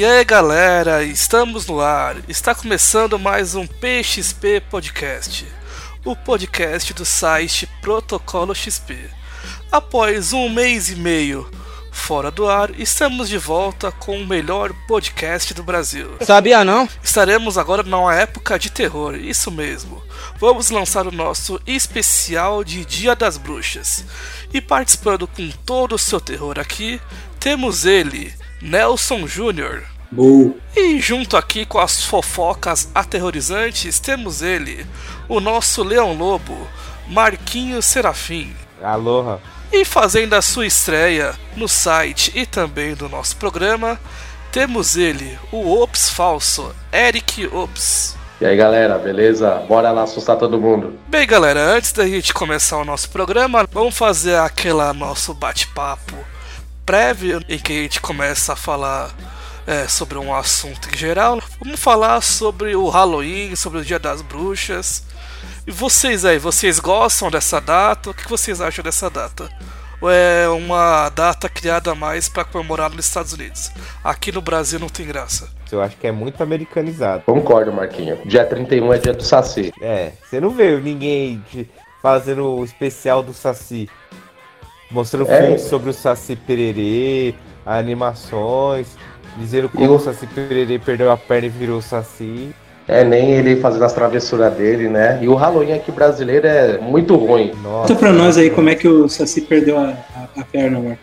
E 0.00 0.04
aí 0.06 0.24
galera, 0.24 1.04
estamos 1.04 1.66
no 1.66 1.78
ar. 1.78 2.16
Está 2.26 2.54
começando 2.54 3.18
mais 3.18 3.54
um 3.54 3.66
PXP 3.66 4.62
Podcast, 4.70 5.46
o 6.02 6.16
podcast 6.16 6.94
do 6.94 7.04
site 7.04 7.68
Protocolo 7.82 8.54
XP. 8.54 8.96
Após 9.70 10.32
um 10.32 10.48
mês 10.48 10.88
e 10.88 10.96
meio 10.96 11.50
fora 11.92 12.30
do 12.30 12.48
ar, 12.48 12.70
estamos 12.80 13.28
de 13.28 13.36
volta 13.36 13.92
com 13.92 14.16
o 14.16 14.26
melhor 14.26 14.72
podcast 14.88 15.52
do 15.52 15.62
Brasil. 15.62 16.16
Sabia 16.22 16.64
não? 16.64 16.88
Estaremos 17.02 17.58
agora 17.58 17.82
numa 17.82 18.14
época 18.14 18.58
de 18.58 18.70
terror, 18.70 19.14
isso 19.16 19.50
mesmo. 19.50 20.02
Vamos 20.38 20.70
lançar 20.70 21.06
o 21.06 21.12
nosso 21.12 21.60
especial 21.66 22.64
de 22.64 22.86
Dia 22.86 23.14
das 23.14 23.36
Bruxas. 23.36 24.06
E 24.50 24.62
participando 24.62 25.28
com 25.28 25.50
todo 25.66 25.94
o 25.94 25.98
seu 25.98 26.18
terror 26.22 26.58
aqui, 26.58 26.98
temos 27.38 27.84
ele, 27.84 28.34
Nelson 28.62 29.26
Júnior. 29.26 29.89
Boa. 30.10 30.54
E 30.76 30.98
junto 31.00 31.36
aqui 31.36 31.64
com 31.64 31.78
as 31.78 32.04
fofocas 32.04 32.90
aterrorizantes, 32.94 34.00
temos 34.00 34.42
ele, 34.42 34.86
o 35.28 35.40
nosso 35.40 35.82
Leão 35.82 36.14
Lobo, 36.14 36.56
Marquinhos 37.08 37.84
Serafim. 37.84 38.54
Aloha. 38.82 39.40
E 39.72 39.84
fazendo 39.84 40.34
a 40.34 40.42
sua 40.42 40.66
estreia 40.66 41.34
no 41.56 41.68
site 41.68 42.32
e 42.34 42.44
também 42.44 42.94
do 42.94 43.08
nosso 43.08 43.36
programa, 43.36 44.00
temos 44.50 44.96
ele, 44.96 45.38
o 45.52 45.80
Ops 45.80 46.10
Falso, 46.10 46.74
Eric 46.92 47.46
Ops. 47.46 48.16
E 48.40 48.46
aí 48.46 48.56
galera, 48.56 48.98
beleza? 48.98 49.62
Bora 49.68 49.92
lá 49.92 50.02
assustar 50.02 50.36
todo 50.36 50.60
mundo. 50.60 50.98
Bem, 51.06 51.26
galera, 51.26 51.60
antes 51.60 51.92
da 51.92 52.06
gente 52.08 52.34
começar 52.34 52.78
o 52.78 52.84
nosso 52.84 53.10
programa, 53.10 53.68
vamos 53.70 53.96
fazer 53.96 54.36
aquela 54.36 54.92
nosso 54.92 55.34
bate-papo 55.34 56.16
prévio 56.84 57.40
em 57.48 57.58
que 57.58 57.72
a 57.72 57.82
gente 57.82 58.00
começa 58.00 58.54
a 58.54 58.56
falar 58.56 59.10
é, 59.66 59.86
sobre 59.88 60.18
um 60.18 60.34
assunto 60.34 60.88
em 60.92 60.96
geral. 60.96 61.40
Vamos 61.62 61.80
falar 61.80 62.20
sobre 62.22 62.74
o 62.74 62.88
Halloween, 62.88 63.54
sobre 63.56 63.78
o 63.80 63.84
Dia 63.84 63.98
das 63.98 64.22
Bruxas. 64.22 65.04
E 65.66 65.70
vocês 65.70 66.24
aí, 66.24 66.38
vocês 66.38 66.78
gostam 66.80 67.30
dessa 67.30 67.60
data? 67.60 68.10
O 68.10 68.14
que 68.14 68.28
vocês 68.28 68.60
acham 68.60 68.82
dessa 68.82 69.08
data? 69.10 69.48
Ou 70.00 70.10
é 70.10 70.48
uma 70.48 71.10
data 71.10 71.48
criada 71.48 71.94
mais 71.94 72.28
para 72.28 72.42
comemorar 72.44 72.90
nos 72.90 73.04
Estados 73.04 73.34
Unidos? 73.34 73.70
Aqui 74.02 74.32
no 74.32 74.40
Brasil 74.40 74.78
não 74.78 74.88
tem 74.88 75.06
graça. 75.06 75.48
Eu 75.70 75.80
acho 75.82 75.96
que 75.98 76.06
é 76.06 76.10
muito 76.12 76.42
americanizado. 76.42 77.22
Concordo, 77.26 77.70
Marquinho. 77.72 78.18
Dia 78.24 78.44
31 78.46 78.92
é 78.94 78.98
dia 78.98 79.12
do 79.12 79.22
Saci. 79.22 79.72
É, 79.80 80.12
você 80.28 80.40
não 80.40 80.50
vê 80.50 80.76
ninguém 80.80 81.44
de- 81.52 81.68
fazendo 82.02 82.44
o 82.56 82.64
especial 82.64 83.22
do 83.22 83.32
Saci. 83.34 83.88
Mostrando 84.90 85.30
É. 85.30 85.40
filmes 85.42 85.60
sobre 85.62 85.90
o 85.90 85.92
Saci 85.92 86.34
Pererê, 86.34 87.34
animações, 87.64 88.88
dizendo 89.36 89.68
como 89.68 89.84
Eu- 89.84 89.94
o 89.94 90.00
Saci 90.00 90.26
Pererê 90.26 90.78
perdeu 90.78 91.10
a 91.10 91.16
perna 91.16 91.46
e 91.46 91.50
virou 91.50 91.80
Saci. 91.82 92.54
É 92.88 93.04
nem 93.04 93.30
ele 93.32 93.60
fazendo 93.60 93.84
as 93.84 93.92
travessuras 93.92 94.52
dele, 94.54 94.88
né? 94.88 95.18
E 95.22 95.28
o 95.28 95.34
Halloween 95.34 95.72
aqui 95.74 95.92
brasileiro 95.92 96.46
é 96.46 96.78
muito 96.78 97.14
ruim. 97.14 97.52
Nossa. 97.62 97.88
Conta 97.88 97.94
pra 97.94 98.12
nós 98.12 98.36
aí 98.36 98.50
como 98.50 98.68
é 98.68 98.74
que 98.74 98.88
o 98.88 99.08
Saci 99.08 99.42
perdeu 99.42 99.78
a, 99.78 99.94
a, 100.16 100.40
a 100.40 100.44
perna, 100.44 100.80
Marco. 100.80 101.02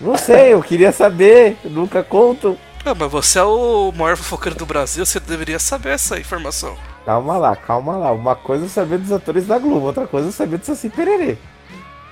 Não 0.00 0.16
sei, 0.16 0.52
eu 0.52 0.62
queria 0.62 0.90
saber, 0.92 1.56
nunca 1.64 2.02
conto. 2.02 2.58
Ah, 2.84 2.94
mas 2.94 3.10
você 3.10 3.38
é 3.38 3.42
o 3.42 3.92
maior 3.96 4.16
fofoqueiro 4.16 4.56
do 4.58 4.66
Brasil, 4.66 5.04
você 5.06 5.18
deveria 5.20 5.58
saber 5.58 5.90
essa 5.90 6.18
informação. 6.18 6.76
Calma 7.04 7.36
lá, 7.36 7.54
calma 7.56 7.96
lá. 7.96 8.12
Uma 8.12 8.34
coisa 8.34 8.66
é 8.66 8.68
saber 8.68 8.98
dos 8.98 9.12
atores 9.12 9.46
da 9.46 9.58
Globo, 9.58 9.86
outra 9.86 10.06
coisa 10.06 10.28
é 10.28 10.32
saber 10.32 10.58
do 10.58 10.66
Saci 10.66 10.88
Pererê. 10.88 11.38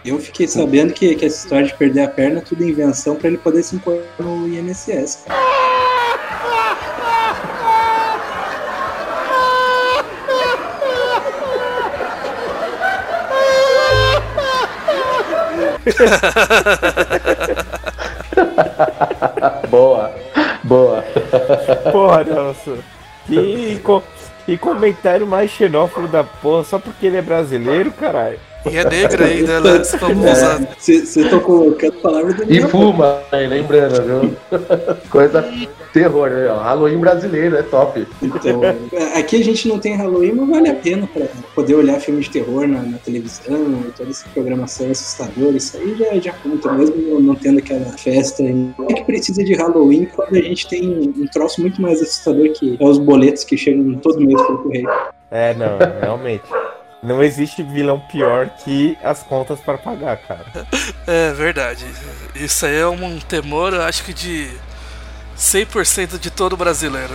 Eu 0.04 0.18
fiquei 0.18 0.46
sabendo 0.46 0.92
que, 0.92 1.14
que 1.14 1.24
essa 1.24 1.44
história 1.44 1.66
de 1.66 1.74
perder 1.74 2.02
a 2.02 2.08
perna 2.08 2.38
é 2.38 2.42
tudo 2.42 2.62
invenção 2.62 3.16
pra 3.16 3.28
ele 3.28 3.38
poder 3.38 3.62
se 3.62 3.74
impor 3.76 4.02
no 4.18 4.46
INSS. 4.46 5.24
cara. 5.26 5.34
Boa, 19.68 20.14
boa. 20.62 21.04
Porra, 21.92 22.24
Nelson. 22.24 22.78
Que, 23.26 23.80
co- 23.82 24.02
que 24.46 24.58
comentário 24.58 25.26
mais 25.26 25.50
xenófobo 25.50 26.08
da 26.08 26.22
porra, 26.24 26.64
só 26.64 26.78
porque 26.78 27.06
ele 27.06 27.16
é 27.16 27.22
brasileiro, 27.22 27.90
caralho. 27.92 28.38
E 28.70 28.76
é 28.76 28.88
negra 28.88 29.24
ainda, 29.26 29.60
né? 29.60 29.82
Vamos 30.00 30.30
usar. 30.30 30.60
Você 30.78 31.28
tocou 31.28 31.72
cada 31.72 31.92
palavra 31.92 32.32
do 32.32 32.52
E 32.52 32.60
fuma, 32.62 33.20
aí, 33.30 33.46
lembrando, 33.46 34.02
viu? 34.02 34.36
Coisa 35.10 35.44
terror, 35.94 36.28
né? 36.28 36.48
ó. 36.48 36.58
Halloween 36.58 36.98
brasileiro, 36.98 37.56
é 37.56 37.62
top. 37.62 38.04
Então, 38.20 38.60
aqui 39.14 39.36
a 39.36 39.44
gente 39.44 39.68
não 39.68 39.78
tem 39.78 39.94
Halloween, 39.94 40.32
mas 40.32 40.48
vale 40.48 40.68
a 40.68 40.74
pena 40.74 41.06
pra 41.06 41.26
poder 41.54 41.76
olhar 41.76 42.00
filme 42.00 42.20
de 42.20 42.30
terror 42.30 42.66
na, 42.66 42.82
na 42.82 42.98
televisão, 42.98 43.84
toda 43.96 44.10
essa 44.10 44.28
programação 44.34 44.90
assustadora, 44.90 45.56
isso 45.56 45.76
aí 45.76 45.94
já, 45.96 46.18
já 46.18 46.32
conta, 46.32 46.72
mesmo 46.72 47.20
não 47.20 47.36
tendo 47.36 47.60
aquela 47.60 47.96
festa. 47.96 48.42
É 48.42 48.92
que 48.92 49.04
precisa 49.04 49.44
de 49.44 49.54
Halloween 49.54 50.06
quando 50.06 50.34
a 50.34 50.42
gente 50.42 50.66
tem 50.68 50.90
um 51.16 51.26
troço 51.28 51.60
muito 51.60 51.80
mais 51.80 52.02
assustador 52.02 52.50
que 52.50 52.76
é 52.78 52.84
os 52.84 52.98
boletos 52.98 53.44
que 53.44 53.56
chegam 53.56 53.94
todo 54.00 54.20
mês 54.20 54.42
pelo 54.42 54.58
correio. 54.58 54.88
É, 55.30 55.54
não, 55.54 55.78
realmente. 56.00 56.44
Não 57.04 57.22
existe 57.22 57.62
vilão 57.62 58.00
pior 58.00 58.48
que 58.48 58.96
as 59.02 59.22
contas 59.22 59.60
para 59.60 59.76
pagar, 59.76 60.16
cara. 60.16 60.66
É 61.06 61.32
verdade. 61.34 61.84
Isso 62.34 62.64
aí 62.64 62.76
é 62.76 62.86
um 62.86 63.20
temor, 63.20 63.74
eu 63.74 63.82
acho 63.82 64.02
que 64.04 64.14
de 64.14 64.50
100% 65.36 66.18
de 66.18 66.30
todo 66.30 66.56
brasileiro. 66.56 67.14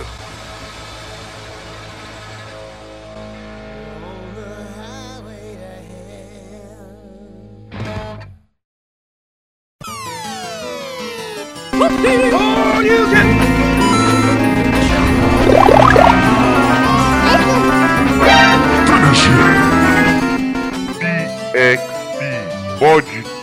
PXP 12.80 13.39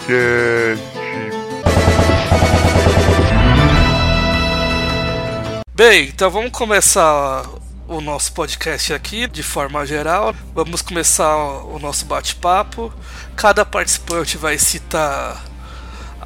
Podcast. 0.07 0.81
Bem, 5.75 6.07
então 6.07 6.31
vamos 6.31 6.51
começar 6.51 7.45
o 7.88 8.00
nosso 8.00 8.31
podcast 8.31 8.94
aqui 8.94 9.28
de 9.28 9.44
forma 9.44 9.85
geral. 9.85 10.34
Vamos 10.56 10.81
começar 10.81 11.35
o 11.35 11.78
nosso 11.78 12.06
bate-papo. 12.06 12.91
Cada 13.35 13.66
participante 13.66 14.38
vai 14.38 14.57
citar 14.57 15.44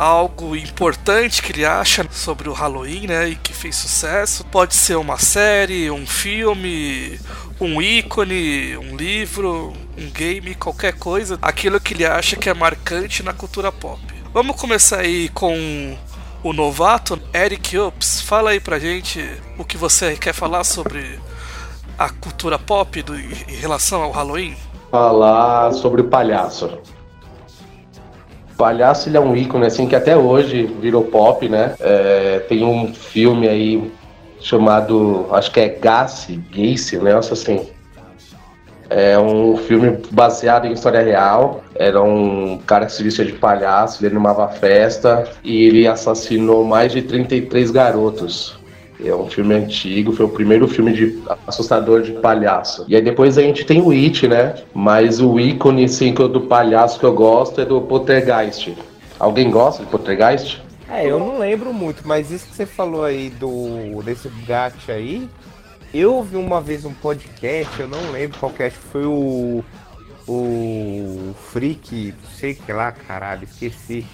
algo 0.01 0.55
importante 0.55 1.43
que 1.43 1.51
ele 1.51 1.63
acha 1.63 2.03
sobre 2.11 2.49
o 2.49 2.53
Halloween, 2.53 3.05
né, 3.05 3.29
e 3.29 3.35
que 3.35 3.53
fez 3.53 3.75
sucesso. 3.75 4.43
Pode 4.45 4.73
ser 4.73 4.95
uma 4.95 5.19
série, 5.19 5.91
um 5.91 6.07
filme, 6.07 7.19
um 7.59 7.79
ícone, 7.79 8.75
um 8.77 8.95
livro, 8.95 9.71
um 9.95 10.09
game, 10.09 10.55
qualquer 10.55 10.93
coisa, 10.93 11.37
aquilo 11.39 11.79
que 11.79 11.93
ele 11.93 12.03
acha 12.03 12.35
que 12.35 12.49
é 12.49 12.53
marcante 12.53 13.21
na 13.21 13.31
cultura 13.31 13.71
pop. 13.71 14.01
Vamos 14.33 14.55
começar 14.55 15.01
aí 15.01 15.29
com 15.29 15.95
o 16.41 16.51
novato, 16.51 17.21
Eric 17.31 17.77
Ups. 17.77 18.21
Fala 18.21 18.49
aí 18.49 18.59
pra 18.59 18.79
gente 18.79 19.23
o 19.55 19.63
que 19.63 19.77
você 19.77 20.15
quer 20.15 20.33
falar 20.33 20.63
sobre 20.63 21.19
a 21.95 22.09
cultura 22.09 22.57
pop 22.57 23.03
do- 23.03 23.15
em 23.15 23.55
relação 23.55 24.01
ao 24.01 24.09
Halloween. 24.11 24.55
Falar 24.89 25.71
sobre 25.73 26.01
o 26.01 26.05
palhaço. 26.05 26.79
Palhaço 28.61 29.09
ele 29.09 29.17
é 29.17 29.19
um 29.19 29.35
ícone 29.35 29.65
assim 29.65 29.87
que 29.87 29.95
até 29.95 30.15
hoje 30.15 30.71
virou 30.79 31.03
pop, 31.03 31.49
né? 31.49 31.73
É, 31.79 32.45
tem 32.47 32.63
um 32.63 32.93
filme 32.93 33.47
aí 33.47 33.91
chamado, 34.39 35.25
acho 35.31 35.49
que 35.51 35.59
é 35.59 35.67
Gacy, 35.67 36.39
Gacy, 36.51 36.99
né? 36.99 37.11
Nossa, 37.11 37.33
assim. 37.33 37.67
É 38.87 39.17
um 39.17 39.57
filme 39.57 39.97
baseado 40.11 40.67
em 40.67 40.73
história 40.73 41.01
real. 41.01 41.63
Era 41.73 42.03
um 42.03 42.59
cara 42.67 42.85
que 42.85 42.91
se 42.91 43.01
vestia 43.01 43.25
de 43.25 43.33
palhaço, 43.33 44.05
ele 44.05 44.13
animava 44.13 44.45
a 44.45 44.49
festa 44.49 45.23
e 45.43 45.63
ele 45.63 45.87
assassinou 45.87 46.63
mais 46.63 46.91
de 46.91 47.01
33 47.01 47.71
garotos. 47.71 48.60
É 49.03 49.15
um 49.15 49.27
filme 49.29 49.55
antigo, 49.55 50.11
foi 50.11 50.25
o 50.25 50.29
primeiro 50.29 50.67
filme 50.67 50.93
de 50.93 51.19
assustador 51.47 52.01
de 52.01 52.11
palhaço. 52.13 52.85
E 52.87 52.95
aí 52.95 53.01
depois 53.01 53.37
a 53.37 53.41
gente 53.41 53.65
tem 53.65 53.81
o 53.81 53.91
It, 53.91 54.27
né? 54.27 54.55
Mas 54.73 55.19
o 55.19 55.39
ícone 55.39 55.85
eu- 56.19 56.27
do 56.29 56.41
palhaço 56.41 56.99
que 56.99 57.05
eu 57.05 57.13
gosto 57.13 57.61
é 57.61 57.65
do 57.65 57.81
Poltergeist. 57.81 58.75
Alguém 59.19 59.49
gosta 59.49 59.83
de 59.83 59.89
Poltergeist? 59.89 60.61
É, 60.89 61.05
eu 61.07 61.17
não 61.19 61.39
lembro 61.39 61.73
muito, 61.73 62.05
mas 62.07 62.31
isso 62.31 62.47
que 62.47 62.55
você 62.55 62.65
falou 62.65 63.03
aí 63.03 63.29
do 63.29 64.01
desse 64.03 64.29
gato 64.45 64.91
aí, 64.91 65.27
eu 65.93 66.15
ouvi 66.15 66.35
uma 66.35 66.59
vez 66.59 66.83
um 66.85 66.93
podcast, 66.93 67.79
eu 67.79 67.87
não 67.87 68.11
lembro 68.11 68.37
qual 68.39 68.51
que 68.51 68.63
é, 68.63 68.69
foi 68.69 69.05
o 69.05 69.63
o 70.27 71.33
Freak, 71.51 72.13
sei 72.37 72.53
que 72.53 72.71
lá, 72.71 72.91
caralho, 72.91 73.43
esqueci. 73.43 74.05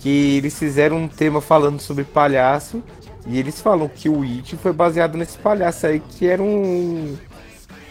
Que 0.00 0.36
eles 0.36 0.58
fizeram 0.58 0.96
um 0.98 1.08
tema 1.08 1.40
falando 1.40 1.80
sobre 1.80 2.04
palhaço 2.04 2.82
E 3.26 3.38
eles 3.38 3.60
falam 3.60 3.88
que 3.88 4.08
o 4.08 4.22
It 4.22 4.56
foi 4.56 4.72
baseado 4.72 5.16
nesse 5.16 5.38
palhaço 5.38 5.86
aí, 5.86 6.00
que 6.00 6.26
era 6.26 6.42
um, 6.42 7.16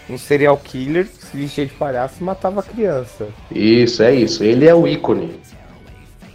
um 0.10 0.18
serial 0.18 0.58
killer 0.58 1.06
que 1.06 1.26
se 1.26 1.38
vestia 1.38 1.66
de 1.66 1.74
palhaço 1.74 2.16
e 2.20 2.24
matava 2.24 2.62
criança. 2.62 3.28
Isso, 3.50 4.04
é 4.04 4.14
isso. 4.14 4.44
Ele 4.44 4.68
é 4.68 4.76
o 4.76 4.88
ícone. 4.88 5.40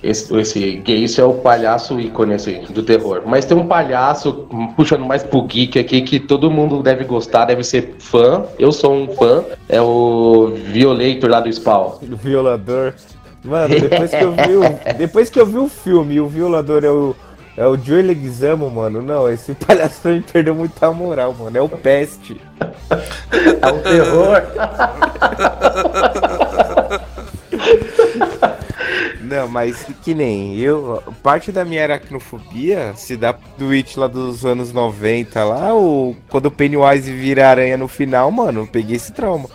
Esse, 0.02 0.34
esse 0.36 0.76
gay, 0.76 1.04
isso 1.04 1.20
é 1.20 1.24
o 1.24 1.34
palhaço 1.34 1.98
ícone 1.98 2.34
assim, 2.34 2.62
do 2.70 2.82
terror. 2.82 3.22
Mas 3.26 3.44
tem 3.44 3.56
um 3.56 3.66
palhaço, 3.66 4.46
puxando 4.76 5.04
mais 5.04 5.22
pro 5.22 5.42
geek 5.42 5.78
aqui, 5.78 6.02
que 6.02 6.20
todo 6.20 6.50
mundo 6.50 6.82
deve 6.82 7.04
gostar, 7.04 7.46
deve 7.46 7.64
ser 7.64 7.96
fã. 7.98 8.44
Eu 8.58 8.72
sou 8.72 8.94
um 8.94 9.08
fã. 9.14 9.44
É 9.68 9.80
o 9.80 10.52
Violator 10.54 11.28
lá 11.28 11.40
do 11.40 11.52
Spawn. 11.52 11.98
O 12.02 12.16
violador. 12.16 12.94
Mano, 13.44 13.80
depois 13.80 14.10
que 14.10 14.22
eu 14.22 14.32
vi 14.32 14.56
o, 14.56 14.62
depois 14.98 15.30
que 15.30 15.40
eu 15.40 15.46
vi 15.46 15.58
o 15.58 15.68
filme 15.68 16.14
e 16.14 16.20
o 16.20 16.26
violador 16.26 16.84
é 16.84 16.90
o, 16.90 17.14
é 17.56 17.66
o 17.66 17.76
Joey 17.76 18.02
Leguizamo, 18.02 18.70
mano, 18.70 19.00
não, 19.00 19.30
esse 19.30 19.54
palhaço 19.66 20.08
me 20.08 20.20
perdeu 20.20 20.54
muita 20.54 20.90
moral, 20.92 21.34
mano. 21.34 21.56
É 21.56 21.60
o 21.60 21.68
Peste. 21.68 22.40
É 23.62 23.72
um 23.72 23.78
terror. 23.80 24.42
Não, 29.20 29.48
mas 29.48 29.84
que 30.02 30.14
nem 30.14 30.56
eu, 30.56 31.02
parte 31.22 31.50
da 31.50 31.64
minha 31.64 31.82
aracnofobia 31.82 32.92
se 32.94 33.16
dá 33.16 33.34
do 33.58 33.70
It 33.70 33.98
lá 33.98 34.06
dos 34.06 34.46
anos 34.46 34.72
90 34.72 35.42
lá, 35.44 35.74
ou 35.74 36.16
quando 36.28 36.46
o 36.46 36.50
Pennywise 36.50 37.12
vira 37.12 37.48
aranha 37.48 37.76
no 37.76 37.88
final, 37.88 38.30
mano, 38.30 38.60
eu 38.60 38.66
peguei 38.66 38.96
esse 38.96 39.12
trauma. 39.12 39.48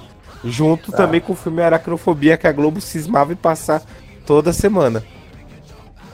Junto 0.44 0.92
também 0.92 1.22
com 1.22 1.34
o 1.34 1.36
filme 1.36 1.62
Aracnofobia 1.62 2.36
que 2.36 2.48
a 2.48 2.52
Globo 2.52 2.82
cismava 2.82 3.32
em 3.32 3.36
passar 3.36 3.84
toda 4.26 4.52
semana. 4.52 5.04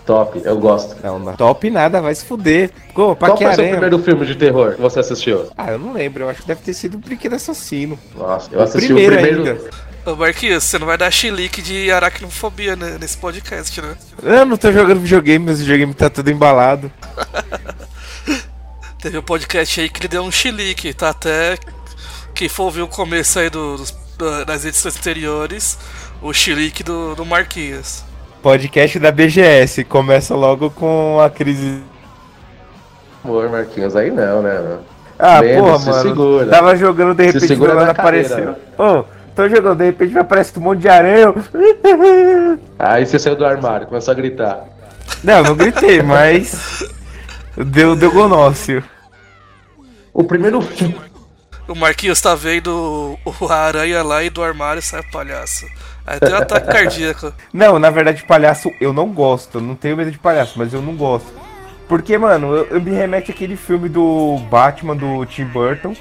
Top, 0.07 0.41
eu 0.43 0.57
gosto. 0.57 0.95
Não, 1.03 1.19
não. 1.19 1.35
Top 1.35 1.69
nada, 1.69 2.01
vai 2.01 2.15
se 2.15 2.25
fuder. 2.25 2.71
Pô, 2.95 3.15
pra 3.15 3.27
Qual 3.29 3.37
que 3.37 3.43
foi 3.43 3.51
o 3.53 3.55
seu 3.57 3.69
primeiro 3.69 3.99
filme 3.99 4.25
de 4.25 4.35
terror 4.35 4.73
que 4.75 4.81
você 4.81 5.01
assistiu? 5.01 5.51
Ah, 5.57 5.71
eu 5.73 5.77
não 5.77 5.93
lembro, 5.93 6.23
eu 6.23 6.29
acho 6.29 6.41
que 6.41 6.47
deve 6.47 6.61
ter 6.61 6.73
sido 6.73 6.95
o 6.95 6.97
Brinquedo 6.97 7.35
Assassino. 7.35 7.99
Nossa, 8.15 8.49
eu 8.51 8.59
O 8.59 8.63
assisti 8.63 8.85
primeiro 8.87 9.15
o 9.15 9.19
primeiro. 9.19 9.51
ainda. 9.51 9.69
Ô 10.11 10.15
Marquinhos, 10.15 10.63
você 10.63 10.79
não 10.79 10.87
vai 10.87 10.97
dar 10.97 11.11
chilique 11.11 11.61
de 11.61 11.91
aracnofobia 11.91 12.77
né, 12.77 12.97
nesse 12.99 13.17
podcast, 13.17 13.81
né? 13.81 13.97
Eu 14.23 14.45
não 14.45 14.55
tô 14.55 14.71
jogando 14.71 15.01
videogame, 15.01 15.43
meus 15.45 15.59
videogame 15.59 15.93
tá 15.93 16.09
tudo 16.09 16.31
embalado. 16.31 16.89
Teve 19.01 19.17
um 19.17 19.21
podcast 19.23 19.79
aí 19.81 19.89
que 19.89 19.99
ele 19.99 20.07
deu 20.07 20.23
um 20.23 20.31
chilique, 20.31 20.93
tá 20.93 21.09
até. 21.09 21.57
Quem 22.33 22.47
for 22.49 22.63
ouvir 22.63 22.81
o 22.81 22.87
começo 22.87 23.37
aí 23.39 23.49
do- 23.49 23.77
dos- 23.77 23.93
da- 24.17 24.43
das 24.45 24.65
edições 24.65 24.95
anteriores, 24.97 25.77
o 26.21 26.33
chilique 26.33 26.83
do, 26.83 27.13
do 27.15 27.25
Marquinhos. 27.25 28.03
Podcast 28.47 28.97
da 28.97 29.11
BGS, 29.11 29.83
começa 29.83 30.33
logo 30.33 30.69
com 30.69 31.19
a 31.19 31.29
crise. 31.29 31.83
Amor, 33.21 33.49
Marquinhos, 33.49 33.93
aí 33.93 34.09
não, 34.09 34.41
né? 34.41 34.77
Ah, 35.19 35.41
Lembra, 35.41 35.63
porra, 35.63 35.79
se 35.79 35.89
mano. 35.89 36.01
segura. 36.01 36.45
Tava 36.45 36.75
jogando, 36.77 37.13
de 37.13 37.23
Se 37.23 37.27
repente 37.33 37.47
segura 37.49 37.73
na 37.73 37.93
cadeira, 37.93 38.25
apareceu. 38.25 38.51
né? 38.51 38.55
Ô, 38.77 39.03
tô 39.35 39.49
jogando, 39.49 39.79
de 39.79 39.83
repente 39.83 40.17
aparece 40.17 40.57
um 40.57 40.61
monte 40.61 40.79
de 40.79 40.87
aranha. 40.87 41.35
Aí 42.79 43.05
você 43.05 43.19
saiu 43.19 43.35
do 43.35 43.45
armário, 43.45 43.85
começou 43.85 44.13
a 44.13 44.15
gritar. 44.15 44.63
Não, 45.25 45.43
não 45.43 45.53
gritei, 45.53 45.99
mas. 46.01 46.85
Deu, 47.57 47.97
deu 47.97 48.13
gonócio. 48.13 48.81
O 50.13 50.23
primeiro 50.23 50.61
filme. 50.61 50.95
O 51.67 51.75
Marquinhos 51.75 52.21
tá 52.21 52.33
vendo 52.33 53.19
o 53.25 53.45
a 53.51 53.55
aranha 53.55 54.01
lá 54.03 54.23
e 54.23 54.29
do 54.29 54.41
armário 54.41 54.81
sai 54.81 55.01
o 55.01 55.11
palhaço. 55.11 55.65
Aí 56.07 56.19
tem 56.21 56.33
um 56.33 56.37
ataque 56.37 56.67
cardíaco. 56.71 57.33
Não, 57.53 57.77
na 57.77 57.89
verdade, 57.89 58.23
palhaço 58.23 58.71
eu 58.79 58.93
não 58.93 59.09
gosto. 59.09 59.57
Eu 59.57 59.61
não 59.61 59.75
tenho 59.75 59.97
medo 59.97 60.11
de 60.11 60.17
palhaço, 60.17 60.57
mas 60.57 60.73
eu 60.73 60.81
não 60.81 60.95
gosto. 60.95 61.27
Porque, 61.87 62.17
mano, 62.17 62.55
eu, 62.55 62.65
eu 62.67 62.81
me 62.81 62.91
remete 62.91 63.31
àquele 63.31 63.55
filme 63.57 63.89
do 63.89 64.37
Batman 64.49 64.95
do 64.95 65.25
Tim 65.25 65.45
Burton. 65.45 65.93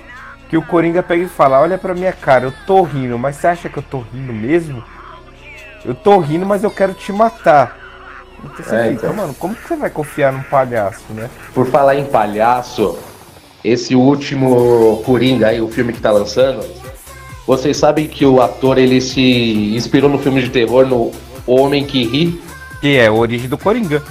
Que 0.49 0.57
o 0.57 0.63
Coringa 0.65 1.03
pega 1.03 1.25
e 1.25 1.29
fala: 1.29 1.61
Olha 1.61 1.77
pra 1.77 1.95
minha 1.95 2.13
cara, 2.13 2.45
eu 2.45 2.55
tô 2.67 2.83
rindo, 2.83 3.19
mas 3.19 3.37
você 3.37 3.49
acha 3.49 3.69
que 3.69 3.77
eu 3.79 3.83
tô 3.83 3.99
rindo 3.99 4.33
mesmo? 4.33 4.83
Eu 5.85 5.95
tô 5.95 6.19
rindo, 6.19 6.47
mas 6.47 6.63
eu 6.65 6.71
quero 6.71 6.95
te 6.95 7.13
matar. 7.13 7.77
Então 8.45 8.65
você 8.65 8.77
É, 8.77 8.91
fica, 8.91 9.09
então. 9.09 9.15
mano, 9.15 9.35
como 9.35 9.55
que 9.57 9.67
você 9.67 9.77
vai 9.77 9.91
confiar 9.91 10.33
num 10.33 10.43
palhaço, 10.45 11.05
né? 11.11 11.31
Por 11.55 11.67
falar 11.67 11.97
em 11.97 12.05
palhaço, 12.07 12.99
esse 13.65 13.95
último 13.97 15.03
Coringa 15.05 15.49
aí, 15.49 15.61
o 15.61 15.69
filme 15.69 15.93
que 15.93 16.01
tá 16.01 16.13
lançando, 16.13 16.65
vocês 17.47 17.77
sabem 17.77 18.07
que 18.09 18.27
o 18.27 18.41
ator 18.43 18.79
ele 18.79 19.01
se 19.01 19.75
inspirou 19.75 20.11
no 20.11 20.19
filme 20.19 20.43
de 20.43 20.51
terror 20.51 20.87
no 20.87 21.13
Homem 21.47 21.85
que 21.85 22.05
Ri? 22.05 22.41
Que 22.81 22.97
é 22.97 23.07
a 23.07 23.13
origem 23.13 23.49
do 23.49 23.57
Coringa. 23.57 24.03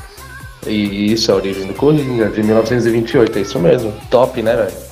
E 0.65 1.11
isso 1.13 1.29
é 1.29 1.33
a 1.33 1.37
origem 1.37 1.67
do 1.67 1.73
Coringa, 1.73 2.29
de 2.29 2.41
1928, 2.41 3.37
é 3.37 3.41
isso 3.41 3.59
mesmo. 3.59 3.93
Top, 4.09 4.41
né, 4.41 4.55
velho? 4.55 4.85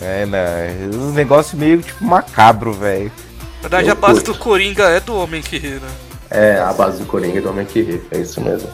É, 0.00 0.26
né? 0.26 0.88
Um 0.94 1.12
negócio 1.12 1.56
meio 1.56 1.80
tipo 1.80 2.04
macabro, 2.04 2.72
velho. 2.72 3.10
Na 3.56 3.62
verdade, 3.62 3.88
Eu 3.88 3.92
a 3.92 3.96
base 3.96 4.20
curto. 4.20 4.32
do 4.32 4.38
Coringa 4.38 4.84
é 4.84 5.00
do 5.00 5.16
Homem 5.16 5.40
que 5.42 5.58
ri, 5.58 5.70
né? 5.70 5.88
É, 6.30 6.58
a 6.58 6.72
base 6.72 6.98
do 6.98 7.06
Coringa 7.06 7.38
e 7.38 7.40
do 7.40 7.48
Homem 7.48 7.64
que 7.64 7.80
Ri, 7.80 8.02
é 8.10 8.18
isso 8.18 8.40
mesmo. 8.40 8.68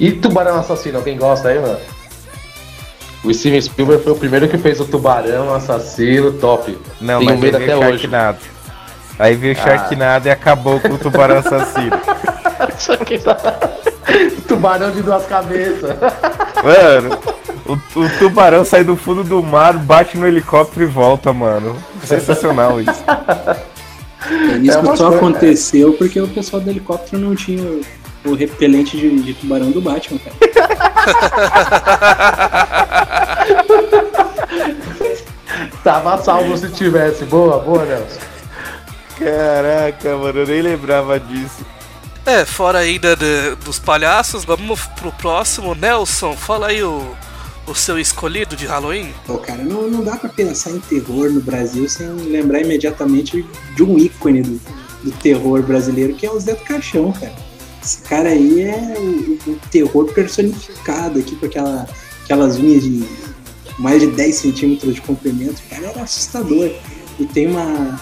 E 0.00 0.12
Tubarão 0.12 0.58
Assassino, 0.58 0.98
alguém 0.98 1.16
gosta 1.16 1.48
aí, 1.48 1.60
mano? 1.60 1.78
O 3.24 3.32
Steven 3.32 3.60
Spielberg 3.60 4.02
foi 4.04 4.12
o 4.12 4.16
primeiro 4.16 4.46
que 4.48 4.58
fez 4.58 4.78
o 4.80 4.84
Tubarão 4.84 5.54
Assassino, 5.54 6.32
top. 6.32 6.76
Não, 7.00 7.20
Tenho 7.20 7.30
mas 7.32 7.40
medo 7.40 7.56
até 7.56 7.74
o 7.74 7.78
hoje. 7.80 7.98
Sharknado. 8.00 8.38
Aí 9.18 9.34
veio 9.34 9.54
o 9.54 9.58
Ah. 9.58 9.62
Sharknado 9.62 10.28
e 10.28 10.30
acabou 10.30 10.78
com 10.80 10.88
o 10.88 10.98
tubarão 10.98 11.38
assassino. 11.38 11.96
Tubarão 14.46 14.90
de 14.90 15.02
duas 15.02 15.24
cabeças. 15.26 15.96
Mano, 16.62 17.18
o, 17.66 17.72
o 18.00 18.08
tubarão 18.18 18.64
sai 18.64 18.84
do 18.84 18.96
fundo 18.96 19.24
do 19.24 19.42
mar, 19.42 19.74
bate 19.78 20.16
no 20.18 20.26
helicóptero 20.26 20.84
e 20.84 20.88
volta, 20.88 21.32
mano. 21.32 21.76
Sensacional 22.04 22.80
isso. 22.80 23.04
É, 24.52 24.56
Isso 24.58 24.70
É 24.78 24.82
só 24.82 24.82
coisa, 24.82 25.08
aconteceu 25.16 25.92
porque 25.94 26.20
o 26.20 26.28
pessoal 26.28 26.60
do 26.62 26.70
helicóptero 26.70 27.20
não 27.22 27.34
tinha 27.34 27.62
o, 27.62 27.80
o 28.30 28.34
repelente 28.34 28.96
de, 28.96 29.22
de 29.22 29.34
tubarão 29.34 29.70
do 29.70 29.80
Batman, 29.80 30.18
cara. 30.18 30.83
Tava 35.82 36.22
salvo 36.22 36.56
se 36.56 36.68
tivesse. 36.70 37.24
Boa, 37.24 37.58
boa, 37.60 37.84
Nelson. 37.84 38.20
Caraca, 39.18 40.16
mano, 40.16 40.40
eu 40.40 40.46
nem 40.46 40.62
lembrava 40.62 41.20
disso. 41.20 41.64
É, 42.26 42.44
fora 42.44 42.78
ainda 42.78 43.14
de- 43.14 43.54
dos 43.56 43.78
palhaços, 43.78 44.44
vamos 44.44 44.80
pro 44.98 45.12
próximo. 45.12 45.74
Nelson, 45.74 46.34
fala 46.34 46.68
aí 46.68 46.82
o, 46.82 47.14
o 47.66 47.74
seu 47.74 47.98
escolhido 47.98 48.56
de 48.56 48.66
Halloween. 48.66 49.12
Pô, 49.26 49.36
cara, 49.38 49.62
não, 49.62 49.82
não 49.88 50.02
dá 50.02 50.16
pra 50.16 50.30
pensar 50.30 50.70
em 50.70 50.80
terror 50.80 51.30
no 51.30 51.40
Brasil 51.40 51.88
sem 51.88 52.06
lembrar 52.08 52.60
imediatamente 52.60 53.46
de 53.76 53.82
um 53.82 53.98
ícone 53.98 54.42
do, 54.42 54.60
do 55.04 55.12
terror 55.22 55.62
brasileiro, 55.62 56.14
que 56.14 56.26
é 56.26 56.30
o 56.30 56.40
Zé 56.40 56.54
do 56.54 56.64
Caixão, 56.64 57.12
cara. 57.12 57.32
Esse 57.84 57.98
cara 57.98 58.30
aí 58.30 58.62
é 58.62 58.94
o, 58.98 59.50
o 59.50 59.60
terror 59.70 60.06
personificado 60.12 61.18
aqui, 61.18 61.36
com 61.36 61.46
aquela, 61.46 61.86
aquelas 62.24 62.56
unhas 62.56 62.82
de 62.82 63.04
mais 63.78 64.00
de 64.00 64.06
10 64.08 64.34
centímetros 64.34 64.94
de 64.94 65.00
comprimento. 65.02 65.60
O 65.66 65.70
cara 65.70 65.86
era 65.88 66.02
assustador. 66.02 66.70
E 67.18 67.26
tem 67.26 67.46
uma, 67.48 68.00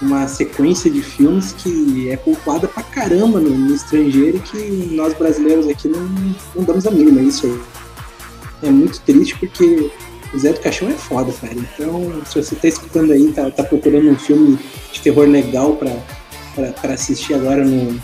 uma 0.00 0.26
sequência 0.26 0.90
de 0.90 1.02
filmes 1.02 1.52
que 1.52 2.10
é 2.10 2.16
cultuada 2.16 2.66
pra 2.66 2.82
caramba 2.82 3.40
no, 3.40 3.50
no 3.50 3.74
estrangeiro 3.74 4.40
que 4.40 4.58
nós 4.92 5.14
brasileiros 5.14 5.68
aqui 5.68 5.88
não, 5.88 6.08
não 6.54 6.64
damos 6.64 6.86
a 6.86 6.90
mínima. 6.90 7.20
Isso 7.20 7.46
aí 7.46 7.60
é 8.68 8.70
muito 8.70 9.00
triste 9.02 9.36
porque 9.38 9.90
o 10.32 10.38
Zé 10.38 10.52
do 10.52 10.60
Caixão 10.60 10.88
é 10.88 10.94
foda, 10.94 11.32
cara. 11.32 11.54
Então, 11.54 12.22
se 12.26 12.42
você 12.42 12.56
tá 12.56 12.68
escutando 12.68 13.12
aí, 13.12 13.32
tá, 13.32 13.50
tá 13.50 13.62
procurando 13.62 14.10
um 14.10 14.16
filme 14.16 14.58
de 14.92 15.00
terror 15.00 15.28
legal 15.28 15.76
pra, 15.76 15.94
pra, 16.54 16.72
pra 16.72 16.94
assistir 16.94 17.34
agora 17.34 17.64
no, 17.64 18.00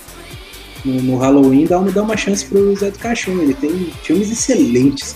no, 0.84 1.02
no 1.02 1.18
Halloween, 1.18 1.66
dá 1.66 1.78
uma, 1.78 1.90
dá 1.90 2.02
uma 2.02 2.16
chance 2.16 2.44
pro 2.44 2.74
Zé 2.76 2.90
do 2.90 2.98
Caixão. 2.98 3.34
Ele 3.40 3.54
tem 3.54 3.70
filmes 4.02 4.30
excelentes. 4.30 5.14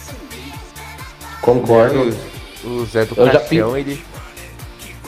Concordo. 1.40 2.14
O 2.64 2.84
Zé 2.86 3.04
do 3.04 3.14
Eu 3.20 3.30
Caixão, 3.30 3.76
ele, 3.76 4.02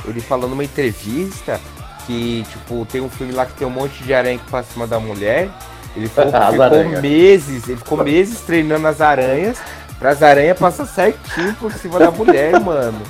ele 0.05 0.21
falou 0.21 0.49
numa 0.49 0.63
entrevista 0.65 1.59
que, 2.07 2.45
tipo, 2.51 2.87
tem 2.91 3.01
um 3.01 3.09
filme 3.09 3.33
lá 3.33 3.47
que 3.47 3.55
tem 3.55 3.67
um 3.67 3.71
monte 3.71 4.03
de 4.05 4.13
aranha 4.13 4.39
que 4.39 4.51
passa 4.51 4.69
em 4.71 4.73
cima 4.75 4.87
da 4.87 5.01
mulher. 5.01 5.49
Ele 5.97 6.07
ficou 6.09 6.35
aranhas. 6.63 7.01
meses, 7.01 7.67
ele 7.69 7.79
ficou 7.79 8.05
meses 8.05 8.41
treinando 8.43 8.87
as 8.87 9.01
aranhas, 9.01 9.57
para 9.99 10.11
as 10.11 10.23
aranhas 10.23 10.59
passar 10.59 10.85
certinho 10.87 11.55
por 11.55 11.73
cima 11.73 11.99
da 11.99 12.11
mulher, 12.11 12.59
mano. 12.61 13.01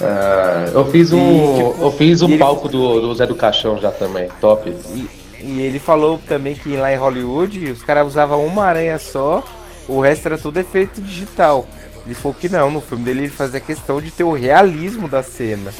Ah, 0.00 0.70
eu 0.72 0.90
fiz 0.90 1.12
um, 1.12 1.18
E, 1.18 1.56
tipo, 1.56 1.76
eu 1.82 1.92
fiz 1.92 2.22
um 2.22 2.28
ele- 2.30 2.38
palco 2.38 2.66
do, 2.68 3.00
do 3.02 3.14
Zé 3.14 3.26
do 3.26 3.34
Caixão 3.34 3.78
já 3.78 3.90
também. 3.90 4.28
Top. 4.40 4.66
E, 4.70 5.06
e 5.42 5.60
ele 5.60 5.78
falou 5.78 6.18
também 6.18 6.54
que 6.54 6.76
lá 6.76 6.92
em 6.92 6.96
Hollywood 6.96 7.70
os 7.70 7.82
caras 7.82 8.06
usavam 8.06 8.44
uma 8.44 8.64
aranha 8.64 8.98
só, 8.98 9.44
o 9.88 10.00
resto 10.00 10.26
era 10.26 10.38
tudo 10.38 10.58
efeito 10.58 11.00
digital. 11.00 11.66
Ele 12.04 12.14
falou 12.14 12.36
que 12.38 12.48
não, 12.48 12.70
no 12.70 12.80
filme 12.80 13.04
dele 13.04 13.20
ele 13.20 13.28
fazia 13.28 13.60
questão 13.60 14.00
de 14.00 14.10
ter 14.10 14.24
o 14.24 14.32
realismo 14.32 15.08
da 15.08 15.22
cena. 15.22 15.72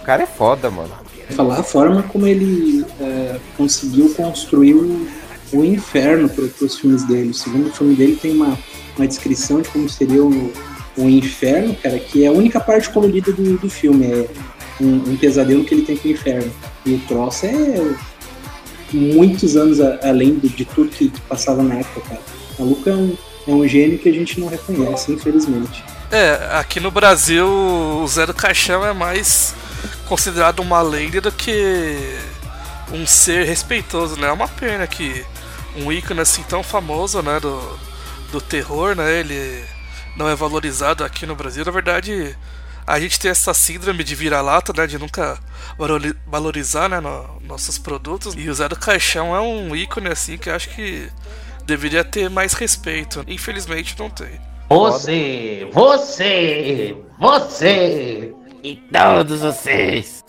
O 0.00 0.04
cara 0.04 0.22
é 0.22 0.26
foda, 0.26 0.70
mano. 0.70 0.90
Falar 1.30 1.58
a 1.58 1.62
forma 1.62 2.02
como 2.04 2.26
ele 2.26 2.84
é, 3.00 3.36
conseguiu 3.56 4.14
construir 4.14 4.74
o, 4.74 5.08
o 5.52 5.64
inferno 5.64 6.28
para 6.28 6.44
os 6.44 6.78
filmes 6.78 7.04
dele. 7.04 7.30
O 7.30 7.34
segundo 7.34 7.72
filme 7.72 7.94
dele 7.94 8.16
tem 8.16 8.32
uma, 8.32 8.56
uma 8.96 9.06
descrição 9.06 9.60
de 9.60 9.68
como 9.68 9.88
seria 9.88 10.22
o, 10.22 10.52
o 10.96 11.02
inferno, 11.08 11.74
cara, 11.82 11.98
que 11.98 12.24
é 12.24 12.28
a 12.28 12.32
única 12.32 12.60
parte 12.60 12.90
colorida 12.90 13.32
do, 13.32 13.58
do 13.58 13.68
filme. 13.68 14.06
É 14.06 14.26
um, 14.80 15.10
um 15.10 15.16
pesadelo 15.16 15.64
que 15.64 15.74
ele 15.74 15.82
tem 15.82 15.96
com 15.96 16.08
o 16.08 16.10
inferno. 16.12 16.52
E 16.84 16.94
o 16.94 16.98
troço 17.00 17.46
é 17.46 17.96
muitos 18.92 19.56
anos 19.56 19.80
a, 19.80 19.98
além 20.02 20.38
de, 20.38 20.64
tudo 20.64 20.90
que, 20.90 21.12
passava 21.28 21.62
na 21.62 21.76
época, 21.76 22.00
cara. 22.08 22.20
A 22.58 22.62
Luca 22.62 22.90
é 22.90 22.94
um, 22.94 23.16
é 23.48 23.50
um 23.50 23.66
gênio 23.66 23.98
que 23.98 24.08
a 24.08 24.12
gente 24.12 24.38
não 24.40 24.48
reconhece, 24.48 25.12
infelizmente. 25.12 25.84
É, 26.10 26.56
aqui 26.58 26.78
no 26.78 26.90
Brasil 26.90 27.46
o 27.46 28.06
Zé 28.06 28.26
do 28.26 28.34
Caixão 28.34 28.84
é 28.84 28.92
mais 28.92 29.54
considerado 30.08 30.60
uma 30.60 30.80
lenda 30.80 31.20
do 31.20 31.32
que 31.32 31.96
um 32.92 33.06
ser 33.06 33.44
respeitoso, 33.44 34.18
né? 34.18 34.28
É 34.28 34.32
uma 34.32 34.48
pena 34.48 34.86
que 34.86 35.24
um 35.76 35.92
ícone 35.92 36.20
assim 36.20 36.42
tão 36.42 36.62
famoso, 36.62 37.20
né, 37.22 37.38
do, 37.40 37.78
do 38.32 38.40
terror, 38.40 38.94
né, 38.94 39.20
ele 39.20 39.64
não 40.16 40.28
é 40.28 40.34
valorizado 40.34 41.04
aqui 41.04 41.26
no 41.26 41.36
Brasil. 41.36 41.64
Na 41.64 41.70
verdade, 41.70 42.36
a 42.86 43.00
gente 43.00 43.18
tem 43.18 43.30
essa 43.30 43.52
síndrome 43.52 44.04
de 44.04 44.14
vira-lata, 44.14 44.72
né? 44.76 44.86
De 44.86 44.98
nunca 44.98 45.38
valorizar 46.26 46.88
né, 46.88 47.00
no, 47.00 47.40
nossos 47.42 47.78
produtos. 47.78 48.34
E 48.36 48.48
o 48.48 48.54
Zé 48.54 48.68
do 48.68 48.76
Caixão 48.76 49.34
é 49.34 49.40
um 49.40 49.74
ícone 49.74 50.08
assim 50.08 50.38
que 50.38 50.48
acho 50.48 50.70
que 50.70 51.10
deveria 51.64 52.04
ter 52.04 52.30
mais 52.30 52.52
respeito. 52.52 53.24
Infelizmente 53.26 53.98
não 53.98 54.08
tem. 54.08 54.40
Você, 54.68 55.68
você, 55.72 56.96
você 57.18 58.32
e 58.62 58.76
todos 58.76 59.40
vocês. 59.40 60.24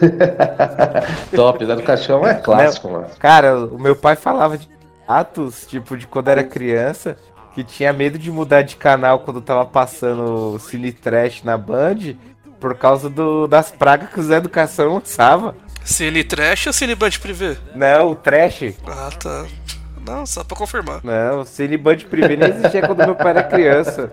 Top, 1.34 1.64
Zé 1.64 1.76
do 1.76 1.82
Caixão 1.82 2.26
é 2.26 2.34
clássico, 2.34 2.90
mano. 2.90 3.06
Cara, 3.18 3.56
o 3.66 3.78
meu 3.78 3.94
pai 3.94 4.16
falava 4.16 4.58
de 4.58 4.68
atos, 5.06 5.66
tipo, 5.66 5.96
de 5.96 6.06
quando 6.06 6.28
era 6.28 6.42
criança 6.42 7.16
que 7.64 7.64
tinha 7.64 7.92
medo 7.92 8.18
de 8.18 8.30
mudar 8.30 8.62
de 8.62 8.76
canal 8.76 9.20
quando 9.20 9.40
tava 9.40 9.64
passando 9.64 10.58
Cine 10.58 10.92
Trash 10.92 11.42
na 11.42 11.56
Band 11.58 12.14
por 12.58 12.74
causa 12.74 13.08
do, 13.08 13.46
das 13.46 13.70
pragas 13.70 14.10
que 14.10 14.20
o 14.20 14.22
Zé 14.22 14.36
Educação 14.36 14.94
lançava. 14.94 15.54
Cine 15.84 16.24
Trash 16.24 16.68
ou 16.68 16.72
Cine 16.72 16.94
Band 16.94 17.10
Privé? 17.20 17.56
Não, 17.74 18.10
o 18.10 18.14
Trash. 18.14 18.74
Ah, 18.86 19.10
tá. 19.18 19.46
Não, 20.06 20.24
só 20.24 20.42
pra 20.42 20.56
confirmar. 20.56 21.00
Não, 21.04 21.40
o 21.40 21.44
Cine 21.44 21.76
Band 21.76 21.98
Privé 21.98 22.36
nem 22.36 22.48
existia 22.48 22.86
quando 22.86 23.04
meu 23.04 23.14
pai 23.14 23.30
era 23.30 23.42
criança. 23.42 24.12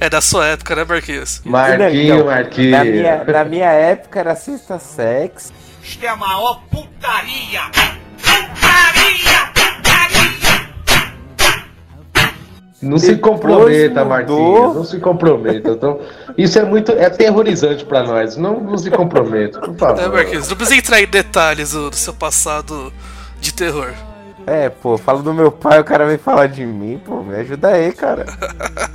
É 0.00 0.10
da 0.10 0.20
sua 0.20 0.46
época, 0.46 0.74
né, 0.74 0.84
Marquinhos? 0.84 1.40
Marquinho, 1.44 2.14
então, 2.14 2.26
Marquinhos. 2.26 2.70
Na 2.70 2.84
minha, 2.84 3.24
na 3.24 3.44
minha 3.44 3.70
época 3.70 4.20
era 4.20 4.34
Sexta 4.34 4.78
Sex. 4.78 5.52
Isto 5.82 6.04
é 6.04 6.08
a 6.08 6.16
maior 6.16 6.62
putaria! 6.70 7.62
Putaria! 8.20 9.37
Não 12.80 12.96
Depois 12.96 13.02
se 13.02 13.16
comprometa, 13.16 14.04
mudou... 14.04 14.06
Marquinhos. 14.06 14.76
Não 14.76 14.84
se 14.84 15.00
comprometa. 15.00 15.70
Então, 15.70 16.00
isso 16.36 16.58
é 16.58 16.64
muito. 16.64 16.92
É 16.92 17.06
aterrorizante 17.06 17.84
para 17.84 18.04
nós. 18.04 18.36
Não, 18.36 18.60
não 18.60 18.78
se 18.78 18.88
comprometa, 18.88 19.58
por 19.60 19.74
favor. 19.74 20.00
É, 20.00 20.08
Marquinhos, 20.08 20.48
não 20.48 20.56
precisa 20.56 20.78
entrar 20.78 21.00
em 21.00 21.06
detalhes 21.06 21.72
do, 21.72 21.90
do, 21.90 21.96
seu 21.96 22.14
passado 22.14 22.92
de 23.40 23.52
terror. 23.52 23.92
É, 24.46 24.68
pô, 24.68 24.96
falo 24.96 25.22
do 25.22 25.34
meu 25.34 25.50
pai, 25.50 25.80
o 25.80 25.84
cara 25.84 26.06
vem 26.06 26.18
falar 26.18 26.46
de 26.46 26.64
mim, 26.64 27.00
pô, 27.04 27.22
me 27.22 27.34
ajuda 27.36 27.68
aí, 27.68 27.92
cara. 27.92 28.26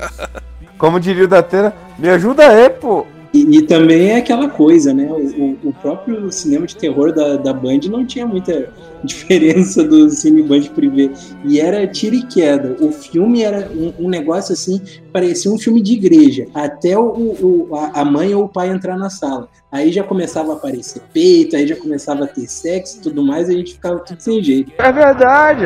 Como 0.77 0.99
diria 0.99 1.25
o 1.25 1.27
Datena, 1.27 1.73
me 1.97 2.09
ajuda 2.09 2.47
aí, 2.47 2.69
pô. 2.69 3.05
E, 3.33 3.57
e, 3.57 3.61
também 3.63 4.11
é 4.11 4.17
aquela 4.17 4.47
coisa, 4.47 4.93
né? 4.93 5.09
O, 5.11 5.69
o, 5.69 5.73
próprio 5.73 6.31
cinema 6.31 6.67
de 6.67 6.75
terror 6.75 7.11
da, 7.11 7.35
da 7.35 7.51
Band 7.51 7.79
não 7.89 8.05
tinha 8.05 8.27
muita 8.27 8.69
diferença 9.03 9.83
do 9.83 10.07
cine 10.11 10.43
Band 10.43 10.61
privê. 10.75 11.09
E 11.43 11.59
era 11.59 11.87
tiro 11.87 12.15
e 12.15 12.21
queda. 12.21 12.77
O 12.79 12.91
filme 12.91 13.41
era 13.41 13.67
um, 13.71 14.05
um, 14.05 14.09
negócio 14.09 14.53
assim, 14.53 14.79
parecia 15.11 15.51
um 15.51 15.57
filme 15.57 15.81
de 15.81 15.93
igreja. 15.93 16.45
Até 16.53 16.95
o, 16.95 17.07
o, 17.07 17.69
a 17.73 18.05
mãe 18.05 18.35
ou 18.35 18.43
o 18.43 18.49
pai 18.49 18.69
entrar 18.69 18.97
na 18.97 19.09
sala. 19.09 19.49
Aí 19.71 19.91
já 19.91 20.03
começava 20.03 20.53
a 20.53 20.55
aparecer 20.55 21.01
peito, 21.11 21.55
aí 21.55 21.65
já 21.65 21.75
começava 21.75 22.25
a 22.25 22.27
ter 22.27 22.47
sexo 22.47 22.99
e 22.99 23.01
tudo 23.01 23.23
mais, 23.23 23.49
e 23.49 23.53
a 23.53 23.57
gente 23.57 23.73
ficava 23.73 23.99
tudo 23.99 24.21
sem 24.21 24.43
jeito. 24.43 24.71
É 24.77 24.91
verdade. 24.91 25.65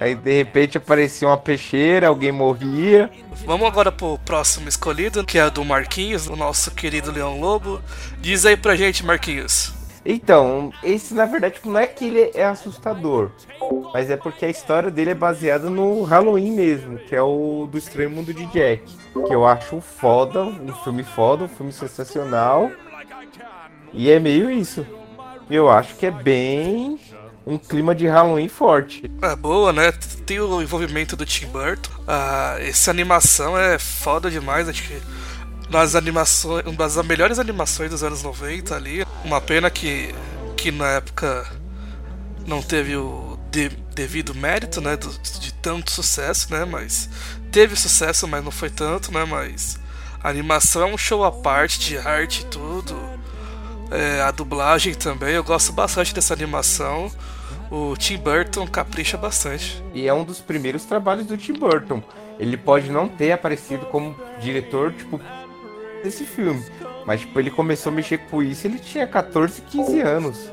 Aí 0.00 0.14
de 0.14 0.32
repente 0.38 0.76
aparecia 0.76 1.28
uma 1.28 1.36
peixeira, 1.36 2.08
alguém 2.08 2.32
morria. 2.32 3.10
Vamos 3.46 3.66
agora 3.66 3.92
pro 3.92 4.18
próximo 4.18 4.68
escolhido, 4.68 5.24
que 5.24 5.38
é 5.38 5.48
do 5.48 5.64
Marquinhos, 5.64 6.26
o 6.26 6.36
nosso 6.36 6.70
querido 6.72 7.12
Leão 7.12 7.38
Lobo. 7.38 7.80
Diz 8.18 8.44
aí 8.44 8.56
pra 8.56 8.74
gente, 8.74 9.04
Marquinhos. 9.04 9.72
Então, 10.06 10.70
esse 10.82 11.14
na 11.14 11.24
verdade 11.24 11.58
não 11.64 11.78
é 11.78 11.86
que 11.86 12.04
ele 12.04 12.30
é 12.34 12.44
assustador, 12.44 13.30
mas 13.94 14.10
é 14.10 14.18
porque 14.18 14.44
a 14.44 14.50
história 14.50 14.90
dele 14.90 15.12
é 15.12 15.14
baseada 15.14 15.70
no 15.70 16.02
Halloween 16.02 16.50
mesmo, 16.50 16.98
que 16.98 17.16
é 17.16 17.22
o 17.22 17.66
do 17.70 17.78
Estranho 17.78 18.10
Mundo 18.10 18.34
de 18.34 18.44
Jack, 18.46 18.82
que 19.26 19.34
eu 19.34 19.46
acho 19.46 19.80
foda, 19.80 20.42
um 20.42 20.74
filme 20.84 21.02
foda, 21.02 21.44
um 21.44 21.48
filme 21.48 21.72
sensacional. 21.72 22.70
E 23.94 24.10
é 24.10 24.20
meio 24.20 24.50
isso. 24.50 24.86
Eu 25.48 25.70
acho 25.70 25.94
que 25.96 26.04
é 26.04 26.10
bem 26.10 26.98
um 27.46 27.58
clima 27.58 27.94
de 27.94 28.06
Halloween 28.06 28.48
forte. 28.48 29.10
É 29.22 29.36
boa, 29.36 29.72
né? 29.72 29.92
Tem 30.24 30.40
o 30.40 30.62
envolvimento 30.62 31.16
do 31.16 31.26
Tim 31.26 31.46
Burton. 31.46 31.90
Ah, 32.06 32.56
essa 32.58 32.90
animação 32.90 33.58
é 33.58 33.78
foda 33.78 34.30
demais, 34.30 34.68
acho 34.68 34.82
que 34.82 35.00
nas 35.70 35.94
animações, 35.94 36.64
uma 36.66 36.76
das 36.76 36.96
melhores 37.04 37.38
animações 37.38 37.90
dos 37.90 38.02
anos 38.02 38.22
90 38.22 38.74
ali. 38.74 39.04
Uma 39.24 39.40
pena 39.40 39.70
que, 39.70 40.14
que 40.56 40.70
na 40.70 40.88
época 40.92 41.46
não 42.46 42.62
teve 42.62 42.96
o 42.96 43.38
de, 43.50 43.68
devido 43.94 44.34
mérito, 44.34 44.80
né, 44.80 44.96
do, 44.96 45.08
de 45.08 45.52
tanto 45.54 45.90
sucesso, 45.90 46.52
né, 46.52 46.64
mas 46.64 47.08
teve 47.52 47.76
sucesso, 47.76 48.26
mas 48.26 48.44
não 48.44 48.50
foi 48.50 48.68
tanto, 48.68 49.12
né, 49.12 49.24
mas 49.24 49.78
a 50.22 50.28
animação 50.28 50.82
é 50.82 50.86
um 50.86 50.98
show 50.98 51.24
à 51.24 51.30
parte 51.30 51.78
de 51.78 51.96
arte 51.96 52.42
e 52.42 52.44
tudo. 52.46 53.13
É, 53.94 54.22
a 54.22 54.30
dublagem 54.30 54.94
também, 54.94 55.34
eu 55.34 55.44
gosto 55.44 55.72
bastante 55.72 56.14
dessa 56.14 56.34
animação 56.34 57.10
o 57.70 57.96
Tim 57.96 58.18
Burton 58.18 58.66
capricha 58.66 59.16
bastante. 59.16 59.82
E 59.92 60.06
é 60.06 60.14
um 60.14 60.24
dos 60.24 60.40
primeiros 60.40 60.84
trabalhos 60.84 61.26
do 61.26 61.36
Tim 61.36 61.54
Burton. 61.54 62.02
Ele 62.38 62.56
pode 62.56 62.90
não 62.90 63.08
ter 63.08 63.32
aparecido 63.32 63.86
como 63.86 64.14
diretor, 64.40 64.92
tipo, 64.92 65.20
desse 66.02 66.24
filme. 66.24 66.62
Mas, 67.04 67.20
tipo, 67.20 67.38
ele 67.38 67.50
começou 67.50 67.90
a 67.90 67.94
mexer 67.94 68.18
com 68.30 68.42
isso 68.42 68.66
ele 68.66 68.78
tinha 68.78 69.06
14, 69.06 69.60
15 69.62 70.00
anos. 70.00 70.52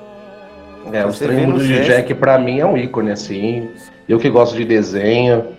É, 0.91 1.05
o 1.05 1.09
Estranho 1.09 1.47
Mundo 1.47 1.63
de 1.63 1.85
Jack 1.85 2.13
pra 2.15 2.39
mim 2.39 2.59
é 2.59 2.65
um 2.65 2.75
ícone, 2.75 3.11
assim. 3.11 3.69
Eu 4.09 4.17
que 4.17 4.29
gosto 4.29 4.55
de 4.55 4.65
desenho. 4.65 5.55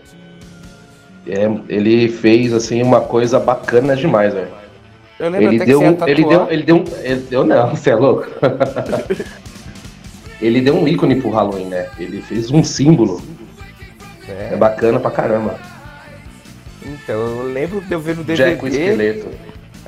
É, 1.27 1.45
ele 1.69 2.09
fez, 2.09 2.53
assim, 2.53 2.83
uma 2.83 3.01
coisa 3.01 3.39
bacana 3.39 3.95
demais, 3.95 4.35
velho. 4.35 4.62
Eu 5.23 5.31
lembro 5.31 5.53
ele 5.53 5.65
deu, 5.65 5.81
um, 5.81 5.97
ele 6.09 6.25
deu, 6.25 6.51
ele 6.51 6.63
deu, 6.65 6.85
ele 7.01 7.21
deu, 7.21 7.45
não, 7.45 7.71
você 7.77 7.91
é 7.91 7.95
louco. 7.95 8.27
ele 10.41 10.61
deu 10.61 10.75
um 10.75 10.89
ícone 10.89 11.15
pro 11.21 11.31
Halloween, 11.31 11.67
né? 11.67 11.89
Ele 11.97 12.21
fez 12.21 12.51
um 12.51 12.65
símbolo. 12.65 13.23
É, 14.29 14.55
é 14.55 14.57
bacana 14.57 14.99
pra 14.99 15.13
caramba. 15.13 15.61
Então, 16.85 17.15
eu 17.15 17.53
lembro 17.53 17.81
de 17.81 17.93
eu 17.93 18.01
ver 18.01 18.17
no 18.17 18.25
DVD. 18.25 18.51
Jack 18.51 18.65
o 18.65 18.67
esqueleto. 18.67 19.29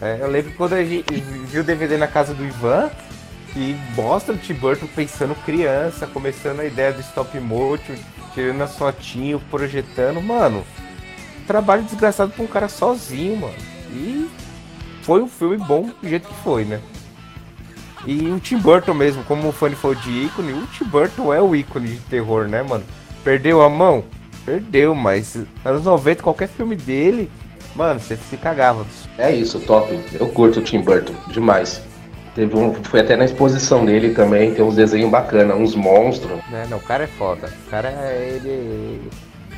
É, 0.01 0.19
eu 0.21 0.29
lembro 0.29 0.53
quando 0.53 0.75
a 0.75 0.85
gente 0.85 1.13
viu 1.51 1.63
o 1.63 1.65
DVD 1.65 1.97
na 1.97 2.07
casa 2.07 2.33
do 2.33 2.45
Ivan, 2.45 2.89
que 3.53 3.77
mostra 3.97 4.35
o 4.35 4.39
Tim 4.39 4.55
Burton 4.55 4.87
pensando 4.95 5.35
criança, 5.45 6.07
começando 6.07 6.61
a 6.61 6.65
ideia 6.65 6.93
do 6.93 7.01
stop 7.01 7.37
motion, 7.41 7.97
tirando 8.33 8.63
a 8.63 8.69
fotinho, 8.69 9.43
projetando, 9.51 10.23
mano. 10.23 10.65
Trabalho 11.45 11.83
desgraçado 11.83 12.31
pra 12.31 12.45
um 12.45 12.47
cara 12.47 12.69
sozinho, 12.69 13.37
mano. 13.37 13.55
E 13.91 14.29
foi 15.05 15.23
um 15.23 15.29
filme 15.29 15.59
bom 15.59 15.91
do 16.03 16.09
jeito 16.09 16.27
que 16.27 16.35
foi, 16.43 16.65
né? 16.65 16.81
E 18.07 18.29
o 18.29 18.41
Tim 18.41 18.59
Burton 18.59 18.95
mesmo, 18.95 19.23
como 19.25 19.49
o 19.49 19.53
Funny 19.53 19.75
foi 19.75 19.95
de 19.97 20.11
ícone, 20.11 20.53
o 20.53 20.67
Tim 20.67 20.85
Burton 20.85 21.33
é 21.33 21.41
o 21.41 21.55
ícone 21.55 21.89
de 21.89 22.01
terror, 22.01 22.47
né, 22.49 22.63
mano? 22.63 22.85
Perdeu 23.23 23.63
a 23.63 23.69
mão? 23.69 24.05
Perdeu, 24.45 24.95
mas 24.95 25.39
anos 25.65 25.85
90, 25.85 26.23
qualquer 26.23 26.49
filme 26.49 26.77
dele, 26.77 27.31
mano, 27.75 28.01
você 28.01 28.17
se 28.17 28.37
cagava. 28.37 28.85
É 29.17 29.33
isso, 29.33 29.59
top. 29.61 29.99
Eu 30.13 30.29
curto 30.29 30.61
o 30.61 30.63
Tim 30.63 30.81
Burton 30.81 31.15
demais. 31.29 31.83
Teve 32.35 32.57
um, 32.57 32.75
foi 32.75 33.01
até 33.01 33.17
na 33.17 33.25
exposição 33.25 33.85
dele 33.85 34.13
também, 34.13 34.53
tem 34.53 34.65
uns 34.65 34.75
desenhos 34.75 35.11
bacanas, 35.11 35.57
uns 35.57 35.75
monstros. 35.75 36.41
É, 36.53 36.67
não, 36.67 36.79
o 36.79 36.83
cara 36.83 37.05
é 37.05 37.07
foda. 37.07 37.51
O 37.67 37.71
cara, 37.71 37.91
ele. 38.13 39.01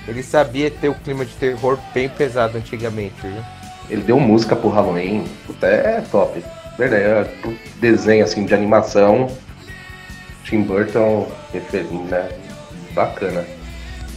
Ele 0.06 0.22
sabia 0.22 0.70
ter 0.70 0.88
o 0.88 0.94
clima 0.94 1.24
de 1.24 1.32
terror 1.32 1.76
bem 1.92 2.08
pesado 2.08 2.58
antigamente, 2.58 3.14
viu? 3.22 3.42
Ele 3.88 4.02
deu 4.02 4.18
música 4.18 4.56
pro 4.56 4.68
Halloween, 4.68 5.24
puta, 5.46 5.66
é 5.66 6.00
top. 6.00 6.42
Verdade, 6.78 7.02
é 7.02 7.54
desenho 7.80 8.24
assim 8.24 8.44
de 8.44 8.54
animação. 8.54 9.30
Tim 10.44 10.62
Burton, 10.62 11.28
né? 12.08 12.28
Bacana. 12.92 13.44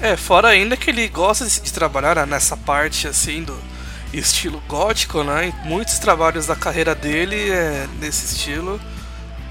É, 0.01 0.15
fora 0.15 0.49
ainda 0.49 0.77
que 0.77 0.89
ele 0.89 1.07
gosta 1.07 1.45
de, 1.45 1.59
de 1.59 1.73
trabalhar 1.73 2.25
nessa 2.25 2.55
parte 2.55 3.07
assim 3.07 3.43
do 3.43 3.57
estilo 4.13 4.61
gótico, 4.67 5.23
né? 5.23 5.53
Muitos 5.65 5.99
trabalhos 5.99 6.45
da 6.45 6.55
carreira 6.55 6.95
dele 6.95 7.49
é 7.49 7.87
nesse 7.99 8.35
estilo. 8.35 8.79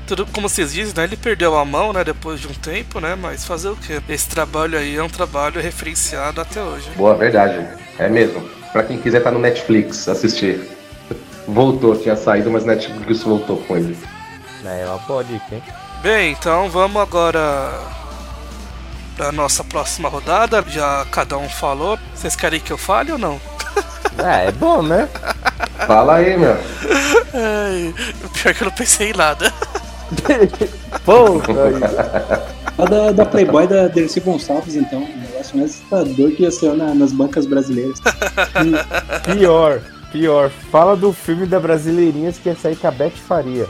Tudo 0.06 0.24
como 0.26 0.48
vocês 0.48 0.72
dizem, 0.72 0.94
né? 0.96 1.04
Ele 1.04 1.16
perdeu 1.16 1.56
a 1.58 1.64
mão, 1.64 1.92
né? 1.92 2.02
Depois 2.02 2.40
de 2.40 2.48
um 2.48 2.54
tempo, 2.54 2.98
né? 3.00 3.14
Mas 3.14 3.44
fazer 3.44 3.68
o 3.68 3.76
quê? 3.76 4.00
Esse 4.08 4.28
trabalho 4.28 4.78
aí 4.78 4.96
é 4.96 5.02
um 5.02 5.08
trabalho 5.08 5.60
referenciado 5.60 6.40
até 6.40 6.62
hoje. 6.62 6.88
Boa, 6.96 7.14
verdade. 7.14 7.66
É 7.98 8.08
mesmo. 8.08 8.57
Pra 8.72 8.82
quem 8.82 8.98
quiser 8.98 9.22
tá 9.22 9.30
no 9.30 9.38
Netflix 9.38 10.08
assistir. 10.08 10.68
Voltou, 11.46 11.96
tinha 11.96 12.16
saído, 12.16 12.50
mas 12.50 12.64
Netflix 12.64 13.22
voltou 13.22 13.56
com 13.58 13.76
ele. 13.76 13.96
É 14.64 14.84
uma 14.86 14.98
boa 14.98 15.24
dica, 15.24 15.54
hein? 15.54 15.62
Bem, 16.02 16.32
então 16.32 16.68
vamos 16.68 17.00
agora 17.00 17.72
pra 19.16 19.32
nossa 19.32 19.64
próxima 19.64 20.08
rodada. 20.08 20.62
Já 20.68 21.06
cada 21.10 21.38
um 21.38 21.48
falou. 21.48 21.98
Vocês 22.14 22.36
querem 22.36 22.60
que 22.60 22.70
eu 22.70 22.78
fale 22.78 23.12
ou 23.12 23.18
não? 23.18 23.40
Ah, 24.18 24.36
é 24.46 24.52
bom, 24.52 24.82
né? 24.82 25.08
Fala 25.86 26.16
aí, 26.16 26.36
meu. 26.36 26.56
Ai, 27.34 27.94
o 28.24 28.28
pior 28.28 28.50
é 28.50 28.54
que 28.54 28.62
eu 28.62 28.66
não 28.66 28.74
pensei 28.74 29.10
em 29.10 29.16
nada. 29.16 29.52
Pô, 31.04 31.40
A 32.78 32.84
da, 32.84 33.10
da 33.12 33.24
Playboy 33.26 33.66
da 33.66 33.88
Dercy 33.88 34.20
Gonçalves, 34.20 34.76
então. 34.76 35.00
O 35.02 35.06
negócio 35.18 35.56
mais 35.58 35.70
assustador 35.72 36.30
que 36.30 36.42
ia 36.44 36.50
ser 36.50 36.74
na- 36.74 36.94
nas 36.94 37.12
bancas 37.12 37.44
brasileiras. 37.46 37.98
pior, 39.26 39.80
pior. 40.12 40.50
Fala 40.70 40.96
do 40.96 41.12
filme 41.12 41.44
da 41.46 41.58
Brasileirinhas 41.58 42.38
que 42.38 42.48
ia 42.48 42.54
sair 42.56 42.76
com 42.76 42.86
a 42.86 42.90
Beth 42.90 43.10
Faria. 43.26 43.66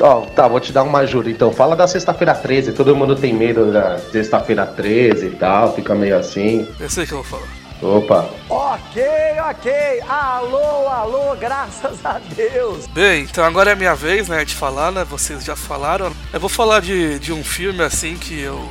Ó, 0.00 0.20
tá, 0.26 0.46
vou 0.46 0.60
te 0.60 0.72
dar 0.72 0.82
uma 0.82 0.98
ajuda. 1.00 1.30
Então, 1.30 1.50
fala 1.52 1.74
da 1.74 1.86
sexta-feira 1.88 2.34
13. 2.34 2.72
Todo 2.72 2.94
mundo 2.94 3.16
tem 3.16 3.32
medo 3.32 3.72
da 3.72 3.98
sexta-feira 3.98 4.66
13 4.66 5.26
e 5.26 5.30
tal, 5.30 5.74
fica 5.74 5.94
meio 5.94 6.16
assim. 6.18 6.68
Eu 6.78 6.88
sei 6.90 7.04
o 7.04 7.06
que 7.06 7.12
eu 7.14 7.22
vou 7.22 7.26
falar. 7.26 7.48
Opa. 7.80 8.28
Ok, 8.48 9.02
ok. 9.50 10.00
Alô, 10.08 10.88
alô, 10.88 11.36
graças 11.36 12.04
a 12.04 12.18
Deus. 12.18 12.86
Bem, 12.88 13.22
então 13.22 13.44
agora 13.44 13.70
é 13.70 13.74
minha 13.76 13.94
vez, 13.94 14.28
né, 14.28 14.44
de 14.44 14.54
falar, 14.54 14.90
né? 14.90 15.04
Vocês 15.04 15.44
já 15.44 15.54
falaram. 15.54 16.12
Eu 16.32 16.40
vou 16.40 16.48
falar 16.48 16.80
de, 16.80 17.18
de 17.18 17.32
um 17.32 17.44
filme 17.44 17.82
assim 17.82 18.16
que 18.16 18.40
eu 18.40 18.68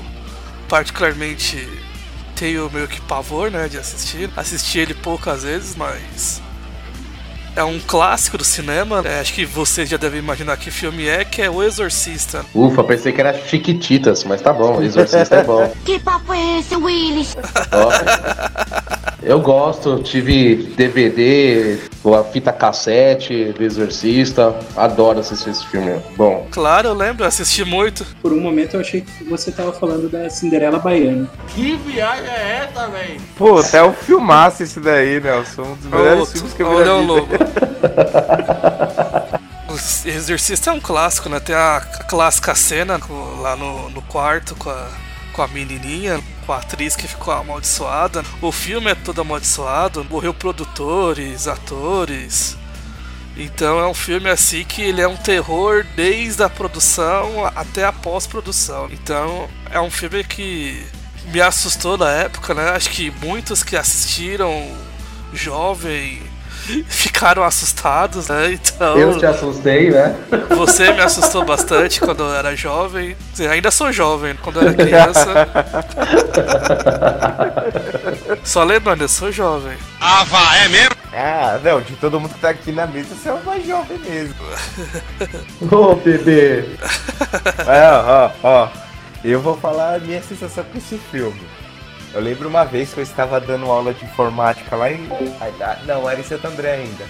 particularmente 0.68 1.68
tenho 2.36 2.70
meio 2.72 2.88
que 2.88 3.00
pavor, 3.02 3.50
né, 3.50 3.68
de 3.68 3.78
assistir. 3.78 4.30
Assisti 4.36 4.80
ele 4.80 4.94
poucas 4.94 5.44
vezes, 5.44 5.76
mas 5.76 6.42
é 7.58 7.64
um 7.64 7.80
clássico 7.80 8.38
do 8.38 8.44
cinema. 8.44 9.02
É, 9.04 9.20
acho 9.20 9.34
que 9.34 9.44
vocês 9.44 9.90
já 9.90 9.98
devem 9.98 10.20
imaginar 10.20 10.56
que 10.58 10.70
filme 10.70 11.08
é, 11.08 11.26
que 11.26 11.42
é 11.42 11.50
O 11.50 11.64
Exorcista. 11.64 12.46
Ufa, 12.54 12.84
pensei 12.84 13.12
que 13.12 13.20
era 13.20 13.34
Chiquititas, 13.34 14.24
mas 14.24 14.42
tá 14.42 14.54
bom, 14.54 14.82
Exorcista 14.82 15.38
é 15.38 15.44
bom. 15.44 15.74
Que 15.84 16.00
papo 16.00 16.34
é 16.34 16.60
esse, 16.60 16.76
Willis? 16.76 17.36
Ó, 17.72 17.90
eu 19.24 19.40
gosto, 19.42 20.00
tive 20.04 20.56
DVD, 20.78 21.78
a 22.06 22.24
fita 22.24 22.52
cassete 22.54 23.52
do 23.54 23.64
Exorcista, 23.64 24.56
adoro 24.76 25.20
assistir 25.20 25.50
esse 25.50 25.66
filme. 25.68 26.00
Bom, 26.16 26.48
Claro, 26.52 26.90
eu 26.90 26.94
lembro, 26.94 27.24
eu 27.24 27.28
assisti 27.28 27.64
muito. 27.66 28.06
Por 28.22 28.32
um 28.32 28.40
momento 28.40 28.76
eu 28.76 28.82
achei 28.82 29.02
que 29.02 29.24
você 29.26 29.52
tava 29.52 29.74
falando 29.74 30.10
da 30.10 30.30
Cinderela 30.30 30.80
Baiana. 30.80 31.30
Que 31.50 31.76
viagem 31.78 32.26
é 32.30 32.70
essa, 32.72 32.88
velho? 32.88 33.20
Pô, 33.38 33.60
até 33.60 33.84
um 33.84 33.94
filmaço 33.94 34.64
esse 34.64 34.80
daí, 34.80 35.20
Nelson. 35.20 35.64
Um 35.64 35.76
dos 35.76 35.86
melhores 35.86 36.32
filmes 36.32 36.54
que 36.54 36.62
eu 36.64 36.70
vi 36.70 36.76
Olha 36.76 36.94
o 36.96 37.00
vida. 37.02 37.14
logo. 37.14 37.28
O 39.70 40.08
Exorcista 40.10 40.70
é 40.72 40.74
um 40.74 40.80
clássico, 40.80 41.30
né? 41.30 41.40
Tem 41.40 41.56
a 41.56 41.82
clássica 42.10 42.56
cena 42.56 43.00
lá 43.42 43.56
no, 43.56 43.90
no 43.90 44.02
quarto 44.04 44.56
com 44.56 44.70
a, 44.70 44.88
com 45.34 45.42
a 45.42 45.48
menininha, 45.48 46.20
com 46.48 46.54
a 46.54 46.58
atriz 46.58 46.96
que 46.96 47.08
ficou 47.08 47.34
amaldiçoada. 47.34 48.24
O 48.42 48.54
filme 48.54 48.90
é 48.90 48.96
todo 48.96 49.20
amaldiçoado, 49.20 50.06
morreu 50.06 50.34
produtores, 50.34 51.46
atores. 51.46 52.58
Então 53.36 53.78
é 53.80 53.88
um 53.88 53.94
filme 53.94 54.30
assim 54.30 54.64
que 54.64 54.82
ele 54.82 55.02
é 55.02 55.08
um 55.08 55.18
terror 55.18 55.86
desde 55.96 56.42
a 56.42 56.50
produção 56.50 57.46
até 57.54 57.84
a 57.84 57.92
pós-produção. 57.92 58.88
Então 58.90 59.50
é 59.70 59.80
um 59.80 59.92
filme 59.92 60.24
que 60.24 60.84
me 61.26 61.42
assustou 61.42 61.98
na 61.98 62.10
época, 62.10 62.54
né? 62.54 62.70
Acho 62.70 62.90
que 62.90 63.12
muitos 63.12 63.62
que 63.62 63.76
assistiram 63.76 64.72
jovem 65.34 66.22
ficaram 66.88 67.44
assustados, 67.44 68.28
né? 68.28 68.54
Então 68.54 68.98
eu 68.98 69.18
te 69.18 69.26
assustei, 69.26 69.90
né? 69.90 70.16
você 70.56 70.92
me 70.94 71.02
assustou 71.02 71.46
bastante 71.46 72.00
quando 72.00 72.24
eu 72.24 72.34
era 72.34 72.56
jovem. 72.56 73.16
Ainda 73.52 73.72
sou 73.72 73.92
jovem, 73.92 74.36
quando 74.42 74.62
eu 74.62 74.68
era 74.68 74.74
criança. 74.74 75.48
Só 78.44 78.64
lembrando, 78.64 79.02
eu 79.02 79.10
sou 79.10 79.32
jovem. 79.32 79.78
Ah, 80.00 80.24
vá, 80.26 80.56
é 80.58 80.68
mesmo? 80.68 80.96
Ah, 81.14 81.60
não, 81.64 81.82
de 81.82 81.94
todo 81.96 82.20
mundo 82.20 82.34
que 82.34 82.40
tá 82.40 82.50
aqui 82.50 82.72
na 82.72 82.86
mesa, 82.86 83.16
você 83.16 83.30
é 83.30 83.34
o 83.34 83.44
mais 83.44 83.66
jovem 83.66 83.98
mesmo. 84.00 84.36
Ô, 85.72 85.96
bebê. 85.96 86.66
É, 87.66 87.90
ó, 87.92 88.32
ó. 88.44 88.70
Eu 89.24 89.42
vou 89.42 89.58
falar 89.58 89.96
a 89.96 90.00
minha 90.00 90.22
sensação 90.22 90.64
com 90.66 90.78
esse 90.78 90.98
filme. 91.12 91.42
Eu 92.18 92.24
lembro 92.24 92.50
uma 92.50 92.66
vez 92.66 92.92
que 92.96 93.00
eu 93.00 93.04
estava 93.04 93.40
dando 93.40 93.68
aula 93.68 93.94
de 93.94 94.04
informática 94.04 94.76
lá 94.76 94.92
em. 94.92 95.08
ah, 95.40 95.78
Não, 95.86 96.10
era 96.10 96.20
em 96.20 96.24
Santo 96.24 96.48
André 96.48 96.72
ainda. 96.72 97.06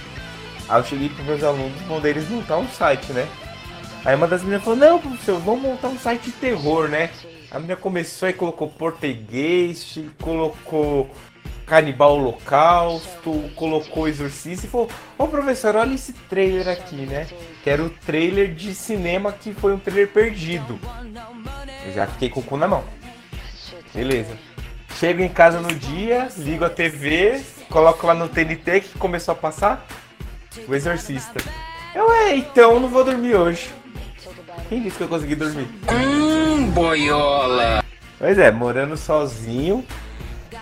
Aí 0.67 0.81
eu 0.81 0.83
cheguei 0.83 1.07
pros 1.07 1.25
meus 1.25 1.43
alunos, 1.45 1.81
mandei 1.87 2.11
eles 2.11 2.27
montar 2.27 2.57
um 2.57 2.67
site, 2.67 3.13
né? 3.13 3.25
Aí 4.03 4.13
uma 4.13 4.27
das 4.27 4.41
meninas 4.41 4.65
falou, 4.65 4.77
não, 4.77 4.99
professor, 4.99 5.39
vamos 5.39 5.61
montar 5.61 5.87
um 5.87 5.97
site 5.97 6.23
de 6.23 6.31
terror, 6.33 6.89
né? 6.89 7.09
A 7.49 7.57
menina 7.57 7.77
começou 7.77 8.27
e 8.27 8.33
colocou 8.33 8.67
português, 8.67 9.97
colocou 10.21 11.09
Canibal 11.65 12.17
Holocausto, 12.17 13.49
colocou 13.55 14.09
Exorcista 14.09 14.65
e 14.65 14.69
falou, 14.69 14.89
ô 15.17 15.25
professor, 15.25 15.77
olha 15.77 15.95
esse 15.95 16.11
trailer 16.11 16.67
aqui, 16.67 16.97
né? 17.05 17.27
Que 17.63 17.69
era 17.69 17.81
o 17.81 17.89
trailer 17.89 18.53
de 18.53 18.75
cinema 18.75 19.31
que 19.31 19.53
foi 19.53 19.73
um 19.73 19.79
trailer 19.79 20.09
perdido. 20.09 20.77
Eu 21.85 21.93
já 21.93 22.05
fiquei 22.07 22.29
com 22.29 22.41
o 22.41 22.43
cu 22.43 22.57
na 22.57 22.67
mão. 22.67 22.83
Beleza. 23.93 24.46
Chego 24.95 25.21
em 25.21 25.29
casa 25.29 25.59
no 25.59 25.73
dia, 25.73 26.27
ligo 26.37 26.65
a 26.65 26.69
TV, 26.69 27.41
coloco 27.69 28.07
lá 28.07 28.13
no 28.13 28.27
TNT 28.27 28.81
que 28.81 28.97
começou 28.97 29.33
a 29.33 29.35
passar. 29.35 29.85
O 30.67 30.73
Exorcista. 30.73 31.39
Eu, 31.93 32.11
é, 32.11 32.35
então 32.35 32.79
não 32.79 32.89
vou 32.89 33.03
dormir 33.03 33.35
hoje. 33.35 33.69
Quem 34.69 34.81
disse 34.81 34.97
que 34.97 35.03
eu 35.03 35.07
consegui 35.07 35.35
dormir? 35.35 35.67
Hum, 35.91 36.67
boiola. 36.71 37.83
Pois 38.17 38.37
é, 38.39 38.51
morando 38.51 38.97
sozinho. 38.97 39.85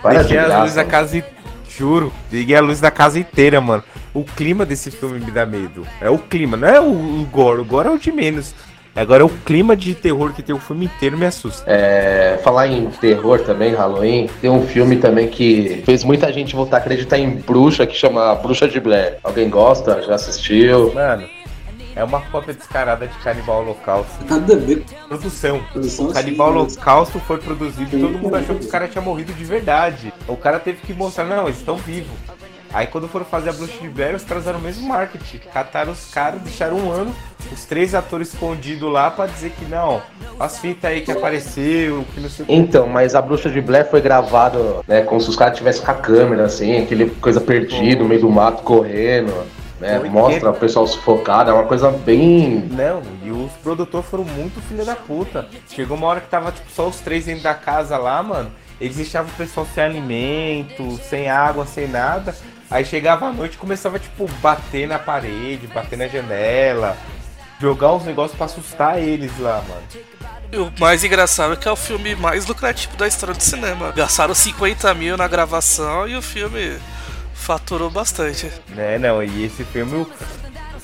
Para 0.01 0.21
liguei 0.21 0.27
de 0.27 0.37
a 0.37 0.43
graça. 0.45 0.61
luz 0.63 0.73
da 0.75 0.83
casa. 0.85 1.17
e- 1.17 1.23
Juro, 1.69 2.13
liguei 2.31 2.55
a 2.55 2.61
luz 2.61 2.79
da 2.79 2.91
casa 2.91 3.19
inteira, 3.19 3.59
mano. 3.59 3.83
O 4.13 4.23
clima 4.23 4.65
desse 4.65 4.91
filme 4.91 5.19
me 5.19 5.31
dá 5.31 5.45
medo. 5.45 5.85
É 5.99 6.09
o 6.09 6.17
clima, 6.17 6.55
não 6.55 6.67
é 6.67 6.79
o, 6.79 6.85
o 7.21 7.25
gore. 7.31 7.61
O 7.61 7.65
gore 7.65 7.87
é 7.87 7.91
o 7.91 7.97
de 7.97 8.11
menos. 8.11 8.53
Agora 8.95 9.25
o 9.25 9.29
clima 9.29 9.75
de 9.75 9.93
terror 9.93 10.31
que 10.31 10.41
tem 10.41 10.55
o 10.55 10.59
filme 10.59 10.85
inteiro 10.85 11.17
me 11.17 11.25
assusta. 11.25 11.65
É, 11.67 12.39
falar 12.41 12.67
em 12.67 12.85
terror 12.87 13.41
também, 13.41 13.73
Halloween, 13.73 14.29
tem 14.39 14.49
um 14.49 14.65
filme 14.65 14.95
também 14.95 15.27
que 15.27 15.83
fez 15.85 16.05
muita 16.05 16.31
gente 16.31 16.55
voltar 16.55 16.77
a 16.77 16.79
acreditar 16.79 17.17
em 17.17 17.29
bruxa, 17.31 17.85
que 17.85 17.93
chama 17.93 18.33
Bruxa 18.35 18.69
de 18.69 18.79
Blair. 18.79 19.17
Alguém 19.21 19.49
gosta? 19.49 20.01
Já 20.01 20.15
assistiu? 20.15 20.93
Mano, 20.93 21.27
é 21.95 22.03
uma 22.03 22.21
cópia 22.21 22.53
descarada 22.53 23.07
de 23.07 23.17
Canibal 23.19 23.61
Holocausto. 23.63 24.13
Nada 24.29 24.53
a 24.53 24.57
ver 24.57 24.83
com 24.83 25.07
Produção. 25.07 25.61
produção. 25.71 26.05
O 26.07 26.13
Canibal 26.13 26.49
Holocausto 26.51 27.19
foi 27.19 27.37
produzido 27.37 27.97
e 27.97 27.99
todo 27.99 28.17
mundo 28.17 28.35
achou 28.35 28.55
que 28.55 28.65
o 28.65 28.69
cara 28.69 28.87
tinha 28.87 29.01
morrido 29.01 29.33
de 29.33 29.43
verdade. 29.45 30.13
O 30.27 30.35
cara 30.35 30.59
teve 30.59 30.79
que 30.79 30.93
mostrar, 30.93 31.23
não, 31.23 31.45
eles 31.45 31.57
estão 31.57 31.77
vivos. 31.77 32.15
Aí 32.75 32.87
quando 32.87 33.07
foram 33.07 33.23
fazer 33.23 33.51
a 33.51 33.53
Bruxa 33.53 33.77
de 33.79 33.87
Blair, 33.87 34.15
os 34.15 34.25
caras 34.25 34.43
usaram 34.43 34.59
o 34.59 34.61
mesmo 34.61 34.85
marketing. 34.85 35.37
Cataram 35.53 35.93
os 35.93 36.13
caras, 36.13 36.41
deixaram 36.41 36.75
um 36.75 36.91
ano, 36.91 37.15
os 37.49 37.63
três 37.63 37.95
atores 37.95 38.33
escondidos 38.33 38.91
lá 38.91 39.09
pra 39.09 39.27
dizer 39.27 39.51
que 39.51 39.63
não, 39.63 40.01
as 40.37 40.59
fitas 40.59 40.91
aí 40.91 40.99
que 40.99 41.09
apareceu, 41.09 42.05
que 42.13 42.19
não 42.19 42.29
sei 42.29 42.43
o 42.43 42.47
que. 42.47 42.53
Então, 42.53 42.85
mas 42.85 43.15
a 43.15 43.21
Bruxa 43.21 43.49
de 43.49 43.61
Blair 43.61 43.89
foi 43.89 44.01
gravado, 44.01 44.83
né, 44.85 45.03
como 45.03 45.21
se 45.21 45.29
os 45.29 45.37
caras 45.37 45.57
tivessem 45.57 45.85
com 45.85 45.91
a 45.91 45.93
câmera, 45.93 46.43
assim, 46.43 46.83
aquele 46.83 47.09
coisa 47.11 47.39
perdido, 47.39 48.03
no 48.03 48.09
meio 48.09 48.19
do 48.19 48.29
mato, 48.29 48.61
correndo, 48.61 49.31
né, 49.79 49.97
mostra 50.09 50.49
o 50.49 50.53
pessoal 50.53 50.85
sufocado, 50.85 51.49
é 51.49 51.53
uma 51.53 51.63
coisa 51.63 51.89
bem... 51.89 52.67
Não, 52.71 53.01
e 53.23 53.31
os 53.31 53.53
produtores 53.63 54.05
foram 54.09 54.25
muito 54.25 54.59
filha 54.67 54.83
da 54.83 54.97
puta. 54.97 55.47
Chegou 55.69 55.95
uma 55.95 56.07
hora 56.07 56.19
que 56.19 56.27
tava 56.27 56.51
tipo, 56.51 56.69
só 56.69 56.89
os 56.89 56.99
três 56.99 57.23
dentro 57.23 57.43
da 57.43 57.53
casa 57.53 57.97
lá, 57.97 58.21
mano. 58.21 58.51
Eles 58.81 58.97
deixavam 58.97 59.31
o 59.31 59.37
pessoal 59.37 59.65
sem 59.73 59.81
alimento, 59.81 60.99
sem 61.03 61.29
água, 61.29 61.65
sem 61.65 61.87
nada. 61.87 62.35
Aí 62.69 62.83
chegava 62.83 63.27
a 63.27 63.33
noite 63.33 63.53
e 63.53 63.57
começava, 63.57 63.99
tipo, 63.99 64.27
bater 64.41 64.87
na 64.87 64.97
parede, 64.97 65.67
bater 65.67 65.97
na 65.97 66.07
janela, 66.07 66.97
jogar 67.59 67.93
uns 67.93 68.03
negócios 68.03 68.35
pra 68.35 68.45
assustar 68.45 68.99
eles 68.99 69.31
lá, 69.39 69.63
mano. 69.67 69.83
E 70.51 70.57
o 70.57 70.71
mais 70.79 71.03
engraçado 71.03 71.53
é 71.53 71.55
que 71.55 71.67
é 71.67 71.71
o 71.71 71.75
filme 71.75 72.15
mais 72.15 72.45
lucrativo 72.45 72.95
da 72.97 73.07
história 73.07 73.35
do 73.35 73.41
cinema. 73.41 73.91
Gastaram 73.91 74.33
50 74.33 74.93
mil 74.93 75.17
na 75.17 75.27
gravação 75.27 76.07
e 76.07 76.15
o 76.15 76.21
filme 76.21 76.77
faturou 77.33 77.89
bastante. 77.89 78.51
Né, 78.69 78.97
não, 78.97 79.23
e 79.23 79.45
esse 79.45 79.63
filme, 79.63 79.97
o, 79.97 80.09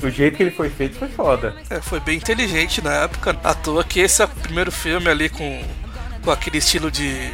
o 0.03 0.09
jeito 0.09 0.37
que 0.37 0.43
ele 0.43 0.51
foi 0.51 0.69
feito 0.69 0.97
foi 0.97 1.07
foda. 1.07 1.55
É, 1.69 1.81
foi 1.81 1.99
bem 1.99 2.17
inteligente 2.17 2.81
na 2.81 2.93
época. 3.03 3.37
À 3.43 3.53
toa 3.53 3.83
que 3.83 3.99
esse 3.99 4.21
é 4.21 4.25
o 4.25 4.27
primeiro 4.27 4.71
filme 4.71 5.09
ali 5.09 5.29
com, 5.29 5.63
com 6.23 6.31
aquele 6.31 6.57
estilo 6.57 6.91
de, 6.91 7.31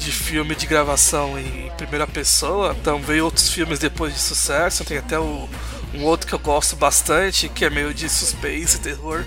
de 0.00 0.10
filme 0.10 0.54
de 0.54 0.66
gravação 0.66 1.38
em 1.38 1.70
primeira 1.76 2.06
pessoa. 2.06 2.74
Então 2.80 3.00
veio 3.00 3.24
outros 3.26 3.48
filmes 3.50 3.78
depois 3.78 4.12
de 4.14 4.18
sucesso. 4.20 4.84
Tem 4.84 4.98
até 4.98 5.18
o, 5.18 5.48
um 5.94 6.04
outro 6.04 6.26
que 6.26 6.32
eu 6.32 6.38
gosto 6.38 6.74
bastante, 6.74 7.48
que 7.48 7.64
é 7.64 7.70
meio 7.70 7.92
de 7.92 8.08
suspense, 8.08 8.80
terror, 8.80 9.24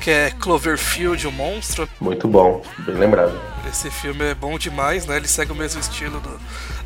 que 0.00 0.10
é 0.10 0.30
Cloverfield, 0.30 1.26
o 1.26 1.32
monstro. 1.32 1.88
Muito 2.00 2.26
bom, 2.26 2.62
bem 2.78 2.94
lembrado. 2.96 3.38
Esse 3.70 3.90
filme 3.90 4.24
é 4.24 4.34
bom 4.34 4.58
demais, 4.58 5.06
né? 5.06 5.16
Ele 5.16 5.28
segue 5.28 5.52
o 5.52 5.54
mesmo 5.54 5.80
estilo 5.80 6.18
do- 6.20 6.40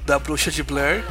da 0.04 0.18
Bruxa 0.18 0.50
de 0.50 0.62
Blair. 0.62 1.04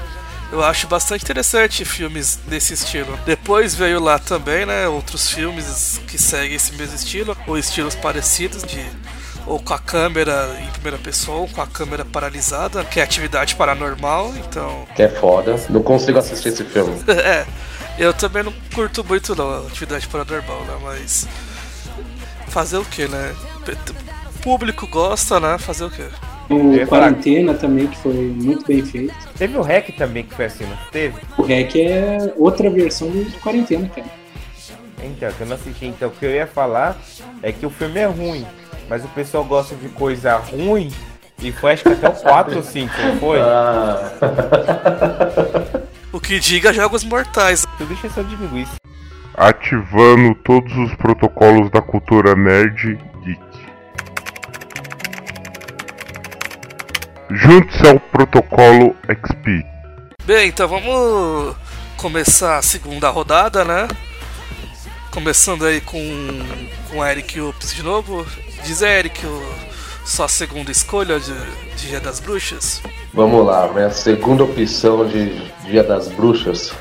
Eu 0.51 0.63
acho 0.63 0.87
bastante 0.87 1.23
interessante 1.23 1.83
filmes 1.83 2.39
desse 2.47 2.73
estilo. 2.73 3.19
Depois 3.25 3.75
veio 3.75 3.99
lá 4.01 4.17
também, 4.17 4.65
né, 4.65 4.87
outros 4.87 5.29
filmes 5.29 5.99
que 6.07 6.17
seguem 6.17 6.55
esse 6.55 6.73
mesmo 6.75 6.95
estilo, 6.95 7.35
ou 7.45 7.57
estilos 7.57 7.95
parecidos 7.95 8.63
de 8.63 8.79
ou 9.47 9.59
com 9.59 9.73
a 9.73 9.79
câmera 9.79 10.57
em 10.61 10.69
primeira 10.71 10.97
pessoa, 10.97 11.39
ou 11.39 11.47
com 11.47 11.61
a 11.61 11.67
câmera 11.67 12.03
paralisada, 12.03 12.83
que 12.83 12.99
é 12.99 13.03
atividade 13.03 13.55
paranormal, 13.55 14.33
então 14.35 14.85
Que 14.95 15.03
é 15.03 15.09
foda. 15.09 15.55
Não 15.69 15.81
consigo 15.81 16.19
assistir 16.19 16.49
esse 16.49 16.63
filme. 16.65 16.95
é, 17.07 17.45
eu 17.97 18.13
também 18.13 18.43
não 18.43 18.53
curto 18.75 19.03
muito 19.03 19.35
não, 19.35 19.49
a 19.49 19.59
atividade 19.67 20.07
paranormal, 20.07 20.61
né? 20.65 20.77
Mas 20.83 21.27
fazer 22.49 22.77
o 22.77 22.85
que, 22.85 23.07
né? 23.07 23.33
O 24.35 24.39
público 24.39 24.85
gosta, 24.87 25.39
né? 25.39 25.57
Fazer 25.57 25.85
o 25.85 25.89
que? 25.89 26.03
O 26.49 26.85
falar. 26.85 27.11
Quarentena 27.11 27.53
também, 27.53 27.87
que 27.87 27.97
foi 27.97 28.13
muito 28.13 28.65
bem 28.65 28.85
feito. 28.85 29.13
Teve 29.37 29.57
o 29.57 29.61
REC 29.61 29.95
também 29.97 30.23
que 30.23 30.33
foi 30.33 30.45
assim, 30.45 30.65
não 30.65 30.77
teve? 30.91 31.19
O 31.37 31.43
REC 31.43 31.75
é 31.75 32.33
outra 32.35 32.69
versão 32.69 33.09
do 33.09 33.39
Quarentena, 33.41 33.89
cara. 33.89 34.07
Então, 35.03 35.31
que 35.31 35.41
eu 35.41 35.47
não 35.47 35.55
assisti. 35.55 35.85
Então, 35.85 36.09
o 36.09 36.11
que 36.11 36.25
eu 36.25 36.31
ia 36.31 36.47
falar 36.47 36.97
é 37.43 37.51
que 37.51 37.65
o 37.65 37.69
filme 37.69 37.99
é 37.99 38.05
ruim, 38.05 38.45
mas 38.89 39.03
o 39.03 39.07
pessoal 39.09 39.43
gosta 39.43 39.75
de 39.75 39.89
coisa 39.89 40.35
ruim 40.37 40.91
e 41.39 41.51
foi 41.51 41.73
acho 41.73 41.83
que 41.83 41.89
até 41.89 42.09
o 42.09 42.13
4 42.21 42.55
ou 42.57 42.63
5, 42.63 42.93
não 43.01 43.17
foi? 43.19 43.39
Ah, 43.41 44.11
O 46.11 46.19
que 46.19 46.39
diga 46.39 46.73
Jogos 46.73 47.03
Mortais. 47.03 47.65
Tu 47.77 47.85
deixa 47.85 48.09
só 48.09 48.21
de 48.23 48.35
linguiça. 48.35 48.75
Ativando 49.35 50.33
todos 50.43 50.75
os 50.77 50.95
protocolos 50.95 51.69
da 51.69 51.81
cultura 51.81 52.35
nerd 52.35 52.97
geek. 53.23 53.39
Junte-se 57.29 57.87
ao 57.87 57.99
protocolo 57.99 58.95
XP. 59.07 59.63
Bem, 60.23 60.49
então 60.49 60.67
vamos 60.67 61.55
começar 61.97 62.57
a 62.57 62.61
segunda 62.61 63.09
rodada, 63.09 63.63
né? 63.63 63.87
Começando 65.11 65.65
aí 65.65 65.81
com, 65.81 65.99
com 66.89 67.05
Eric 67.05 67.39
Ups 67.39 67.75
de 67.75 67.83
novo. 67.83 68.25
Diz 68.67 68.81
Eric, 68.81 69.25
o, 69.25 69.41
sua 70.05 70.27
segunda 70.27 70.69
escolha 70.69 71.17
de 71.21 71.33
de 71.77 71.87
Dia 71.87 72.01
das 72.01 72.19
Bruxas. 72.19 72.81
Vamos 73.13 73.45
lá, 73.45 73.71
minha 73.71 73.89
segunda 73.91 74.43
opção 74.43 75.07
de 75.07 75.29
Dia 75.63 75.83
das 75.83 76.09
Bruxas. 76.09 76.73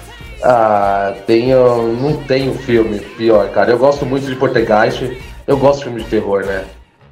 Ah, 0.42 1.14
tenho, 1.28 1.92
não 1.92 2.16
tenho 2.24 2.54
filme 2.54 2.98
pior, 2.98 3.48
cara. 3.50 3.70
Eu 3.70 3.78
gosto 3.78 4.04
muito 4.04 4.26
de 4.26 4.34
Portegeist. 4.34 5.16
Eu 5.46 5.56
gosto 5.58 5.78
de 5.78 5.84
filme 5.84 6.02
de 6.02 6.08
terror, 6.08 6.44
né? 6.44 6.64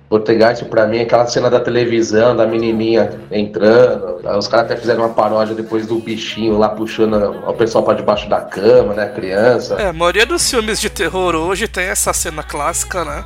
Portegeist 0.08 0.64
pra 0.64 0.88
mim 0.88 0.98
é 0.98 1.02
aquela 1.02 1.26
cena 1.26 1.48
da 1.48 1.60
televisão, 1.60 2.34
da 2.34 2.44
menininha 2.44 3.12
entrando. 3.30 4.16
Os 4.36 4.48
caras 4.48 4.66
até 4.66 4.76
fizeram 4.76 5.04
uma 5.04 5.14
paródia 5.14 5.54
depois 5.54 5.86
do 5.86 6.00
bichinho 6.00 6.58
lá 6.58 6.70
puxando 6.70 7.14
o 7.46 7.52
pessoal 7.52 7.84
pra 7.84 7.94
debaixo 7.94 8.28
da 8.28 8.40
cama, 8.40 8.94
né? 8.94 9.04
A 9.04 9.08
criança. 9.08 9.76
É, 9.76 9.86
a 9.86 9.92
maioria 9.92 10.26
dos 10.26 10.50
filmes 10.50 10.80
de 10.80 10.90
terror 10.90 11.36
hoje 11.36 11.68
tem 11.68 11.84
essa 11.84 12.12
cena 12.12 12.42
clássica, 12.42 13.04
né? 13.04 13.24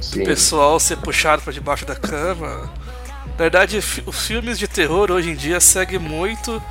Sim. 0.00 0.24
Pessoal 0.24 0.78
ser 0.78 0.96
puxado 0.98 1.42
pra 1.42 1.52
debaixo 1.52 1.84
da 1.84 1.94
cama. 1.94 2.70
Na 3.26 3.36
verdade, 3.36 3.78
os 4.06 4.26
filmes 4.26 4.58
de 4.58 4.66
terror 4.66 5.10
hoje 5.10 5.30
em 5.30 5.36
dia 5.36 5.60
seguem 5.60 5.98
muito 5.98 6.62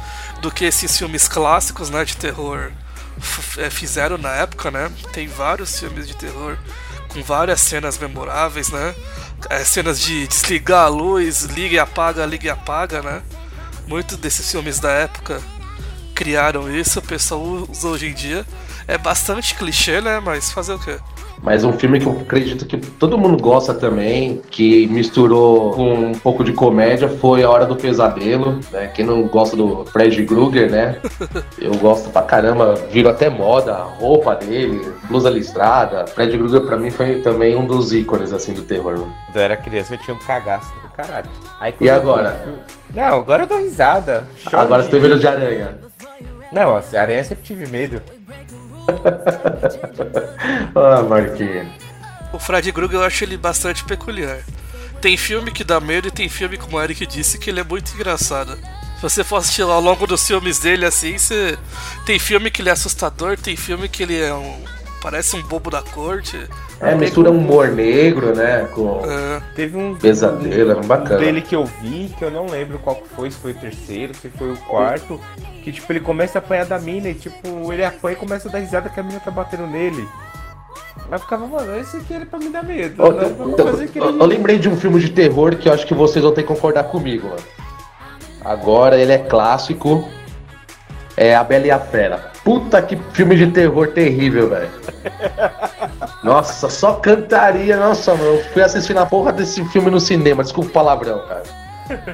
do 0.41 0.51
que 0.51 0.65
esses 0.65 0.97
filmes 0.97 1.27
clássicos, 1.27 1.89
né, 1.89 2.03
de 2.03 2.17
terror 2.17 2.71
eh, 3.57 3.69
fizeram 3.69 4.17
na 4.17 4.31
época, 4.31 4.69
né? 4.69 4.91
Tem 5.11 5.27
vários 5.27 5.79
filmes 5.79 6.07
de 6.07 6.15
terror 6.15 6.57
com 7.09 7.23
várias 7.23 7.61
cenas 7.61 7.97
memoráveis, 7.97 8.69
né? 8.69 8.93
Eh, 9.49 9.63
cenas 9.63 9.99
de 9.99 10.27
desligar 10.27 10.85
a 10.85 10.87
luz, 10.87 11.43
liga 11.43 11.75
e 11.75 11.79
apaga, 11.79 12.25
liga 12.25 12.47
e 12.47 12.49
apaga, 12.49 13.01
né? 13.01 13.21
Muitos 13.87 14.17
desses 14.17 14.49
filmes 14.51 14.79
da 14.79 14.91
época 14.91 15.41
criaram 16.13 16.69
isso, 16.75 16.99
o 16.99 17.01
pessoal 17.01 17.41
usa 17.41 17.87
hoje 17.87 18.07
em 18.07 18.13
dia. 18.13 18.45
É 18.87 18.97
bastante 18.97 19.55
clichê, 19.55 20.01
né? 20.01 20.19
Mas 20.19 20.51
fazer 20.51 20.73
o 20.73 20.79
quê? 20.79 20.99
Mas 21.41 21.63
um 21.63 21.71
filme 21.71 21.99
que 21.99 22.05
eu 22.07 22.11
acredito 22.21 22.65
que 22.65 22.77
todo 22.77 23.17
mundo 23.17 23.41
gosta 23.41 23.73
também, 23.73 24.41
que 24.49 24.87
misturou 24.87 25.71
com 25.73 25.93
um 25.93 26.11
pouco 26.13 26.43
de 26.43 26.51
comédia, 26.51 27.07
foi 27.07 27.43
A 27.43 27.49
Hora 27.49 27.65
do 27.65 27.75
Pesadelo, 27.75 28.59
né? 28.71 28.87
Quem 28.87 29.05
não 29.05 29.23
gosta 29.27 29.55
do 29.55 29.85
Fred 29.85 30.25
Krueger, 30.25 30.69
né? 30.71 30.97
Eu 31.59 31.75
gosto 31.75 32.09
pra 32.09 32.23
caramba, 32.23 32.73
viro 32.91 33.07
até 33.09 33.29
moda, 33.29 33.73
a 33.75 33.83
roupa 33.83 34.35
dele, 34.35 34.91
blusa 35.07 35.29
listrada. 35.29 36.05
Fred 36.07 36.37
Krueger 36.37 36.61
pra 36.61 36.75
mim 36.77 36.89
foi 36.89 37.21
também 37.21 37.55
um 37.55 37.65
dos 37.65 37.93
ícones, 37.93 38.33
assim, 38.33 38.53
do 38.53 38.63
terror. 38.63 38.95
Quando 38.97 39.35
eu 39.35 39.41
era 39.41 39.55
criança 39.57 39.93
eu 39.93 39.97
tinha 39.99 40.15
um 40.15 40.19
cagaço 40.19 40.73
do 40.81 40.89
caralho. 40.89 41.29
Aí, 41.59 41.73
E 41.79 41.87
eu- 41.87 41.95
agora? 41.95 42.43
Não, 42.93 43.03
agora 43.19 43.43
eu 43.43 43.47
dou 43.47 43.59
risada. 43.59 44.27
Choro 44.37 44.57
Agora 44.57 44.81
de 44.83 44.89
você 44.89 44.91
tem 44.99 45.01
medo 45.01 45.19
de 45.19 45.27
aranha. 45.27 45.77
Não, 46.51 46.75
a 46.75 46.81
aranha 46.99 47.23
sempre 47.23 47.43
tive 47.43 47.67
medo. 47.67 48.01
Ah, 50.75 51.01
Marquinhos. 51.01 51.67
O 52.31 52.39
Fred 52.39 52.71
Krueger 52.71 52.99
eu 52.99 53.03
acho 53.03 53.23
ele 53.23 53.37
bastante 53.37 53.83
peculiar. 53.83 54.39
Tem 55.01 55.17
filme 55.17 55.51
que 55.51 55.63
dá 55.63 55.79
medo 55.79 56.07
e 56.07 56.11
tem 56.11 56.29
filme, 56.29 56.57
como 56.57 56.77
o 56.77 56.81
Eric 56.81 57.05
disse, 57.05 57.37
que 57.37 57.49
ele 57.49 57.59
é 57.59 57.63
muito 57.63 57.93
engraçado. 57.93 58.55
Se 58.95 59.01
você 59.01 59.23
for 59.23 59.37
assistir 59.37 59.61
ao 59.61 59.81
longo 59.81 60.07
dos 60.07 60.25
filmes 60.25 60.59
dele 60.59 60.85
assim, 60.85 61.17
você... 61.17 61.57
tem 62.05 62.17
filme 62.17 62.49
que 62.49 62.61
ele 62.61 62.69
é 62.69 62.71
assustador, 62.71 63.37
tem 63.37 63.55
filme 63.55 63.87
que 63.87 64.03
ele 64.03 64.19
é 64.19 64.33
um. 64.33 64.63
parece 65.01 65.35
um 65.35 65.41
bobo 65.43 65.69
da 65.69 65.81
corte. 65.81 66.37
É, 66.79 66.93
mistura 66.93 67.31
humor 67.31 67.69
negro, 67.69 68.35
né? 68.35 68.67
Com 68.73 69.01
É, 69.03 69.41
Teve 69.55 69.77
um 69.77 69.95
pesadelo, 69.95 70.71
é 70.73 70.75
um 70.75 70.81
bacana. 70.81 71.19
dele 71.19 71.41
que 71.41 71.55
eu 71.55 71.65
vi, 71.65 72.13
que 72.17 72.23
eu 72.23 72.29
não 72.29 72.45
lembro 72.45 72.77
qual 72.79 73.01
foi, 73.15 73.31
se 73.31 73.37
foi 73.37 73.51
o 73.51 73.55
terceiro, 73.55 74.13
se 74.15 74.29
foi 74.29 74.51
o 74.51 74.57
quarto, 74.57 75.19
que 75.63 75.71
tipo, 75.71 75.91
ele 75.91 75.99
começa 76.01 76.37
a 76.37 76.39
apanhar 76.41 76.65
da 76.67 76.77
mina 76.77 77.09
e 77.09 77.15
tipo, 77.15 77.73
ele 77.73 77.83
apanha 77.83 78.13
e 78.15 78.19
começa 78.19 78.47
a 78.47 78.51
dar 78.51 78.59
risada 78.59 78.89
que 78.89 78.99
a 78.99 79.03
mina 79.03 79.19
tá 79.19 79.31
batendo 79.31 79.65
nele. 79.65 80.07
Mas 81.09 81.21
ficava, 81.21 81.47
mano, 81.47 81.79
esse 81.79 81.97
aqui 81.97 82.13
era 82.13 82.25
pra 82.25 82.37
me 82.37 82.49
dar 82.49 82.63
medo. 82.63 83.01
Né? 83.01 83.35
eu, 83.57 83.65
fazer 83.65 83.85
aquele- 83.85 84.05
eu- 84.05 84.19
eu 84.19 84.25
lembrei 84.25 84.59
de 84.59 84.69
um 84.69 84.75
filme 84.75 84.99
de 84.99 85.09
terror 85.09 85.55
que 85.55 85.69
eu 85.69 85.73
acho 85.73 85.85
que 85.87 85.93
vocês 85.95 86.23
vão 86.23 86.33
ter 86.33 86.41
que 86.43 86.47
concordar 86.47 86.83
comigo, 86.85 87.27
mano. 87.29 87.41
Agora 88.45 88.97
ele 88.99 89.11
é 89.13 89.17
clássico. 89.17 90.07
É 91.19 91.35
A 91.35 91.43
Bela 91.43 91.65
e 91.65 91.71
a 91.71 91.79
Fera. 91.79 92.31
Puta 92.43 92.79
que 92.81 92.95
filme 93.13 93.35
de 93.35 93.47
terror 93.47 93.87
terrível, 93.87 94.49
velho. 94.49 94.69
Nossa, 96.23 96.69
só 96.69 96.93
cantaria. 96.93 97.77
Nossa, 97.77 98.15
mano. 98.15 98.35
Eu 98.37 98.43
fui 98.53 98.61
assistir 98.61 98.93
na 98.93 99.05
porra 99.05 99.31
desse 99.31 99.63
filme 99.65 99.89
no 99.91 99.99
cinema. 99.99 100.43
Desculpa 100.43 100.69
o 100.69 100.73
palavrão, 100.73 101.21
cara. 101.27 101.43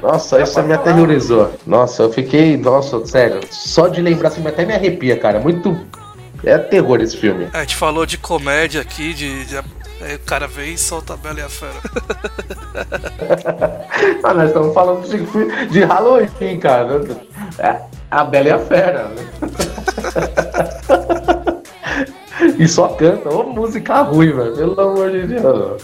Nossa, 0.01 0.41
isso 0.41 0.61
me 0.61 0.73
aterrorizou. 0.73 1.53
Nossa, 1.65 2.03
eu 2.03 2.11
fiquei. 2.13 2.57
Nossa, 2.57 3.03
sério. 3.05 3.39
Só 3.49 3.87
de 3.87 4.01
lembrar 4.01 4.27
assim, 4.29 4.45
até 4.47 4.65
me 4.65 4.73
arrepia, 4.73 5.17
cara. 5.17 5.39
Muito. 5.39 5.77
É 6.43 6.57
terror 6.57 6.99
esse 7.01 7.15
filme. 7.15 7.47
a 7.53 7.61
gente 7.61 7.75
falou 7.77 8.05
de 8.05 8.17
comédia 8.17 8.81
aqui, 8.81 9.13
de. 9.13 9.45
de- 9.45 9.57
aí 10.01 10.15
o 10.15 10.19
cara 10.19 10.45
vem 10.45 10.73
e 10.73 10.77
solta 10.77 11.13
a 11.13 11.17
Bela 11.17 11.39
e 11.39 11.43
a 11.43 11.49
Fera. 11.49 11.71
Ah, 14.23 14.33
nós 14.33 14.47
estamos 14.49 14.73
falando 14.73 15.07
de, 15.07 15.67
de 15.69 15.83
Halloween, 15.85 16.59
cara. 16.59 17.01
É 17.59 17.77
a 18.11 18.23
Bela 18.25 18.47
e 18.49 18.51
a 18.51 18.59
Fera. 18.59 19.07
né? 19.09 19.23
e 22.57 22.67
só 22.67 22.89
canta. 22.89 23.29
Ô, 23.29 23.43
música 23.43 24.01
ruim, 24.01 24.31
velho. 24.31 24.55
Pelo 24.55 24.79
amor 24.79 25.11
de 25.11 25.27
Deus. 25.27 25.81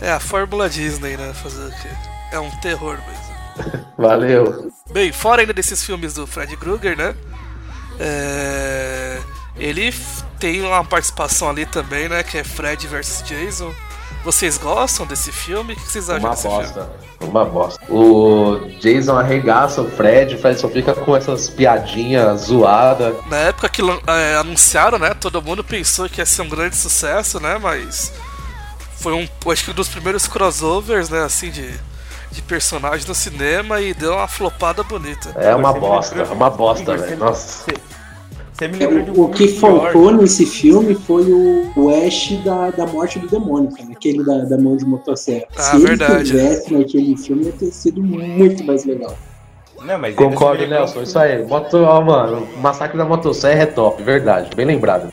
É, 0.00 0.06
é 0.06 0.12
a 0.12 0.20
fórmula 0.20 0.68
Disney, 0.68 1.16
né? 1.16 1.32
Fazer 1.34 1.66
o 1.66 1.70
quê? 1.70 1.88
É 2.32 2.38
um 2.38 2.50
terror 2.60 2.98
mesmo. 3.08 3.84
Valeu. 3.98 4.72
Bem, 4.92 5.12
fora 5.12 5.42
ainda 5.42 5.52
desses 5.52 5.84
filmes 5.84 6.14
do 6.14 6.26
Fred 6.26 6.56
Krueger, 6.56 6.96
né? 6.96 7.14
É, 8.00 9.18
Ele 9.56 9.92
tem 10.40 10.62
uma 10.62 10.84
participação 10.84 11.50
ali 11.50 11.66
também, 11.66 12.08
né? 12.08 12.22
Que 12.22 12.38
é 12.38 12.44
Fred 12.44 12.86
vs 12.86 13.22
Jason. 13.26 13.72
Vocês 14.24 14.56
gostam 14.56 15.04
desse 15.04 15.32
filme? 15.32 15.72
O 15.72 15.76
que 15.76 15.82
vocês 15.90 16.08
acham 16.08 16.22
Uma 16.22 16.30
desse 16.30 16.42
filme? 16.42 16.58
bosta. 16.58 16.90
Uma 17.20 17.44
bosta. 17.44 17.80
O 17.92 18.60
Jason 18.80 19.16
arregaça 19.18 19.80
o 19.82 19.90
Fred, 19.90 20.34
o 20.34 20.38
Fred 20.38 20.60
só 20.60 20.68
fica 20.68 20.94
com 20.94 21.16
essas 21.16 21.48
piadinhas 21.48 22.42
zoadas. 22.42 23.14
Na 23.26 23.36
época 23.36 23.68
que 23.68 23.82
é, 23.82 24.36
anunciaram, 24.36 24.98
né? 24.98 25.14
Todo 25.14 25.42
mundo 25.42 25.64
pensou 25.64 26.08
que 26.08 26.20
ia 26.20 26.26
ser 26.26 26.42
um 26.42 26.48
grande 26.48 26.76
sucesso, 26.76 27.40
né? 27.40 27.58
Mas 27.60 28.12
foi 28.98 29.12
um, 29.12 29.28
acho 29.50 29.64
que 29.64 29.70
um 29.70 29.74
dos 29.74 29.88
primeiros 29.88 30.26
crossovers, 30.26 31.08
né? 31.08 31.22
Assim 31.24 31.50
de, 31.50 31.72
de 32.30 32.42
personagens 32.42 33.06
no 33.06 33.14
cinema 33.14 33.80
e 33.80 33.92
deu 33.94 34.14
uma 34.14 34.28
flopada 34.28 34.82
bonita. 34.84 35.32
É 35.36 35.54
uma 35.54 35.72
bosta, 35.72 36.20
é 36.20 36.24
uma 36.24 36.50
bosta, 36.50 36.96
velho. 36.96 37.16
Nossa. 37.18 37.64
Você 38.62 38.68
me 38.68 38.78
lembrou 38.78 39.02
de 39.02 39.10
um 39.20 39.24
O 39.24 39.28
que 39.30 39.48
filme 39.48 39.60
pior. 39.60 39.80
faltou 39.92 40.12
nesse 40.12 40.46
filme 40.46 40.94
foi 40.94 41.22
o, 41.30 41.72
o 41.76 41.90
Ash 42.06 42.30
da, 42.44 42.70
da 42.70 42.86
morte 42.86 43.18
do 43.18 43.26
demônio, 43.28 43.70
cara. 43.74 43.90
Aquele 43.90 44.24
da, 44.24 44.38
da 44.44 44.56
mão 44.58 44.76
de 44.76 44.84
motosserra. 44.84 45.46
Ah, 45.56 45.62
Se 45.62 45.76
ele 45.76 45.86
verdade. 45.86 46.24
tivesse 46.26 46.72
naquele 46.72 47.16
filme, 47.16 47.44
ia 47.46 47.52
ter 47.52 47.70
sido 47.72 48.02
muito 48.02 48.62
mais 48.64 48.84
legal. 48.84 49.16
Não, 49.84 49.98
mas 49.98 50.16
ainda 50.16 50.22
Concordo, 50.22 50.64
Nelson. 50.66 51.02
Isso 51.02 51.18
aí. 51.18 51.44
Moto, 51.44 51.78
ó, 51.78 52.00
mano, 52.00 52.46
o 52.56 52.58
Massacre 52.60 52.96
da 52.96 53.04
Motosserra 53.04 53.62
é 53.62 53.66
top, 53.66 54.00
verdade. 54.02 54.48
Bem 54.54 54.64
lembrado. 54.64 55.12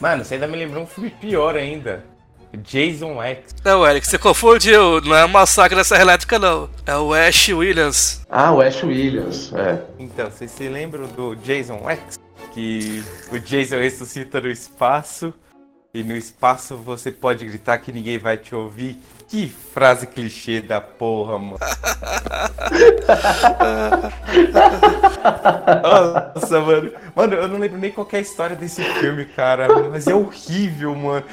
Mano, 0.00 0.24
você 0.24 0.34
ainda 0.34 0.46
me 0.46 0.56
lembrou 0.56 0.82
um 0.84 0.86
filme 0.86 1.10
pior 1.10 1.56
ainda. 1.56 2.02
Jason 2.62 3.22
X. 3.22 3.54
Não, 3.62 3.86
Eric, 3.86 4.06
você 4.06 4.16
confundiu. 4.16 5.00
Não 5.02 5.14
é 5.14 5.26
o 5.26 5.28
Massacre 5.28 5.76
da 5.76 5.84
Serra 5.84 6.02
Elétrica, 6.02 6.38
não. 6.38 6.70
É 6.86 6.96
o 6.96 7.12
Ash 7.12 7.48
Williams. 7.48 8.22
Ah, 8.30 8.52
o 8.52 8.62
Ash 8.62 8.82
Williams, 8.82 9.52
é. 9.54 9.78
Então, 9.98 10.30
vocês 10.30 10.50
se 10.50 10.66
lembram 10.68 11.06
do 11.08 11.34
Jason 11.36 11.80
X? 11.90 12.18
Que 12.56 13.04
o 13.30 13.38
Jason 13.38 13.76
ressuscita 13.76 14.40
no 14.40 14.48
espaço 14.48 15.34
e 15.92 16.02
no 16.02 16.16
espaço 16.16 16.74
você 16.74 17.10
pode 17.12 17.44
gritar 17.44 17.76
que 17.76 17.92
ninguém 17.92 18.16
vai 18.16 18.38
te 18.38 18.54
ouvir. 18.54 18.98
Que 19.28 19.46
frase 19.46 20.06
clichê 20.06 20.62
da 20.62 20.80
porra, 20.80 21.38
mano. 21.38 21.58
Nossa, 25.82 26.60
mano. 26.60 26.92
Mano, 27.14 27.34
eu 27.34 27.48
não 27.48 27.58
lembro 27.58 27.78
nem 27.78 27.90
qual 27.90 28.08
é 28.12 28.16
a 28.16 28.20
história 28.20 28.56
desse 28.56 28.82
filme, 28.82 29.24
cara. 29.26 29.68
Mas 29.90 30.06
é 30.06 30.14
horrível, 30.14 30.94
mano. 30.94 31.24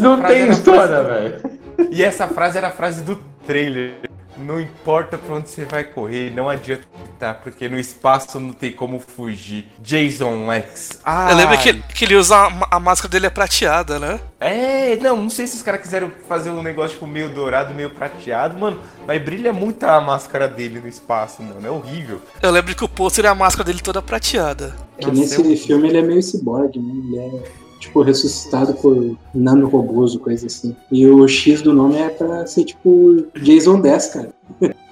Não 0.00 0.20
tem 0.22 0.48
história, 0.50 1.04
frase- 1.04 1.08
velho. 1.28 1.60
E 1.92 2.02
essa 2.02 2.26
frase 2.26 2.58
era 2.58 2.68
a 2.68 2.72
frase 2.72 3.02
do 3.02 3.16
trailer. 3.46 3.94
Não 4.36 4.60
importa 4.60 5.18
pra 5.18 5.34
onde 5.36 5.50
você 5.50 5.64
vai 5.64 5.84
correr, 5.84 6.30
não 6.34 6.48
adianta 6.48 6.84
gritar, 7.02 7.34
porque 7.42 7.68
no 7.68 7.78
espaço 7.78 8.40
não 8.40 8.52
tem 8.52 8.72
como 8.72 8.98
fugir. 8.98 9.66
Jason 9.78 10.50
X. 10.52 11.00
Ah, 11.04 11.30
Eu 11.30 11.36
lembro 11.36 11.58
que, 11.58 11.74
que 11.74 12.04
ele 12.04 12.16
usa 12.16 12.36
a, 12.36 12.76
a 12.76 12.80
máscara 12.80 13.10
dele 13.10 13.26
é 13.26 13.30
prateada, 13.30 13.98
né? 13.98 14.18
É, 14.40 14.96
não, 14.96 15.16
não 15.16 15.30
sei 15.30 15.46
se 15.46 15.56
os 15.56 15.62
caras 15.62 15.80
quiseram 15.82 16.10
fazer 16.28 16.50
um 16.50 16.62
negócio 16.62 16.94
tipo 16.94 17.06
meio 17.06 17.28
dourado, 17.28 17.74
meio 17.74 17.90
prateado, 17.90 18.58
mano. 18.58 18.80
Mas 19.06 19.22
brilha 19.22 19.52
muito 19.52 19.84
a 19.84 20.00
máscara 20.00 20.48
dele 20.48 20.80
no 20.80 20.88
espaço, 20.88 21.42
mano. 21.42 21.64
É 21.66 21.70
horrível. 21.70 22.20
Eu 22.40 22.50
lembro 22.50 22.74
que 22.74 22.84
o 22.84 22.88
pôster 22.88 23.24
é 23.26 23.28
a 23.28 23.34
máscara 23.34 23.64
dele 23.64 23.80
toda 23.80 24.00
prateada. 24.00 24.74
Que 24.98 25.06
Nossa, 25.06 25.20
nesse 25.20 25.36
eu- 25.40 25.56
filme 25.58 25.88
ele 25.88 25.98
é 25.98 26.02
meio 26.02 26.22
ciborgue, 26.22 26.78
né? 26.78 26.92
Ele 26.94 27.18
é, 27.18 27.42
tipo, 27.82 28.00
ressuscitado 28.02 28.74
por 28.74 29.16
nanorobôs 29.34 30.14
ou 30.14 30.20
coisa 30.20 30.46
assim. 30.46 30.74
E 30.90 31.06
o 31.06 31.26
X 31.26 31.62
do 31.62 31.72
nome 31.72 31.96
é 31.96 32.08
pra 32.08 32.46
ser, 32.46 32.64
tipo, 32.64 33.26
Jason 33.42 33.80
10, 33.80 34.06
cara. 34.08 34.30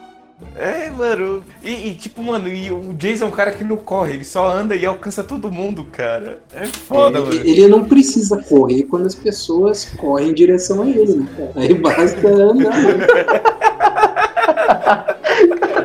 É, 0.57 0.91
mano. 0.91 1.43
E, 1.63 1.89
e, 1.89 1.95
tipo, 1.95 2.23
mano, 2.23 2.49
e 2.49 2.71
o 2.71 2.93
Jason 2.95 3.25
é 3.25 3.29
um 3.29 3.31
cara 3.31 3.51
que 3.51 3.65
não 3.65 3.77
corre, 3.77 4.15
ele 4.15 4.25
só 4.25 4.51
anda 4.51 4.75
e 4.77 4.85
alcança 4.85 5.25
todo 5.25 5.51
mundo, 5.51 5.85
cara. 5.85 6.41
É 6.55 6.67
foda, 6.67 7.19
ele, 7.19 7.29
mano. 7.29 7.41
ele 7.45 7.69
não 7.69 7.85
precisa 7.85 8.43
correr 8.43 8.83
quando 8.83 9.07
as 9.07 9.15
pessoas 9.15 9.87
correm 9.97 10.31
em 10.31 10.35
direção 10.35 10.83
a 10.83 10.89
ele, 10.89 11.15
né, 11.15 11.27
cara? 11.37 11.53
Aí 11.57 11.73
basta 11.75 12.29
andar. 12.29 12.73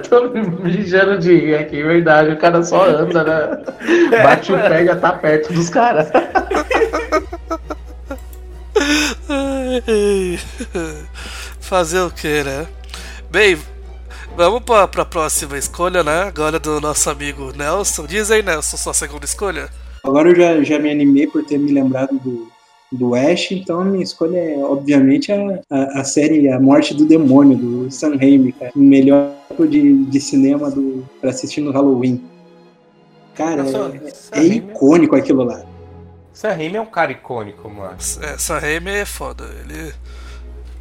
Tô 0.10 0.30
me 0.30 0.42
mijando 0.42 1.18
de 1.20 1.36
rir 1.36 1.56
aqui, 1.56 1.82
verdade. 1.82 2.32
O 2.32 2.38
cara 2.38 2.64
só 2.64 2.86
anda, 2.86 3.24
né? 3.24 3.64
Bate 4.24 4.54
o 4.54 4.58
pé 4.58 4.84
e 4.84 4.86
já 4.86 4.96
tá 4.96 5.14
perto 5.14 5.54
dos 5.54 5.70
caras. 5.70 6.10
Fazer 11.60 12.00
o 12.02 12.12
que, 12.12 12.44
né? 12.44 12.68
Bem, 13.32 13.58
vamos 14.36 14.62
pra, 14.64 14.88
pra 14.88 15.06
próxima 15.06 15.58
escolha, 15.58 16.04
né? 16.04 16.24
Agora 16.24 16.60
do 16.60 16.80
nosso 16.80 17.10
amigo 17.10 17.52
Nelson. 17.56 18.06
Diz 18.06 18.30
aí, 18.32 18.42
Nelson, 18.44 18.78
sua 18.78 18.94
segunda 18.94 19.26
escolha. 19.26 19.70
Agora 20.04 20.30
eu 20.30 20.36
já, 20.36 20.64
já 20.64 20.78
me 20.80 20.92
animei 20.92 21.26
por 21.28 21.44
ter 21.44 21.58
me 21.58 21.72
lembrado 21.72 22.20
do, 22.20 22.48
do 22.92 23.16
Ash, 23.16 23.52
então 23.52 23.82
a 23.82 23.86
minha 23.86 24.04
escolha 24.04 24.38
é, 24.38 24.58
obviamente, 24.60 25.32
a, 25.32 25.60
a, 25.70 26.02
a 26.02 26.04
série 26.04 26.48
A 26.50 26.60
Morte 26.60 26.94
do 26.94 27.06
Demônio, 27.06 27.58
do 27.58 27.92
Sam 27.92 28.16
Raimi, 28.16 28.52
cara. 28.52 28.72
O 28.76 28.80
melhor 28.80 29.32
tipo 29.50 29.68
de, 29.68 30.06
de 30.06 30.20
cinema 30.22 30.70
do, 30.70 31.04
pra 31.20 31.32
assistir 31.32 31.62
no 31.62 31.72
Halloween. 31.72 32.22
Cara, 33.34 33.64
Nossa, 33.64 33.78
é, 34.32 34.38
é 34.38 34.40
Raimi- 34.40 34.58
icônico 34.58 35.16
aquilo 35.16 35.44
lá. 35.44 35.64
Sam 36.36 36.50
Raimi 36.50 36.76
é 36.76 36.82
um 36.82 36.86
cara 36.86 37.12
icônico, 37.14 37.70
mano. 37.70 37.96
É, 38.22 38.38
Sam 38.38 38.60
Raimi 38.60 38.92
é 38.92 39.06
foda. 39.06 39.46
Ele... 39.62 39.94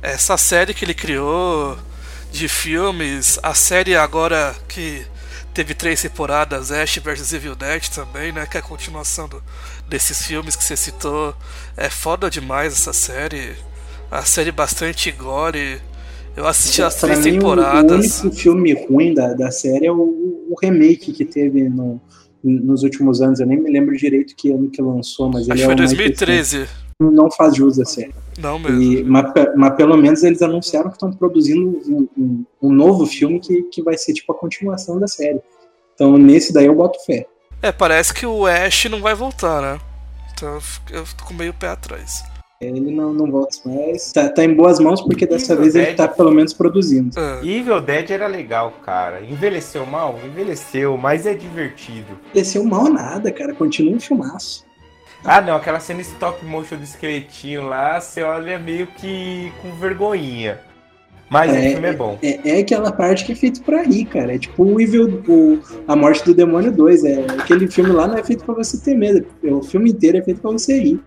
Essa 0.02 0.36
série 0.36 0.74
que 0.74 0.84
ele 0.84 0.92
criou 0.92 1.78
de 2.30 2.48
filmes, 2.48 3.38
a 3.42 3.54
série 3.54 3.96
agora 3.96 4.54
que 4.68 5.06
teve 5.54 5.72
três 5.72 6.02
temporadas, 6.02 6.72
Ash 6.72 6.96
vs 6.98 7.32
Evil 7.32 7.54
Dead 7.54 7.88
também, 7.88 8.32
né? 8.32 8.44
Que 8.46 8.56
é 8.56 8.60
a 8.60 8.62
continuação 8.62 9.28
do- 9.28 9.42
desses 9.88 10.26
filmes 10.26 10.56
que 10.56 10.64
você 10.64 10.76
citou. 10.76 11.34
É 11.76 11.88
foda 11.88 12.28
demais 12.28 12.72
essa 12.72 12.92
série. 12.92 13.54
A 14.10 14.22
série 14.24 14.50
bastante 14.50 15.10
gore. 15.12 15.80
Eu 16.36 16.48
assisti 16.48 16.82
as 16.82 16.96
três 16.96 17.20
mim, 17.20 17.34
temporadas. 17.34 18.18
O 18.18 18.22
único 18.24 18.36
filme 18.36 18.74
ruim 18.74 19.14
da, 19.14 19.32
da 19.32 19.52
série 19.52 19.86
é 19.86 19.92
o, 19.92 19.96
o 20.50 20.54
remake 20.60 21.12
que 21.12 21.24
teve 21.24 21.68
no- 21.68 22.00
nos 22.44 22.82
últimos 22.82 23.20
anos. 23.22 23.40
Eu 23.40 23.46
nem 23.46 23.58
me 23.60 23.70
lembro 23.70 23.96
direito 23.96 24.34
que 24.36 24.52
ano 24.52 24.68
que 24.70 24.80
lançou, 24.82 25.28
mas 25.28 25.42
Acho 25.42 25.52
ele 25.52 25.62
é 25.62 25.66
foi 25.66 25.74
mais 25.76 25.90
2013. 25.92 26.58
recente. 26.58 26.84
Não 27.00 27.30
faz 27.30 27.56
jus 27.56 27.78
à 27.80 27.84
série. 27.84 28.14
Não 28.38 28.58
mesmo. 28.58 28.80
E, 28.82 29.02
mas, 29.02 29.32
mas 29.56 29.74
pelo 29.74 29.96
menos 29.96 30.22
eles 30.22 30.40
anunciaram 30.42 30.90
que 30.90 30.96
estão 30.96 31.12
produzindo 31.12 31.80
um, 31.88 32.08
um- 32.16 32.44
um 32.62 32.72
novo 32.72 33.04
filme 33.06 33.40
que, 33.40 33.62
que 33.64 33.82
vai 33.82 33.96
ser 33.98 34.12
tipo 34.12 34.30
a 34.32 34.34
continuação 34.36 34.98
da 35.00 35.08
série. 35.08 35.40
Então 35.94 36.16
nesse 36.18 36.52
daí 36.52 36.66
eu 36.66 36.74
boto 36.74 36.98
fé. 37.04 37.26
É, 37.62 37.72
parece 37.72 38.12
que 38.14 38.26
o 38.26 38.46
Ash 38.46 38.84
não 38.86 39.00
vai 39.00 39.14
voltar, 39.14 39.60
né? 39.62 39.80
Então 40.32 40.54
eu 40.54 40.60
fico- 40.60 40.92
eu 40.92 41.06
fico 41.06 41.24
com 41.24 41.34
meio 41.34 41.54
pé 41.54 41.68
atrás. 41.68 42.22
Ele 42.60 42.94
não, 42.94 43.12
não 43.12 43.30
volta 43.30 43.56
mais. 43.64 44.12
Tá, 44.12 44.28
tá 44.28 44.44
em 44.44 44.54
boas 44.54 44.78
mãos 44.78 45.02
porque 45.02 45.26
dessa 45.26 45.52
Evil 45.52 45.62
vez 45.62 45.74
ele 45.74 45.86
Dead. 45.86 45.96
tá 45.96 46.08
pelo 46.08 46.30
menos 46.30 46.52
produzindo. 46.52 47.18
É. 47.18 47.46
Evil 47.46 47.80
Dead 47.80 48.10
era 48.10 48.26
legal, 48.26 48.72
cara. 48.84 49.20
Envelheceu 49.24 49.84
mal? 49.84 50.18
Envelheceu, 50.24 50.96
mas 50.96 51.26
é 51.26 51.34
divertido. 51.34 52.18
Desceu 52.32 52.64
mal 52.64 52.84
nada, 52.88 53.30
cara. 53.32 53.54
Continua 53.54 53.94
um 53.96 54.00
filmaço. 54.00 54.64
Ah, 55.24 55.40
não, 55.40 55.56
aquela 55.56 55.80
cena 55.80 56.00
stop 56.02 56.44
motion 56.44 56.76
do 56.76 56.84
esqueletinho 56.84 57.62
lá, 57.66 57.98
você 57.98 58.22
olha 58.22 58.58
meio 58.58 58.86
que 58.86 59.50
com 59.62 59.70
vergonhinha. 59.72 60.60
Mas 61.30 61.50
o 61.50 61.54
filme 61.54 61.88
é 61.88 61.92
bom. 61.92 62.18
É, 62.22 62.50
é 62.50 62.60
aquela 62.60 62.92
parte 62.92 63.24
que 63.24 63.32
é 63.32 63.34
feito 63.34 63.62
pra 63.62 63.82
rir, 63.82 64.04
cara. 64.04 64.34
É 64.34 64.38
tipo 64.38 64.62
o 64.62 64.80
Evil, 64.80 65.22
o, 65.26 65.58
A 65.88 65.96
Morte 65.96 66.22
do 66.24 66.34
Demônio 66.34 66.70
2. 66.70 67.04
É, 67.04 67.24
aquele 67.38 67.66
filme 67.66 67.90
lá 67.90 68.06
não 68.06 68.18
é 68.18 68.22
feito 68.22 68.44
pra 68.44 68.54
você 68.54 68.78
ter 68.78 68.94
medo. 68.94 69.26
O 69.42 69.62
filme 69.62 69.90
inteiro 69.90 70.18
é 70.18 70.22
feito 70.22 70.40
pra 70.40 70.52
você 70.52 70.78
rir. 70.78 71.00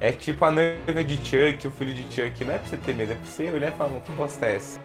É 0.00 0.10
tipo 0.12 0.44
a 0.44 0.50
noiva 0.50 1.04
de 1.04 1.16
Chuck, 1.16 1.66
o 1.66 1.70
filho 1.70 1.92
de 1.94 2.02
Chuck. 2.04 2.44
Não 2.44 2.54
é 2.54 2.58
pra 2.58 2.68
você 2.68 2.76
ter 2.78 2.94
medo, 2.94 3.12
é 3.12 3.14
pra 3.14 3.26
você 3.30 3.50
olhar 3.50 3.68
e 3.68 3.76
falar, 3.76 3.90
"Mano, 3.90 4.02
que 4.02 4.12
bosta 4.12 4.46
é 4.46 4.56
essa? 4.56 4.80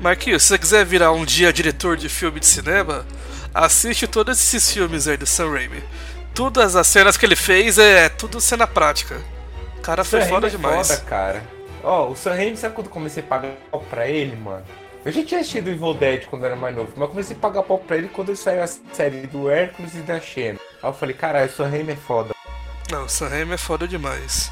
Marquinhos, 0.00 0.42
se 0.42 0.48
você 0.48 0.58
quiser 0.58 0.84
virar 0.84 1.12
um 1.12 1.24
dia 1.24 1.52
diretor 1.52 1.96
de 1.96 2.08
filme 2.08 2.40
de 2.40 2.46
cinema, 2.46 3.06
assiste 3.54 4.06
todos 4.06 4.38
esses 4.38 4.70
filmes 4.70 5.08
aí 5.08 5.16
do 5.16 5.24
Sam 5.26 5.50
Raimi. 5.52 5.82
Todas 6.34 6.74
as 6.76 6.86
cenas 6.86 7.16
que 7.16 7.24
ele 7.24 7.36
fez 7.36 7.78
é 7.78 8.08
tudo 8.08 8.40
cena 8.40 8.66
prática. 8.66 9.20
O 9.78 9.80
cara 9.80 10.04
foi 10.04 10.20
Sam 10.22 10.28
foda 10.28 10.46
Raimi 10.48 10.54
é 10.54 10.68
demais. 10.68 10.88
Foda, 10.88 11.00
cara. 11.02 11.42
Ó, 11.82 12.10
o 12.10 12.16
Sam 12.16 12.34
Raimi, 12.34 12.56
sabe 12.56 12.74
quando 12.74 12.88
eu 12.88 12.92
comecei 12.92 13.22
a 13.22 13.26
pagar 13.26 13.52
pau 13.70 13.80
pra 13.88 14.08
ele, 14.08 14.34
mano? 14.36 14.64
Eu 15.04 15.12
já 15.12 15.22
tinha 15.24 15.40
assistido 15.40 15.68
Evil 15.70 15.94
Dead 15.94 16.24
quando 16.26 16.42
eu 16.42 16.46
era 16.46 16.56
mais 16.56 16.74
novo, 16.74 16.90
mas 16.96 17.08
comecei 17.08 17.36
a 17.36 17.38
pagar 17.38 17.62
pau 17.62 17.78
pra 17.78 17.96
ele 17.96 18.08
quando 18.08 18.34
saiu 18.34 18.62
a 18.62 18.66
série 18.66 19.26
do 19.26 19.48
Hércules 19.50 19.94
e 19.94 19.98
da 19.98 20.18
Xena. 20.18 20.58
Aí 20.82 20.88
eu 20.88 20.94
falei, 20.94 21.14
caralho, 21.14 21.48
o 21.48 21.52
Sam 21.52 21.68
Raimi 21.68 21.92
é 21.92 21.96
foda. 21.96 22.33
Não, 22.90 23.04
o 23.04 23.08
Sam 23.08 23.28
Raimi 23.28 23.52
é 23.52 23.56
foda 23.56 23.88
demais. 23.88 24.50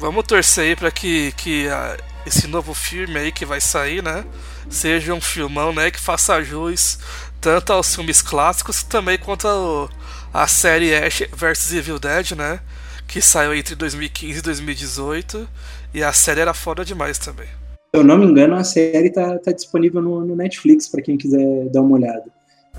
Vamos 0.00 0.24
torcer 0.26 0.64
aí 0.64 0.76
pra 0.76 0.90
que, 0.90 1.32
que 1.32 1.68
ah, 1.68 1.96
esse 2.26 2.46
novo 2.46 2.74
filme 2.74 3.18
aí 3.18 3.32
que 3.32 3.44
vai 3.44 3.60
sair, 3.60 4.02
né? 4.02 4.24
Seja 4.68 5.14
um 5.14 5.20
filmão, 5.20 5.72
né? 5.72 5.90
Que 5.90 6.00
faça 6.00 6.42
jus 6.42 6.98
tanto 7.40 7.72
aos 7.72 7.94
filmes 7.94 8.20
clássicos 8.20 8.82
também 8.82 9.18
quanto 9.18 9.46
ao, 9.46 9.90
a 10.32 10.46
série 10.46 10.94
Ash 10.94 11.22
vs 11.32 11.72
Evil 11.72 11.98
Dead, 11.98 12.32
né? 12.32 12.60
Que 13.06 13.20
saiu 13.20 13.54
entre 13.54 13.74
2015 13.74 14.38
e 14.38 14.42
2018. 14.42 15.48
E 15.94 16.02
a 16.02 16.12
série 16.12 16.40
era 16.40 16.52
foda 16.52 16.84
demais 16.84 17.18
também. 17.18 17.46
Se 17.46 18.00
eu 18.00 18.04
não 18.04 18.18
me 18.18 18.26
engano, 18.26 18.54
a 18.54 18.64
série 18.64 19.10
tá, 19.10 19.38
tá 19.38 19.50
disponível 19.50 20.02
no, 20.02 20.24
no 20.24 20.36
Netflix 20.36 20.88
pra 20.88 21.00
quem 21.00 21.16
quiser 21.16 21.70
dar 21.70 21.80
uma 21.80 21.96
olhada. 21.96 22.24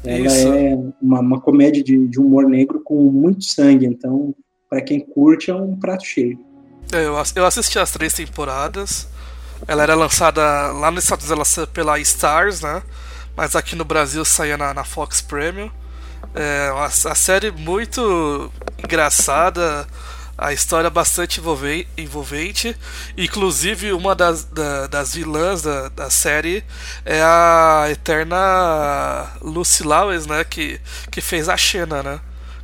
Ela 0.03 0.27
Isso. 0.27 0.47
é 0.47 0.77
uma, 1.01 1.19
uma 1.19 1.41
comédia 1.41 1.83
de, 1.83 2.07
de 2.07 2.19
humor 2.19 2.47
negro 2.47 2.81
com 2.83 3.11
muito 3.11 3.43
sangue, 3.43 3.85
então 3.85 4.35
pra 4.69 4.81
quem 4.81 4.99
curte 4.99 5.49
é 5.51 5.55
um 5.55 5.75
prato 5.79 6.05
cheio. 6.05 6.39
É, 6.91 7.05
Eu, 7.05 7.15
eu 7.35 7.45
assisti 7.45 7.79
as 7.79 7.91
três 7.91 8.13
temporadas. 8.13 9.07
Ela 9.67 9.83
era 9.83 9.95
lançada 9.95 10.41
lá 10.71 10.89
nos 10.89 11.03
Estados 11.03 11.29
Unidos 11.29 11.57
pela 11.73 11.99
Stars, 11.99 12.61
né? 12.61 12.81
Mas 13.35 13.55
aqui 13.55 13.75
no 13.75 13.83
Brasil 13.85 14.23
saía 14.23 14.57
na, 14.57 14.73
na 14.73 14.83
Fox 14.83 15.21
Premium. 15.21 15.69
É 16.33 16.71
uma, 16.71 16.85
a 16.85 17.15
série 17.15 17.51
muito 17.51 18.51
engraçada, 18.77 19.87
a 20.37 20.53
história 20.53 20.89
bastante 20.89 21.39
envolve- 21.39 21.87
envolvente. 21.97 22.75
Inclusive, 23.17 23.91
uma 23.93 24.15
das, 24.15 24.45
da- 24.45 24.87
das 24.87 25.13
vilãs 25.13 25.61
da, 25.61 25.89
da 25.89 26.09
série 26.09 26.63
é 27.05 27.21
a 27.21 27.87
eterna 27.89 29.27
Lucy 29.41 29.83
Lawless, 29.83 30.27
né? 30.27 30.43
Que, 30.43 30.79
que 31.11 31.21
fez 31.21 31.49
a 31.49 31.57
Xena, 31.57 32.01
né? 32.03 32.19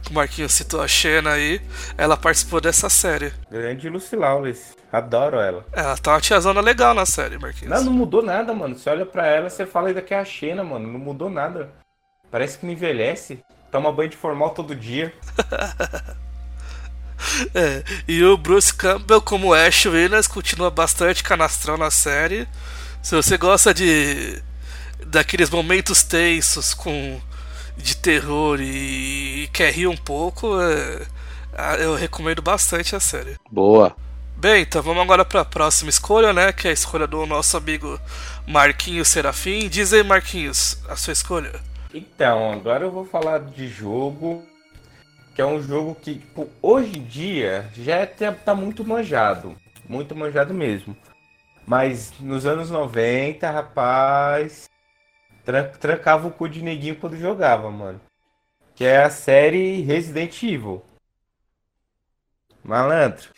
O 0.09 0.13
Marquinhos 0.13 0.53
citou 0.53 0.81
a 0.81 0.87
Xena 0.87 1.31
aí. 1.31 1.61
Ela 1.97 2.15
participou 2.15 2.61
dessa 2.61 2.89
série. 2.89 3.33
Grande 3.49 3.89
Lucy 3.89 4.15
Lawless. 4.15 4.75
Adoro 4.91 5.39
ela. 5.39 5.65
Ela 5.73 5.97
tá 5.97 6.13
uma 6.13 6.21
tiazona 6.21 6.61
legal 6.61 6.93
na 6.93 7.05
série, 7.05 7.37
Marquinhos. 7.37 7.69
Não, 7.69 7.83
não 7.85 7.93
mudou 7.93 8.21
nada, 8.21 8.53
mano. 8.53 8.77
Você 8.77 8.89
olha 8.89 9.05
pra 9.05 9.25
ela, 9.25 9.49
você 9.49 9.65
fala 9.65 9.87
ainda 9.87 10.01
que 10.01 10.13
é 10.13 10.19
a 10.19 10.25
Xena, 10.25 10.63
mano. 10.63 10.87
Não 10.87 10.99
mudou 10.99 11.29
nada. 11.29 11.69
Parece 12.29 12.57
que 12.57 12.65
não 12.65 12.73
envelhece. 12.73 13.43
Toma 13.71 13.91
banho 13.91 14.09
de 14.09 14.17
formal 14.17 14.51
todo 14.51 14.75
dia. 14.75 15.13
É, 17.53 17.83
e 18.07 18.23
o 18.23 18.37
Bruce 18.37 18.73
Campbell 18.73 19.21
como 19.21 19.53
Ash 19.53 19.85
Williams 19.85 20.27
continua 20.27 20.69
bastante 20.69 21.23
canastrão 21.23 21.77
na 21.77 21.89
série. 21.89 22.47
Se 23.01 23.15
você 23.15 23.37
gosta 23.37 23.73
de 23.73 24.41
daqueles 25.07 25.49
momentos 25.49 26.03
tensos 26.03 26.73
com 26.73 27.19
de 27.77 27.95
terror 27.97 28.59
e, 28.61 29.43
e 29.43 29.47
quer 29.47 29.71
rir 29.71 29.87
um 29.87 29.97
pouco, 29.97 30.59
é, 30.59 31.05
eu 31.79 31.95
recomendo 31.95 32.41
bastante 32.41 32.95
a 32.95 32.99
série. 32.99 33.35
Boa. 33.49 33.95
Bem, 34.37 34.61
então 34.63 34.81
vamos 34.81 35.01
agora 35.01 35.23
para 35.23 35.41
a 35.41 35.45
próxima 35.45 35.89
escolha, 35.89 36.33
né? 36.33 36.51
Que 36.51 36.67
é 36.67 36.71
a 36.71 36.73
escolha 36.73 37.07
do 37.07 37.25
nosso 37.25 37.55
amigo 37.55 37.99
Marquinhos 38.45 39.07
Serafim. 39.07 39.69
Diz 39.69 39.93
aí, 39.93 40.03
Marquinhos, 40.03 40.77
a 40.89 40.95
sua 40.95 41.13
escolha. 41.13 41.53
Então, 41.93 42.51
agora 42.51 42.83
eu 42.83 42.91
vou 42.91 43.05
falar 43.05 43.39
de 43.39 43.67
jogo, 43.69 44.43
que 45.33 45.41
é 45.41 45.45
um 45.45 45.61
jogo 45.61 45.95
que, 45.95 46.15
tipo, 46.15 46.49
hoje 46.61 46.97
em 46.99 47.03
dia 47.05 47.69
já 47.73 47.95
é- 47.95 48.05
tá, 48.05 48.53
muito 48.53 48.83
manjado. 48.83 49.55
Muito 49.87 50.13
manjado 50.13 50.53
mesmo. 50.53 50.95
Mas 51.65 52.11
nos 52.19 52.45
anos 52.45 52.69
90, 52.69 53.49
rapaz, 53.49 54.69
trancava 55.79 56.27
o 56.27 56.31
cu 56.31 56.47
de 56.49 56.61
neguinho 56.61 56.95
quando 56.95 57.17
jogava, 57.17 57.69
mano. 57.71 57.99
Que 58.75 58.83
é 58.83 59.03
a 59.03 59.09
série 59.09 59.81
Resident 59.81 60.41
Evil. 60.43 60.83
Malandro. 62.63 63.29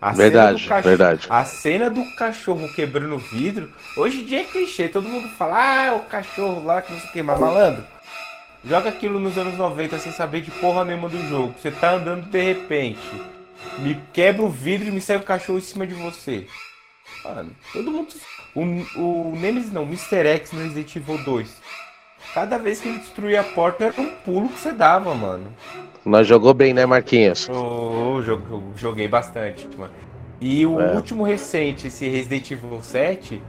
A 0.00 0.10
Verdade, 0.12 0.66
cachorro- 0.66 0.82
verdade. 0.82 1.26
A 1.30 1.44
cena 1.44 1.88
do 1.88 2.04
cachorro 2.16 2.68
quebrando 2.74 3.14
o 3.14 3.18
vidro, 3.18 3.72
hoje 3.96 4.22
em 4.22 4.24
dia 4.24 4.40
é 4.40 4.44
clichê, 4.44 4.88
todo 4.88 5.08
mundo 5.08 5.28
fala, 5.36 5.90
ah, 5.90 5.94
o 5.94 6.00
cachorro 6.06 6.64
lá, 6.64 6.82
que 6.82 6.90
não 6.92 6.98
sei 6.98 7.08
o 7.08 7.12
que, 7.12 7.22
mas 7.22 7.38
malandro, 7.38 7.84
joga 8.64 8.88
aquilo 8.88 9.20
nos 9.20 9.38
anos 9.38 9.56
90 9.56 9.96
sem 10.00 10.10
saber 10.10 10.40
de 10.40 10.50
porra 10.50 10.84
nenhuma 10.84 11.08
do 11.08 11.22
jogo. 11.28 11.54
Você 11.56 11.70
tá 11.70 11.92
andando 11.92 12.28
de 12.28 12.42
repente, 12.42 12.98
me 13.78 13.94
quebra 14.12 14.42
o 14.42 14.48
vidro 14.50 14.88
e 14.88 14.90
me 14.90 15.00
sai 15.00 15.18
o 15.18 15.22
cachorro 15.22 15.58
em 15.58 15.62
cima 15.62 15.86
de 15.86 15.94
você. 15.94 16.48
Mano, 17.24 17.50
todo 17.72 17.90
mundo. 17.90 18.08
O, 18.54 18.60
o 19.30 19.36
Nemesis 19.36 19.72
não, 19.72 19.82
o 19.82 19.86
Mr. 19.86 20.26
X 20.26 20.52
no 20.52 20.60
Resident 20.62 20.96
Evil 20.96 21.18
2. 21.24 21.56
Cada 22.34 22.58
vez 22.58 22.80
que 22.80 22.88
ele 22.88 22.98
destruía 22.98 23.40
a 23.40 23.44
porta 23.44 23.84
era 23.84 24.00
um 24.00 24.10
pulo 24.24 24.48
que 24.48 24.58
você 24.58 24.72
dava, 24.72 25.14
mano. 25.14 25.52
Nós 26.04 26.26
jogou 26.26 26.52
bem, 26.54 26.72
né, 26.72 26.84
Marquinhos? 26.86 27.48
Eu, 27.48 28.22
eu 28.26 28.72
joguei, 28.76 29.06
bastante, 29.08 29.68
mano. 29.76 29.92
E 30.40 30.66
o 30.66 30.80
É. 30.80 30.94
último 30.96 31.22
recente, 31.24 31.86
esse 31.86 32.08
Resident 32.08 32.50
Evil 32.50 32.82
7, 32.82 33.40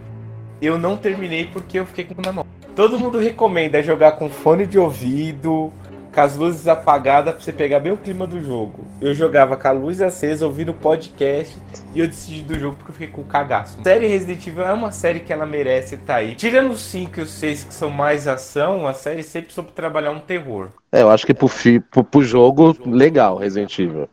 eu 0.62 0.78
não 0.78 0.96
terminei 0.96 1.46
porque 1.48 1.80
eu 1.80 1.86
fiquei 1.86 2.06
com 2.06 2.22
na 2.22 2.32
mão. 2.32 2.46
Todo 2.76 3.00
mundo 3.00 3.18
recomenda 3.20 3.82
jogar 3.82 4.14
com 4.14 4.30
fone 4.30 4.66
de 4.68 4.78
ouvido, 4.78 5.72
com 6.14 6.22
as 6.22 6.36
luzes 6.38 6.68
apagadas, 6.68 7.34
pra 7.34 7.44
você 7.44 7.52
pegar 7.52 7.80
bem 7.80 7.92
o 7.92 7.98
clima 7.98 8.28
do 8.28 8.40
jogo. 8.42 8.86
Eu 9.02 9.14
jogava 9.16 9.58
com 9.58 9.68
a 9.68 9.72
luz 9.72 10.02
acesa, 10.02 10.46
ouvindo 10.46 10.74
podcast, 10.74 11.58
e 11.94 12.00
eu 12.00 12.08
decidi 12.08 12.42
do 12.44 12.58
jogo 12.60 12.76
porque 12.78 12.92
eu 12.92 12.94
fiquei 12.94 13.08
com 13.08 13.24
cagaço. 13.24 13.80
A 13.80 13.84
série 13.84 14.08
Resident 14.08 14.46
Evil 14.46 14.64
é 14.64 14.74
uma 14.74 14.92
série 14.92 15.22
que 15.22 15.34
ela 15.34 15.46
merece 15.46 15.96
estar 15.96 16.16
aí. 16.16 16.36
Tirando 16.36 16.72
os 16.72 16.82
5 16.82 17.20
e 17.20 17.24
os 17.24 17.32
6 17.32 17.64
que 17.64 17.74
são 17.74 17.90
mais 17.90 18.28
ação, 18.28 18.86
a 18.88 18.94
série 18.94 19.24
sempre 19.24 19.52
soube 19.54 19.72
trabalhar 19.72 20.12
um 20.12 20.20
terror. 20.20 20.70
É, 20.92 21.02
eu 21.02 21.10
acho 21.10 21.26
que 21.26 21.34
pro, 21.34 21.48
fi, 21.48 21.80
pro, 21.80 22.04
pro 22.04 22.22
jogo, 22.24 22.78
legal, 22.86 23.38
Resident 23.38 23.78
Evil. 23.80 24.08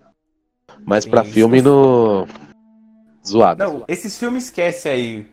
Mas 0.86 1.04
pra 1.04 1.22
Sim, 1.24 1.30
filme, 1.32 1.58
isso- 1.58 1.68
no. 1.68 2.26
Zoado. 3.26 3.62
Não, 3.62 3.84
esses 3.86 4.18
filmes 4.18 4.44
esquece 4.44 4.88
aí. 4.88 5.26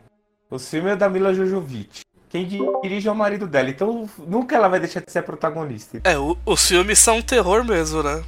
O 0.52 0.60
filme 0.60 0.90
é 0.92 0.96
da 0.96 1.08
Mila 1.10 1.34
Jojovic. 1.34 2.02
Quem 2.46 2.82
dirige 2.84 3.08
é 3.08 3.12
o 3.12 3.16
marido 3.16 3.48
dela, 3.48 3.70
então 3.70 4.08
nunca 4.28 4.56
ela 4.56 4.68
vai 4.68 4.80
deixar 4.80 5.00
de 5.02 5.12
ser 5.12 5.20
a 5.20 5.24
protagonista. 5.24 6.00
É, 6.04 6.18
o- 6.18 6.38
os 6.46 6.68
filmes 6.68 7.00
são 7.00 7.18
um 7.18 7.22
terror 7.22 7.64
mesmo, 7.64 8.04
né? 8.04 8.24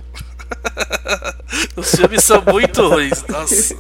os 1.75 1.91
filmes 1.95 2.23
são 2.23 2.41
muito 2.41 2.87
ruins, 2.87 3.23
nossa. 3.27 3.75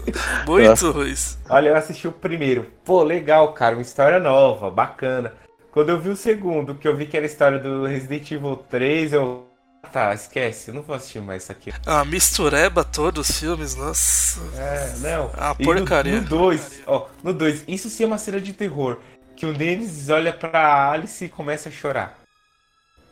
Muito 0.45 0.91
ruins. 0.91 1.37
Olha, 1.49 1.69
eu 1.69 1.75
assisti 1.75 2.07
o 2.07 2.11
primeiro. 2.11 2.67
Pô, 2.85 3.03
legal, 3.03 3.53
cara, 3.53 3.75
uma 3.75 3.81
história 3.81 4.19
nova, 4.19 4.69
bacana. 4.69 5.33
Quando 5.71 5.89
eu 5.89 5.99
vi 5.99 6.09
o 6.09 6.15
segundo, 6.15 6.75
que 6.75 6.87
eu 6.87 6.95
vi 6.95 7.05
que 7.05 7.15
era 7.15 7.25
a 7.25 7.29
história 7.29 7.59
do 7.59 7.85
Resident 7.85 8.29
Evil 8.31 8.55
3, 8.69 9.13
eu. 9.13 9.45
"Ah, 9.83 9.87
Tá, 9.89 10.13
esquece, 10.13 10.69
eu 10.69 10.75
não 10.75 10.81
vou 10.83 10.95
assistir 10.95 11.21
mais 11.21 11.43
isso 11.43 11.51
aqui. 11.51 11.71
A 11.85 12.03
mistureba 12.05 12.83
todos 12.83 13.29
os 13.29 13.39
filmes, 13.39 13.75
nossa. 13.75 14.39
É, 14.55 14.93
não. 14.99 15.31
Ah, 15.35 15.55
porcaria. 15.55 16.21
No 16.21 16.27
2, 16.27 16.81
ó, 16.85 17.07
no 17.23 17.33
2, 17.33 17.63
isso 17.67 17.89
sim 17.89 18.03
é 18.03 18.07
uma 18.07 18.17
cena 18.17 18.39
de 18.41 18.53
terror. 18.53 18.97
Que 19.39 19.45
o 19.45 19.53
Nemesis 19.53 20.09
olha 20.09 20.33
pra 20.33 20.91
Alice 20.91 21.23
e 21.23 21.29
começa 21.29 21.69
a 21.69 21.71
chorar. 21.71 22.19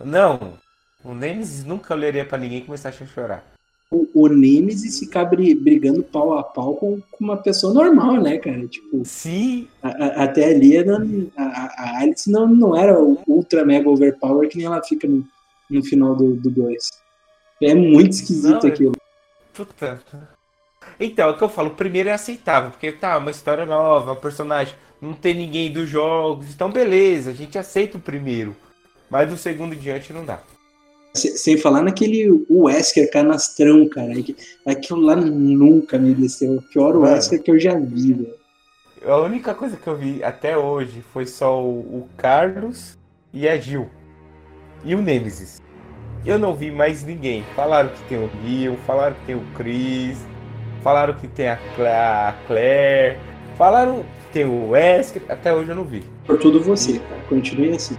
Não, 0.04 0.54
o 1.04 1.14
Nemesis 1.14 1.64
nunca 1.64 1.94
olharia 1.94 2.26
pra 2.26 2.38
ninguém 2.38 2.58
e 2.60 2.66
começasse 2.66 3.02
a 3.02 3.08
chorar. 3.08 3.46
O, 3.90 4.06
o 4.14 4.28
Nemesis 4.28 5.00
ficar 5.00 5.24
bri- 5.24 5.56
brigando 5.56 6.04
pau 6.04 6.38
a 6.38 6.44
pau 6.44 6.76
com, 6.76 7.00
com 7.00 7.24
uma 7.24 7.38
pessoa 7.38 7.74
normal, 7.74 8.20
né, 8.22 8.38
cara? 8.38 8.68
Tipo, 8.68 9.06
Sim, 9.06 9.70
a- 9.82 9.88
a- 9.88 10.24
até 10.26 10.50
ali 10.50 10.84
não- 10.84 11.32
a, 11.38 11.44
a- 11.44 12.00
Alice 12.02 12.30
não, 12.30 12.46
não 12.46 12.76
era 12.76 13.00
ultra 13.00 13.64
mega 13.64 13.90
overpower 13.90 14.50
que 14.50 14.58
nem 14.58 14.66
ela 14.66 14.84
fica 14.84 15.08
no, 15.08 15.26
no 15.70 15.82
final 15.82 16.14
do 16.14 16.36
2. 16.36 16.90
É 17.64 17.74
muito 17.74 18.12
esquisito 18.12 18.62
Não, 18.64 18.70
é- 18.70 18.74
aquilo. 18.74 18.92
puta. 19.54 20.02
Então, 21.00 21.30
é 21.30 21.32
o 21.32 21.38
que 21.38 21.44
eu 21.44 21.50
falo, 21.50 21.70
o 21.70 21.76
primeiro 21.76 22.10
é 22.10 22.12
aceitável, 22.14 22.72
porque 22.72 22.92
tá, 22.92 23.18
uma 23.18 23.32
história 23.32 23.66
nova, 23.66 24.12
um 24.14 24.16
personagem, 24.18 24.76
não 25.02 25.14
tem 25.14 25.34
ninguém 25.34 25.72
dos 25.72 25.90
jogos, 25.90 26.48
então 26.54 26.70
beleza, 26.72 27.32
a 27.32 27.34
gente 27.34 27.58
aceita 27.58 27.98
o 27.98 28.02
primeiro. 28.02 28.56
Mas 29.10 29.30
do 29.30 29.38
segundo 29.38 29.76
diante 29.76 30.12
não 30.12 30.26
dá. 30.26 30.40
Se- 31.14 31.38
Sem 31.38 31.58
falar 31.58 31.82
naquele 31.82 32.46
Wesker 32.50 33.10
canastrão, 33.12 33.88
cara. 33.88 34.12
Aqu- 34.14 34.36
Aquilo 34.66 35.02
lá 35.02 35.16
nunca 35.16 35.98
me 35.98 36.14
desceu. 36.14 36.58
O 36.58 36.62
pior 36.62 36.94
Mano. 36.94 37.06
Wesker 37.14 37.42
que 37.42 37.50
eu 37.52 37.60
já 37.60 37.78
vi, 37.80 38.14
velho. 38.14 38.36
A 39.06 39.18
única 39.22 39.54
coisa 39.54 39.78
que 39.78 39.88
eu 39.88 39.96
vi 39.96 40.22
até 40.24 40.58
hoje 40.58 41.04
foi 41.14 41.26
só 41.26 41.64
o, 41.64 41.80
o 41.80 42.10
Carlos 42.18 42.98
e 43.34 43.48
a 43.48 43.56
Gil. 43.58 43.90
E 44.84 44.94
o 44.94 45.02
Nemesis. 45.02 45.62
Eu 46.26 46.38
não 46.38 46.54
vi 46.54 46.70
mais 46.72 47.04
ninguém. 47.04 47.44
Falaram 47.56 47.90
que 47.90 48.04
tem 48.10 48.18
o 48.18 48.30
Gil, 48.44 48.76
falaram 48.86 49.16
que 49.16 49.26
tem 49.28 49.36
o 49.36 49.44
Chris, 49.56 50.18
falaram 50.84 51.14
que 51.14 51.28
tem 51.28 51.48
a, 51.48 51.58
Cla- 51.76 52.30
a 52.30 52.34
Claire, 52.48 53.18
falaram 53.58 54.04
tem 54.38 54.46
o 54.46 54.70
Wesker. 54.70 55.24
Até 55.28 55.52
hoje 55.52 55.70
eu 55.70 55.76
não 55.76 55.84
vi. 55.84 56.04
Por 56.26 56.38
tudo 56.38 56.62
você, 56.62 57.00
cara. 57.00 57.22
Continue 57.28 57.76
assim. 57.76 57.98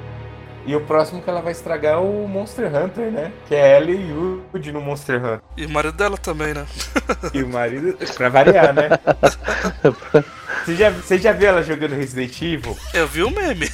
E 0.64 0.76
o 0.76 0.80
próximo 0.80 1.20
que 1.20 1.28
ela 1.28 1.40
vai 1.40 1.50
estragar 1.50 1.94
é 1.94 1.96
o 1.96 2.28
Monster 2.28 2.66
Hunter, 2.72 3.10
né? 3.10 3.32
Que 3.48 3.54
é 3.54 3.76
ela 3.76 3.90
e 3.90 4.12
o 4.12 4.44
Yuji 4.54 4.70
no 4.70 4.80
Monster 4.80 5.16
Hunter. 5.16 5.40
E 5.56 5.64
o 5.66 5.70
marido 5.70 5.96
dela 5.96 6.16
também, 6.16 6.54
né? 6.54 6.66
E 7.34 7.42
o 7.42 7.48
marido, 7.48 7.96
pra 8.16 8.28
variar, 8.28 8.72
né? 8.72 8.90
Você 10.64 10.76
já, 10.76 10.90
você 10.90 11.16
já 11.16 11.32
viu 11.32 11.48
ela 11.48 11.62
jogando 11.62 11.94
Resident 11.94 12.42
Evil? 12.42 12.76
Eu 12.92 13.06
vi 13.06 13.22
o 13.22 13.30
meme. 13.30 13.70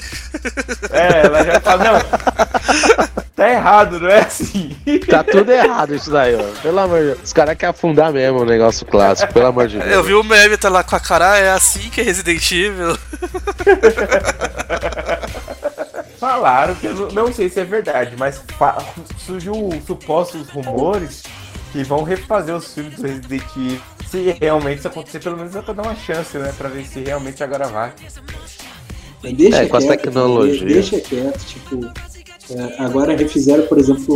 É, 0.92 1.26
ela 1.26 1.44
já 1.44 1.60
fala, 1.60 1.84
não, 1.84 1.94
tá 3.44 3.50
errado, 3.52 4.00
não 4.00 4.08
é 4.08 4.20
assim. 4.20 4.76
Tá 5.08 5.22
tudo 5.24 5.50
errado 5.52 5.94
isso 5.94 6.10
daí, 6.10 6.34
ó. 6.34 6.42
Pelo 6.62 6.78
amor 6.78 6.98
de 7.00 7.04
Deus. 7.06 7.18
Os 7.24 7.32
caras 7.32 7.56
querem 7.56 7.70
afundar 7.70 8.12
mesmo 8.12 8.40
o 8.40 8.44
negócio 8.44 8.86
clássico, 8.86 9.32
pelo 9.32 9.46
amor 9.46 9.68
de 9.68 9.78
Deus. 9.78 9.90
Eu 9.90 10.02
vi 10.02 10.14
o 10.14 10.22
meme, 10.24 10.56
tá 10.56 10.68
lá 10.68 10.82
com 10.82 10.96
a 10.96 11.00
cara, 11.00 11.32
"Ah, 11.32 11.38
é 11.38 11.50
assim 11.50 11.90
que 11.90 12.00
é 12.00 12.04
Resident 12.04 12.50
Evil. 12.52 12.96
Falaram 16.18 16.74
que 16.74 16.86
eu 16.86 17.10
não, 17.12 17.32
sei 17.32 17.48
se 17.50 17.60
é 17.60 17.64
verdade, 17.64 18.14
mas 18.18 18.40
surgiu 19.18 19.54
supostos 19.86 20.48
rumores 20.48 21.22
que 21.72 21.82
vão 21.84 22.02
refazer 22.02 22.54
os 22.54 22.72
filmes 22.72 22.96
do 22.96 23.02
Resident 23.02 23.42
Evil. 23.56 23.80
Se 24.08 24.36
realmente 24.40 24.78
isso 24.78 24.88
acontecer, 24.88 25.18
pelo 25.20 25.36
menos 25.36 25.54
é 25.56 25.60
pra 25.60 25.74
dar 25.74 25.82
uma 25.82 25.96
chance, 25.96 26.38
né? 26.38 26.52
Pra 26.56 26.68
ver 26.68 26.86
se 26.86 27.00
realmente 27.00 27.42
agora 27.42 27.66
vai. 27.66 27.92
Deixa 29.22 29.64
É, 29.64 29.66
com 29.66 29.76
as 29.76 29.84
quieto, 29.84 30.00
tecnologias. 30.00 30.58
cara, 30.60 30.72
Deixa 30.72 31.00
quieto, 31.00 31.44
tipo. 31.46 31.80
É, 32.50 32.74
agora 32.82 33.16
refizeram, 33.16 33.66
por 33.66 33.78
exemplo, 33.78 34.14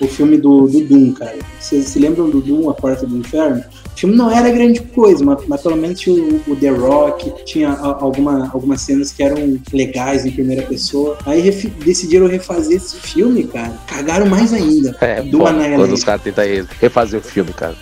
o, 0.00 0.04
o 0.04 0.08
filme 0.08 0.36
do, 0.38 0.66
do 0.66 0.80
Doom, 0.80 1.12
cara. 1.12 1.36
Vocês 1.58 1.86
se 1.86 1.98
lembram 1.98 2.30
do 2.30 2.40
Doom, 2.40 2.70
A 2.70 2.74
Porta 2.74 3.06
do 3.06 3.16
Inferno? 3.18 3.62
O 3.94 3.98
filme 4.00 4.16
não 4.16 4.30
era 4.30 4.48
grande 4.50 4.80
coisa, 4.80 5.22
mas, 5.24 5.44
mas 5.46 5.60
pelo 5.60 5.76
menos 5.76 6.00
tinha 6.00 6.16
o, 6.16 6.40
o 6.48 6.56
The 6.56 6.68
Rock, 6.70 7.44
tinha 7.44 7.68
a- 7.70 7.98
alguma, 8.02 8.48
algumas 8.52 8.80
cenas 8.80 9.12
que 9.12 9.22
eram 9.22 9.58
legais 9.72 10.24
em 10.24 10.30
primeira 10.30 10.62
pessoa. 10.62 11.18
Aí 11.26 11.40
refi- 11.40 11.68
decidiram 11.68 12.26
refazer 12.26 12.76
esse 12.78 12.96
filme, 12.96 13.44
cara. 13.44 13.72
Cagaram 13.86 14.26
mais 14.26 14.52
ainda. 14.54 14.96
É, 15.00 15.22
do 15.22 15.38
pô, 15.38 15.44
quando 15.44 15.92
os 15.92 16.04
caras 16.04 16.22
tentam 16.22 16.44
re- 16.44 16.64
refazer 16.80 17.20
o 17.20 17.22
filme, 17.22 17.52
cara. 17.52 17.76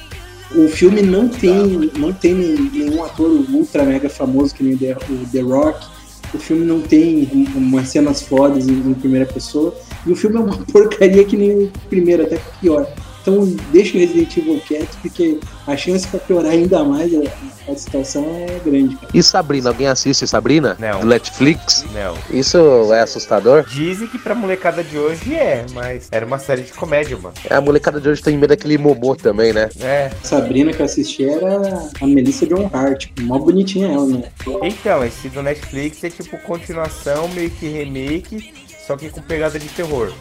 O 0.57 0.67
filme 0.67 1.03
não 1.03 1.29
tem, 1.29 1.91
não 1.99 2.11
tem 2.13 2.35
nenhum 2.35 3.05
ator 3.05 3.31
ultra 3.53 3.85
mega 3.85 4.09
famoso 4.09 4.55
que 4.55 4.65
nem 4.65 4.75
o 4.75 4.79
The, 4.79 4.97
o 5.11 5.27
The 5.31 5.41
Rock. 5.43 5.87
O 6.35 6.39
filme 6.39 6.65
não 6.65 6.81
tem 6.81 7.29
um- 7.33 7.59
umas 7.59 7.89
cenas 7.89 8.23
fodas 8.23 8.69
em, 8.69 8.73
em 8.73 8.95
primeira 8.95 9.27
pessoa. 9.27 9.75
E 10.07 10.13
o 10.13 10.17
filme 10.17 10.37
é 10.37 10.41
uma 10.41 10.57
porcaria 10.73 11.25
que 11.25 11.37
nem 11.37 11.65
o 11.65 11.73
primeiro, 11.89 12.23
até 12.25 12.39
pior. 12.61 12.87
Então 13.23 13.45
deixa 13.73 13.97
o 13.97 14.01
Resident 14.01 14.37
Evil 14.37 14.61
quieto, 14.67 14.97
porque 15.03 15.39
a 15.67 15.77
chance 15.77 16.07
pra 16.09 16.19
piorar 16.21 16.53
ainda 16.53 16.83
mais 16.85 17.13
a, 17.15 17.71
a 17.71 17.77
situação 17.77 18.25
é 18.25 18.59
grande, 18.65 18.97
cara. 18.97 19.09
E 19.13 19.23
Sabrina, 19.23 19.71
alguém 19.71 19.87
assiste 19.87 20.27
Sabrina? 20.27 20.77
Não. 20.79 21.01
Do 21.01 21.07
Netflix? 21.07 21.85
Não. 21.93 22.17
Isso 22.31 22.59
é 22.93 23.01
assustador? 23.01 23.65
Dizem 23.69 24.09
que 24.09 24.19
pra 24.19 24.35
molecada 24.35 24.83
de 24.83 24.97
hoje 24.97 25.35
é, 25.35 25.67
mas 25.75 26.09
era 26.11 26.25
uma 26.25 26.39
série 26.39 26.63
de 26.63 26.73
comédia, 26.73 27.17
mano. 27.17 27.35
É, 27.49 27.55
a 27.55 27.61
molecada 27.61 28.01
de 28.01 28.09
hoje 28.09 28.23
tem 28.23 28.37
medo 28.37 28.49
daquele 28.49 28.79
Momô 28.79 29.15
também, 29.15 29.53
né? 29.53 29.69
É. 29.81 30.11
Sabrina 30.23 30.73
que 30.73 30.81
eu 30.81 30.87
assisti 30.87 31.25
era 31.25 31.91
a 32.01 32.07
Melissa 32.07 32.47
John 32.47 32.71
Hart, 32.73 33.09
mó 33.21 33.39
bonitinha 33.39 33.89
ela, 33.89 34.07
né? 34.07 34.25
Então, 34.63 35.05
esse 35.05 35.29
do 35.29 35.43
Netflix 35.43 36.03
é 36.05 36.11
tipo 36.11 36.39
continuação, 36.39 37.29
meio 37.29 37.51
que 37.51 37.69
remake, 37.69 38.53
só 38.87 38.97
que 38.97 39.11
com 39.11 39.21
pegada 39.21 39.59
de 39.59 39.69
terror. 39.69 40.13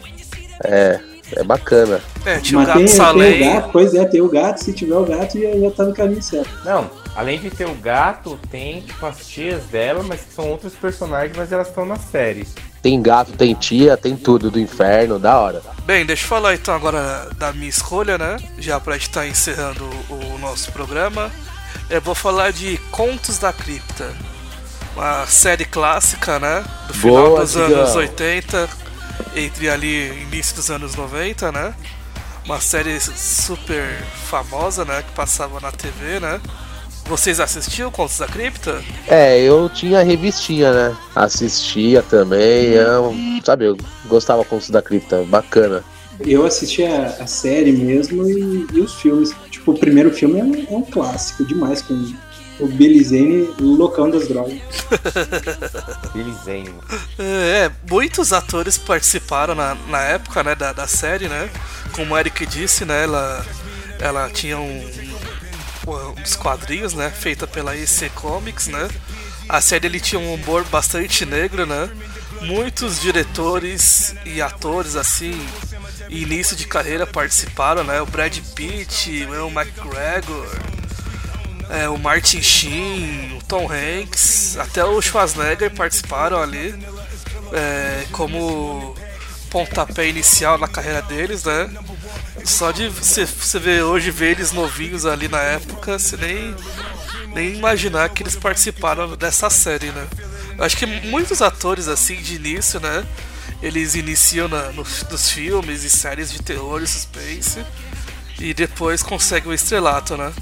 É, 0.64 1.00
é 1.32 1.42
bacana. 1.42 2.00
É, 2.24 2.38
tinha 2.38 2.58
o 2.58 2.62
Mas 2.62 2.68
gato 2.68 2.78
tem, 2.78 2.88
tem 2.88 3.48
o 3.48 3.52
gato, 3.54 3.70
pois 3.72 3.94
é, 3.94 4.04
tem 4.04 4.20
o 4.20 4.28
gato, 4.28 4.64
se 4.64 4.72
tiver 4.72 4.96
o 4.96 5.04
gato 5.04 5.38
já, 5.38 5.58
já 5.58 5.70
tá 5.70 5.84
no 5.84 5.94
caminho 5.94 6.22
certo. 6.22 6.50
Não, 6.64 6.90
além 7.14 7.38
de 7.38 7.50
ter 7.50 7.66
o 7.66 7.74
gato, 7.74 8.38
tem 8.50 8.80
tipo 8.80 9.04
as 9.04 9.26
tias 9.26 9.62
dela, 9.64 10.02
mas 10.02 10.20
que 10.20 10.32
são 10.32 10.48
outros 10.48 10.74
personagens, 10.74 11.36
mas 11.36 11.52
elas 11.52 11.68
estão 11.68 11.84
na 11.84 11.96
série. 11.96 12.46
Tem 12.80 13.00
gato, 13.02 13.32
tem 13.32 13.54
tia, 13.54 13.96
tem 13.96 14.16
tudo 14.16 14.50
do 14.50 14.58
inferno, 14.58 15.18
da 15.18 15.38
hora. 15.38 15.60
Bem, 15.84 16.06
deixa 16.06 16.24
eu 16.24 16.28
falar 16.28 16.54
então 16.54 16.74
agora 16.74 17.28
da 17.36 17.52
minha 17.52 17.68
escolha, 17.68 18.16
né? 18.16 18.36
Já 18.58 18.78
pra 18.78 18.94
gente 18.94 19.08
estar 19.08 19.26
encerrando 19.26 19.84
o 20.08 20.38
nosso 20.38 20.70
programa. 20.72 21.30
Eu 21.90 22.00
vou 22.00 22.14
falar 22.14 22.52
de 22.52 22.78
Contos 22.90 23.38
da 23.38 23.52
Cripta. 23.52 24.12
Uma 24.94 25.26
série 25.26 25.64
clássica, 25.64 26.38
né? 26.38 26.64
Do 26.86 26.94
final 26.94 27.26
Boa, 27.28 27.40
dos 27.40 27.52
Digão. 27.52 27.66
anos 27.66 27.94
80, 27.94 28.68
entre 29.34 29.68
ali 29.68 30.22
início 30.22 30.56
dos 30.56 30.70
anos 30.70 30.94
90, 30.94 31.52
né? 31.52 31.74
Uma 32.44 32.60
série 32.60 32.98
super 33.00 34.02
famosa, 34.28 34.84
né? 34.84 35.02
Que 35.02 35.12
passava 35.12 35.60
na 35.60 35.70
TV, 35.70 36.20
né? 36.20 36.40
Vocês 37.04 37.40
assistiam 37.40 37.90
Contos 37.90 38.18
da 38.18 38.26
Cripta? 38.26 38.82
É, 39.06 39.40
eu 39.40 39.70
tinha 39.70 40.02
revistinha, 40.02 40.72
né? 40.72 40.96
Assistia 41.16 42.02
também, 42.02 42.72
eu, 42.72 43.14
sabe, 43.42 43.64
eu 43.64 43.78
gostava 44.06 44.44
com 44.44 44.58
da 44.68 44.82
cripta, 44.82 45.22
bacana. 45.22 45.82
Eu 46.20 46.44
assisti 46.44 46.84
a, 46.84 47.06
a 47.20 47.26
série 47.26 47.72
mesmo 47.72 48.28
e, 48.28 48.66
e 48.74 48.80
os 48.80 48.94
filmes. 48.96 49.34
Tipo, 49.50 49.72
o 49.72 49.78
primeiro 49.78 50.10
filme 50.10 50.38
é 50.38 50.44
um, 50.44 50.54
é 50.54 50.76
um 50.76 50.82
clássico 50.82 51.46
demais, 51.46 51.80
com 51.80 51.94
o 52.60 52.66
Billy 52.66 53.02
Zane 53.02 53.48
loucão 53.60 54.10
das 54.10 54.28
drogas. 54.28 54.58
Bilisenho. 56.12 56.74
É, 57.18 57.70
muitos 57.88 58.32
atores 58.32 58.76
participaram 58.76 59.54
na, 59.54 59.74
na 59.88 60.00
época, 60.02 60.42
né, 60.42 60.54
da, 60.54 60.72
da 60.72 60.86
série, 60.86 61.28
né? 61.28 61.48
Como 61.92 62.14
o 62.14 62.18
Eric 62.18 62.44
disse, 62.46 62.84
né, 62.84 63.04
ela, 63.04 63.46
ela 64.00 64.30
tinha 64.30 64.58
um, 64.58 64.90
uns 66.20 66.36
quadrinhos, 66.36 66.94
né, 66.94 67.10
feita 67.10 67.46
pela 67.46 67.76
EC 67.76 68.10
Comics, 68.14 68.66
né? 68.66 68.88
A 69.48 69.60
série 69.60 69.86
ele 69.86 70.00
tinha 70.00 70.20
um 70.20 70.34
humor 70.34 70.64
bastante 70.64 71.24
negro, 71.24 71.64
né? 71.64 71.88
Muitos 72.42 73.00
diretores 73.00 74.14
e 74.24 74.42
atores 74.42 74.94
assim, 74.94 75.34
início 76.08 76.54
de 76.54 76.66
carreira 76.66 77.06
participaram, 77.06 77.82
né? 77.82 78.00
O 78.02 78.06
Brad 78.06 78.36
Pitt, 78.54 79.24
o 79.24 79.34
Ewan 79.34 79.50
McGregor, 79.50 80.46
é, 81.70 81.88
o 81.88 81.98
Martin 81.98 82.40
Sheen, 82.40 83.36
o 83.38 83.44
Tom 83.44 83.68
Hanks, 83.70 84.56
até 84.58 84.84
o 84.84 85.00
Schwarzenegger 85.00 85.70
participaram 85.70 86.42
ali 86.42 86.74
é, 87.52 88.06
como 88.12 88.94
pontapé 89.50 90.08
inicial 90.08 90.58
na 90.58 90.68
carreira 90.68 91.02
deles, 91.02 91.44
né? 91.44 91.70
Só 92.44 92.70
de 92.70 92.88
você, 92.88 93.24
ver 93.58 93.82
hoje 93.82 94.10
ver 94.10 94.32
eles 94.32 94.52
novinhos 94.52 95.04
ali 95.04 95.28
na 95.28 95.40
época, 95.40 95.98
você 95.98 96.16
nem, 96.16 96.54
nem 97.34 97.56
imaginar 97.56 98.08
que 98.10 98.22
eles 98.22 98.36
participaram 98.36 99.16
dessa 99.16 99.50
série, 99.50 99.90
né? 99.90 100.06
Eu 100.56 100.64
acho 100.64 100.76
que 100.76 100.86
muitos 100.86 101.42
atores 101.42 101.88
assim 101.88 102.16
de 102.16 102.36
início, 102.36 102.80
né? 102.80 103.04
Eles 103.60 103.94
iniciam 103.94 104.48
na, 104.48 104.70
nos, 104.72 105.04
nos 105.10 105.30
filmes 105.30 105.84
e 105.84 105.90
séries 105.90 106.30
de 106.30 106.42
terror 106.42 106.82
e 106.82 106.86
suspense 106.86 107.64
e 108.38 108.54
depois 108.54 109.02
conseguem 109.02 109.50
o 109.50 109.54
estrelato, 109.54 110.16
né? 110.16 110.32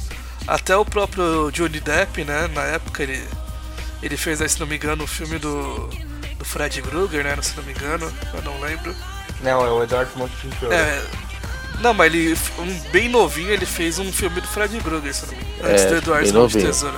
Até 0.46 0.76
o 0.76 0.84
próprio 0.84 1.50
Johnny 1.50 1.80
Depp, 1.80 2.24
né? 2.24 2.48
Na 2.54 2.62
época 2.62 3.02
ele, 3.02 3.22
ele 4.02 4.16
fez, 4.16 4.40
aí, 4.40 4.48
se 4.48 4.60
não 4.60 4.66
me 4.66 4.76
engano, 4.76 5.04
o 5.04 5.06
filme 5.06 5.38
do, 5.38 5.88
do 6.38 6.44
Fred 6.44 6.80
Krueger, 6.82 7.24
né? 7.24 7.36
Se 7.42 7.56
não 7.56 7.64
me 7.64 7.72
engano, 7.72 8.12
eu 8.34 8.42
não 8.42 8.60
lembro. 8.60 8.94
Não, 9.42 9.64
é 9.66 9.70
o 9.70 9.82
Eduardo 9.82 10.10
Monte 10.16 10.32
de 10.46 10.66
É, 10.66 11.02
não, 11.80 11.92
mas 11.92 12.12
ele, 12.12 12.34
um, 12.58 12.90
bem 12.90 13.08
novinho, 13.08 13.50
ele 13.50 13.66
fez 13.66 13.98
um 13.98 14.10
filme 14.10 14.40
do 14.40 14.48
Fred 14.48 14.78
Krueger, 14.80 15.14
se 15.14 15.26
não 15.26 15.34
me 15.36 15.42
engano. 15.42 15.68
Antes 15.70 15.84
É, 15.84 15.88
do 15.88 15.96
Eduardo 15.96 16.24
bem 16.24 16.32
Mão 16.32 16.46
de 16.46 16.54
novinho. 16.54 16.72
Tesoura. 16.72 16.96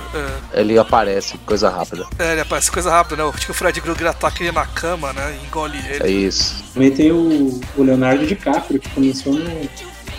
É. 0.53 0.59
Ele 0.61 0.77
aparece, 0.79 1.37
coisa 1.39 1.69
rápida. 1.69 2.07
É, 2.17 2.31
ele 2.31 2.41
aparece 2.41 2.71
coisa 2.71 2.89
rápida, 2.89 3.23
né? 3.23 3.31
Acho 3.33 3.45
que 3.45 3.51
o 3.51 3.53
Fred 3.53 3.81
Krueger 3.81 4.07
ataca 4.07 4.41
ele 4.41 4.51
na 4.51 4.65
cama, 4.65 5.11
né? 5.11 5.37
e 5.41 5.45
Engole 5.45 5.77
ele. 5.89 6.03
É 6.03 6.09
isso. 6.09 6.63
Também 6.73 6.91
tem 6.91 7.11
o, 7.11 7.59
o 7.75 7.83
Leonardo 7.83 8.25
DiCaprio, 8.25 8.79
que 8.79 8.89
começou 8.89 9.33
no, 9.33 9.69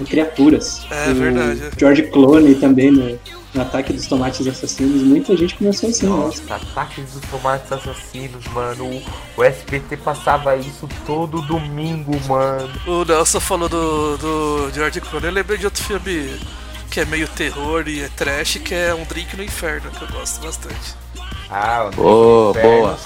no 0.01 0.07
Criaturas. 0.07 0.83
É 0.91 1.11
o 1.11 1.15
verdade. 1.15 1.63
George 1.79 2.03
Clooney 2.05 2.55
também 2.57 2.91
no, 2.91 3.19
no 3.55 3.63
Ataque 3.63 3.93
dos 3.93 4.07
Tomates 4.07 4.47
Assassinos. 4.47 5.03
Muita 5.03 5.37
gente 5.37 5.55
começou 5.57 5.89
assim, 5.91 6.07
né? 6.07 6.11
Nossa, 6.17 6.55
ataques 6.55 7.13
dos 7.13 7.31
tomates 7.31 7.71
assassinos, 7.73 8.45
mano. 8.49 8.85
O, 8.87 9.03
o 9.41 9.45
SBT 9.45 9.97
passava 9.99 10.57
isso 10.57 10.89
todo 11.07 11.43
domingo, 11.43 12.19
mano. 12.29 12.71
O 12.87 13.05
Nelson 13.05 13.41
falou 13.41 13.69
do, 13.69 14.17
do 14.19 14.71
George 14.75 15.01
Clooney, 15.01 15.29
eu 15.29 15.35
lembrei 15.35 15.59
de 15.59 15.65
outro 15.67 15.83
filme 15.83 16.35
que 16.91 16.99
é 17.01 17.05
meio 17.05 17.29
terror 17.29 17.87
e 17.87 18.01
é 18.03 18.09
trash, 18.17 18.59
que 18.65 18.75
é 18.75 18.93
Um 18.93 19.05
Drink 19.05 19.37
no 19.37 19.45
Inferno, 19.45 19.91
que 19.93 20.03
eu 20.03 20.09
gosto 20.09 20.43
bastante. 20.45 20.95
Ah, 21.49 21.89
o 21.93 21.97
Boa, 21.97 22.51
Inferno, 22.51 22.71
boa. 22.81 22.99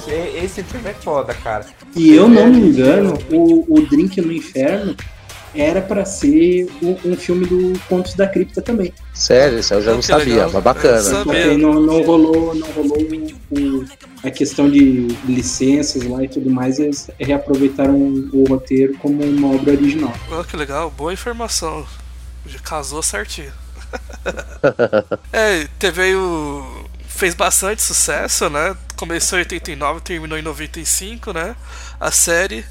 esse- 0.43 0.63
filme 0.65 0.91
é 0.91 0.95
foda, 0.95 1.33
cara. 1.35 1.65
E 1.97 2.15
eu 2.15 2.29
não 2.29 2.47
me 2.49 2.63
É, 2.63 2.67
engano, 2.67 3.19
o, 3.31 3.65
o 3.79 3.87
Drink 3.87 4.21
no 4.21 4.33
Inferno 4.33 4.95
era 5.55 5.81
pra 5.81 6.05
ser 6.05 6.67
um, 6.83 7.13
um 7.13 7.17
filme 7.17 7.47
do 7.47 7.79
Contos 7.89 8.15
da 8.15 8.27
Cripta 8.27 8.61
também. 8.63 8.93
Sério, 9.13 9.59
isso 9.61 9.73
eu 9.75 9.83
já 9.83 9.93
não 9.93 10.01
Que 10.01 10.07
sabia, 10.07 10.35
legal. 10.35 10.51
mas 10.53 10.63
bacana. 10.65 11.01
Sabia. 11.03 11.57
não, 11.59 11.75
não 11.81 12.03
rolou, 12.03 12.55
não 12.55 12.67
rolou 12.73 12.99
o- 13.51 13.85
a 14.25 14.31
questão 14.31 14.69
de 14.71 15.07
licenças 15.27 16.03
lá 16.05 16.23
e 16.25 16.29
tudo 16.29 16.51
mais, 16.51 16.79
eles 16.79 17.09
reaproveitaram 17.19 17.95
o 17.95 18.45
roteiro 18.49 18.95
como 18.99 19.23
uma 19.23 19.55
obra 19.55 19.73
original. 19.73 20.13
Oh, 20.31 20.43
que 20.45 20.57
legal, 20.57 20.91
boa 20.91 21.13
informação. 21.13 21.87
Casou 22.63 23.03
certinho. 23.03 23.53
é, 25.33 25.67
teve 25.79 26.03
aí 26.03 26.15
o. 26.17 26.85
Fez 27.09 27.33
bastante 27.33 27.81
sucesso, 27.81 28.51
né? 28.51 28.77
Começou 28.97 29.39
em 29.39 29.43
89, 29.43 30.01
terminou 30.01 30.37
em 30.37 30.43
95, 30.43 31.33
né? 31.33 31.55
A 32.01 32.11
série. 32.11 32.65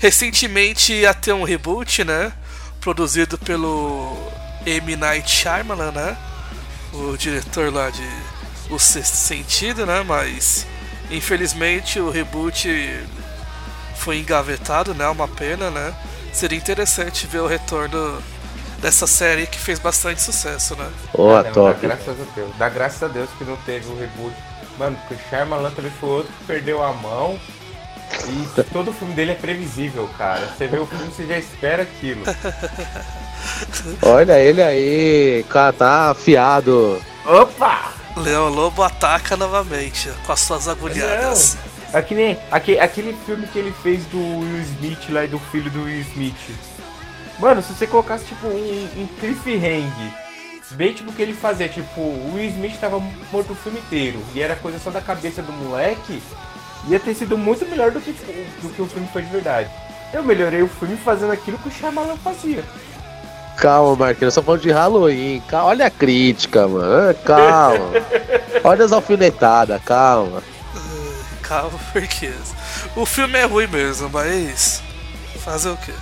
Recentemente 0.00 0.94
ia 0.94 1.12
ter 1.12 1.32
um 1.34 1.44
reboot, 1.44 2.02
né? 2.04 2.32
Produzido 2.80 3.36
pelo 3.36 4.16
M. 4.64 4.96
Night 4.96 5.30
Shyamalan, 5.30 5.92
né? 5.92 6.16
O 6.92 7.16
diretor 7.18 7.72
lá 7.72 7.90
de 7.90 8.08
O 8.70 8.78
Sexto 8.78 9.14
Sentido, 9.14 9.84
né? 9.84 10.02
Mas 10.02 10.66
infelizmente 11.10 12.00
o 12.00 12.10
reboot 12.10 12.68
foi 13.96 14.18
engavetado, 14.18 14.94
né? 14.94 15.06
Uma 15.08 15.28
pena, 15.28 15.70
né? 15.70 15.94
Seria 16.32 16.56
interessante 16.56 17.26
ver 17.26 17.40
o 17.40 17.46
retorno 17.46 18.22
dessa 18.80 19.06
série 19.06 19.46
que 19.46 19.58
fez 19.58 19.78
bastante 19.78 20.22
sucesso, 20.22 20.74
né? 20.76 20.90
Ó, 21.12 21.36
Não, 21.36 21.42
Dá 21.42 21.50
top. 21.50 21.80
graças 21.82 22.08
a 22.20 22.24
Deus. 22.34 22.50
Dá 22.56 22.68
graças 22.70 23.02
a 23.02 23.08
Deus 23.08 23.28
que 23.36 23.44
não 23.44 23.56
teve 23.58 23.86
o 23.90 23.98
reboot. 23.98 24.34
Mano, 24.78 24.96
porque 25.06 25.22
o 25.22 25.28
Shyamalan 25.28 25.70
também 25.72 25.92
foi 26.00 26.08
outro 26.08 26.32
que 26.38 26.44
perdeu 26.46 26.82
a 26.82 26.90
mão. 26.94 27.38
E 28.28 28.62
todo 28.64 28.90
o 28.90 28.92
filme 28.92 29.14
dele 29.14 29.32
é 29.32 29.34
previsível, 29.34 30.08
cara. 30.18 30.46
Você 30.46 30.66
vê 30.66 30.78
o 30.78 30.86
filme, 30.86 31.06
você 31.06 31.26
já 31.26 31.38
espera 31.38 31.82
aquilo. 31.82 32.22
Olha 34.02 34.38
ele 34.38 34.62
aí, 34.62 35.44
cara, 35.48 35.72
tá 35.72 36.10
afiado. 36.10 37.00
Opa! 37.24 37.92
Leão 38.16 38.48
Lobo 38.48 38.82
ataca 38.82 39.36
novamente 39.36 40.10
com 40.26 40.32
as 40.32 40.40
suas 40.40 40.68
agulhadas. 40.68 41.56
É 41.92 42.02
que 42.02 42.14
nem 42.14 42.38
aquele, 42.50 42.78
aquele 42.78 43.16
filme 43.26 43.46
que 43.46 43.58
ele 43.58 43.72
fez 43.82 44.04
do 44.06 44.18
Will 44.18 44.62
Smith 44.62 45.08
lá 45.10 45.24
e 45.24 45.28
do 45.28 45.38
filho 45.38 45.70
do 45.70 45.84
Will 45.84 46.00
Smith. 46.00 46.54
Mano, 47.38 47.62
se 47.62 47.72
você 47.72 47.86
colocasse 47.86 48.26
tipo 48.26 48.46
um, 48.46 48.88
um 48.96 49.06
cliffhanger, 49.18 49.90
bem 50.72 50.92
tipo 50.92 51.10
o 51.10 51.14
que 51.14 51.22
ele 51.22 51.32
fazia, 51.32 51.68
tipo, 51.68 52.00
o 52.00 52.34
Will 52.34 52.48
Smith 52.50 52.78
tava 52.78 53.00
morto 53.32 53.52
o 53.52 53.56
filme 53.56 53.78
inteiro 53.78 54.22
e 54.34 54.42
era 54.42 54.54
coisa 54.54 54.78
só 54.78 54.90
da 54.90 55.00
cabeça 55.00 55.42
do 55.42 55.52
moleque, 55.52 56.22
ia 56.88 56.98
ter 56.98 57.14
sido 57.14 57.36
muito 57.36 57.66
melhor 57.66 57.90
do 57.90 58.00
que, 58.00 58.12
do 58.12 58.68
que 58.70 58.82
o 58.82 58.86
filme 58.86 59.08
foi 59.12 59.22
de 59.22 59.30
verdade. 59.30 59.70
Eu 60.12 60.22
melhorei 60.22 60.62
o 60.62 60.68
filme 60.68 60.96
fazendo 60.96 61.32
aquilo 61.32 61.58
que 61.58 61.68
o 61.68 61.70
Shyamalan 61.70 62.16
fazia. 62.16 62.64
Calma, 63.56 63.94
Marquinhos, 63.94 64.34
só 64.34 64.42
falando 64.42 64.62
de 64.62 64.70
Halloween. 64.70 65.42
Calma, 65.46 65.68
olha 65.68 65.86
a 65.86 65.90
crítica, 65.90 66.66
mano. 66.66 67.14
Calma. 67.24 67.90
Olha 68.64 68.84
as 68.84 68.92
alfinetadas, 68.92 69.80
calma. 69.82 70.42
Calma, 71.42 71.78
porque 71.92 72.30
o 72.94 73.06
filme 73.06 73.38
é 73.38 73.44
ruim 73.44 73.66
mesmo, 73.66 74.10
mas 74.10 74.82
fazer 75.38 75.70
o 75.70 75.76
quê? 75.78 75.92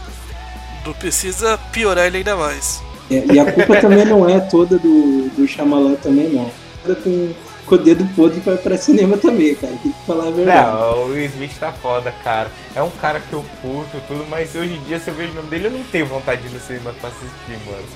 Não 0.85 0.93
precisa 0.93 1.59
piorar 1.73 2.07
ele 2.07 2.19
ainda 2.19 2.37
mais. 2.37 2.83
É, 3.11 3.25
e 3.33 3.39
a 3.39 3.51
culpa 3.51 3.81
também 3.81 4.05
não 4.05 4.29
é 4.29 4.41
toda 4.41 4.79
do, 4.79 5.31
do 5.31 5.47
Shyamalan 5.47 5.95
também, 5.95 6.31
não. 6.31 6.51
Com, 7.03 7.33
com 7.69 7.75
o 7.75 7.79
dedo 7.79 8.05
podre 8.17 8.41
pra, 8.41 8.57
pra 8.57 8.79
cinema 8.79 9.17
também, 9.17 9.55
cara. 9.55 9.75
Tem 9.83 9.93
que 9.93 10.07
falar 10.07 10.29
a 10.29 10.31
verdade. 10.31 10.71
Não, 10.71 11.03
o 11.03 11.07
Will 11.11 11.27
Smith 11.27 11.59
tá 11.59 11.73
foda, 11.73 12.13
cara. 12.25 12.51
É 12.75 12.83
um 12.83 12.91
cara 12.91 13.21
que 13.21 13.33
eu 13.33 13.45
curto 13.61 14.01
tudo, 14.09 14.27
mas 14.29 14.55
hoje 14.55 14.75
em 14.75 14.83
dia, 14.85 14.99
se 14.99 15.09
eu 15.09 15.15
vejo 15.15 15.33
o 15.33 15.35
nome 15.35 15.49
dele, 15.49 15.67
eu 15.67 15.71
não 15.73 15.85
tenho 15.85 16.07
vontade 16.07 16.43
de 16.43 16.49
ir 16.49 16.53
no 16.53 16.61
cinema 16.61 16.95
pra 16.99 17.11
assistir, 17.11 17.67
mano. 17.71 17.87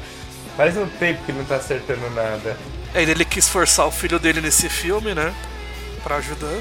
Faz 0.57 0.77
um 0.77 0.87
tempo 0.87 1.25
que 1.25 1.33
não 1.33 1.45
tá 1.45 1.57
acertando 1.57 2.09
nada. 2.11 2.57
É, 2.95 3.03
ele 3.03 3.25
quis 3.25 3.49
forçar 3.49 3.87
o 3.87 3.91
filho 3.91 4.19
dele 4.19 4.41
nesse 4.43 4.69
filme, 4.69 5.15
né? 5.15 5.33
Pra 6.03 6.17
ajudar. 6.17 6.59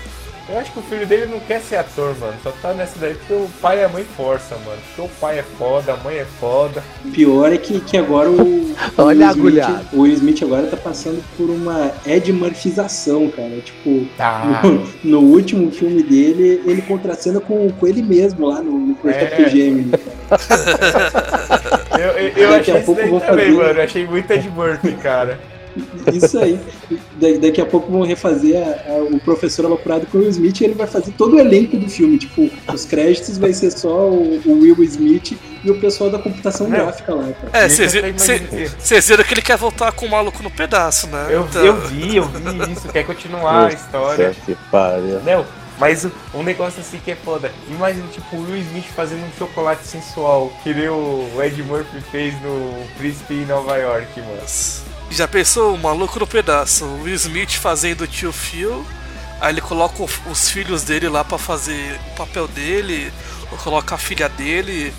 Eu 0.49 0.59
acho 0.59 0.71
que 0.73 0.79
o 0.79 0.81
filho 0.81 1.05
dele 1.07 1.27
não 1.27 1.39
quer 1.39 1.61
ser 1.61 1.77
ator, 1.77 2.13
mano. 2.19 2.33
Só 2.43 2.51
tá 2.61 2.73
nessa 2.73 2.99
daí 2.99 3.13
porque 3.13 3.33
o 3.33 3.47
pai 3.61 3.79
e 3.79 3.83
a 3.85 3.89
mãe 3.89 4.03
força, 4.17 4.55
mano. 4.65 4.77
Porque 4.87 5.01
o 5.01 5.19
pai 5.19 5.39
é 5.39 5.43
foda, 5.43 5.93
a 5.93 5.97
mãe 5.97 6.17
é 6.17 6.25
foda. 6.25 6.83
O 7.05 7.11
pior 7.11 7.53
é 7.53 7.57
que, 7.57 7.79
que 7.79 7.97
agora 7.97 8.29
o. 8.29 8.75
Olha 8.97 9.29
a 9.29 9.31
o 9.33 9.41
Will 9.43 9.59
Smith-. 9.61 9.87
O 9.93 10.01
Will 10.01 10.13
Smith 10.13 10.43
agora 10.43 10.67
tá 10.67 10.75
passando 10.77 11.23
por 11.37 11.49
uma 11.49 11.91
Ed 12.05 12.33
Murphização, 12.33 13.29
cara. 13.29 13.61
Tipo, 13.63 14.05
Tá. 14.17 14.61
no, 14.63 14.87
no 15.03 15.19
último 15.19 15.71
filme 15.71 16.03
dele, 16.03 16.61
ele 16.65 16.81
contracena 16.81 17.39
com, 17.39 17.69
com 17.71 17.87
ele 17.87 18.01
mesmo 18.01 18.47
lá 18.47 18.61
no, 18.61 18.71
no 18.77 18.95
Projeto 18.95 19.41
É. 19.41 19.49
Gemini. 19.49 19.91
Eu, 21.99 22.07
eu, 22.17 22.29
eu 22.35 22.55
achei 22.55 22.77
isso 22.79 22.95
daí 22.95 23.09
também, 23.09 23.19
fazer. 23.19 23.51
mano. 23.51 23.79
Eu 23.79 23.83
achei 23.83 24.07
muito 24.07 24.31
Ed 24.31 24.49
Murphy, 24.49 24.93
cara. 24.93 25.39
Isso 26.13 26.37
aí. 26.39 26.59
Da- 27.19 27.39
daqui 27.47 27.61
a 27.61 27.65
pouco 27.65 27.91
vão 27.91 28.01
refazer 28.03 28.57
a- 28.57 28.93
a- 28.93 29.03
o 29.03 29.19
professor 29.19 29.65
aloprado 29.65 30.05
com 30.07 30.17
o 30.17 30.21
Will 30.21 30.29
Smith 30.29 30.59
e 30.61 30.65
ele 30.65 30.73
vai 30.73 30.87
fazer 30.87 31.11
todo 31.17 31.35
o 31.35 31.39
elenco 31.39 31.77
do 31.77 31.89
filme. 31.89 32.17
Tipo, 32.17 32.49
os 32.73 32.85
créditos 32.85 33.37
vai 33.37 33.53
ser 33.53 33.71
só 33.71 34.09
o, 34.09 34.41
o 34.45 34.59
Will 34.61 34.83
Smith 34.83 35.37
e 35.63 35.69
o 35.71 35.79
pessoal 35.79 36.09
da 36.09 36.17
computação 36.19 36.67
Não. 36.67 36.77
gráfica 36.77 37.13
lá, 37.13 37.23
cara. 37.23 37.65
É, 37.65 37.69
vocês 37.69 39.07
viram 39.07 39.23
que 39.23 39.33
ele 39.33 39.41
quer 39.41 39.57
voltar 39.57 39.91
com 39.91 40.05
o 40.05 40.09
maluco 40.09 40.41
no 40.43 40.49
pedaço, 40.51 41.07
né? 41.07 41.27
Eu, 41.29 41.41
Então- 41.49 41.65
eu 41.65 41.75
vi, 41.81 42.15
eu 42.17 42.23
vi 42.25 42.71
isso. 42.73 42.87
Quer 42.89 43.05
continuar 43.05 43.67
a 43.67 43.73
história. 43.73 44.35
que 44.45 44.55
pariu. 44.71 45.21
Não, 45.23 45.45
mas 45.79 46.07
um 46.33 46.43
negócio 46.43 46.81
assim 46.81 46.99
que 47.03 47.11
é 47.11 47.15
foda. 47.15 47.51
Imagina, 47.69 48.05
tipo, 48.11 48.35
o 48.35 48.43
Will 48.43 48.57
Smith 48.61 48.85
fazendo 48.95 49.23
um 49.23 49.31
chocolate 49.37 49.85
sensual, 49.85 50.51
que 50.63 50.73
nem 50.73 50.89
o 50.89 51.27
Ed 51.41 51.61
Murphy 51.63 52.01
fez 52.11 52.33
no 52.41 52.73
Príncipe 52.97 53.33
em 53.35 53.45
Nova 53.45 53.77
York, 53.77 54.19
mano. 54.19 54.41
Já 55.11 55.27
pensou 55.27 55.75
o 55.75 55.77
maluco 55.77 56.17
no 56.17 56.25
pedaço? 56.25 56.85
O 56.85 57.03
Will 57.03 57.15
Smith 57.15 57.51
fazendo 57.55 58.05
o 58.05 58.07
tio 58.07 58.31
Phil, 58.31 58.85
aí 59.41 59.53
ele 59.53 59.59
coloca 59.59 60.01
os 60.03 60.49
filhos 60.49 60.83
dele 60.83 61.09
lá 61.09 61.21
pra 61.21 61.37
fazer 61.37 61.99
o 62.13 62.15
papel 62.15 62.47
dele, 62.47 63.11
ou 63.51 63.57
coloca 63.57 63.95
a 63.95 63.97
filha 63.97 64.29
dele 64.29 64.93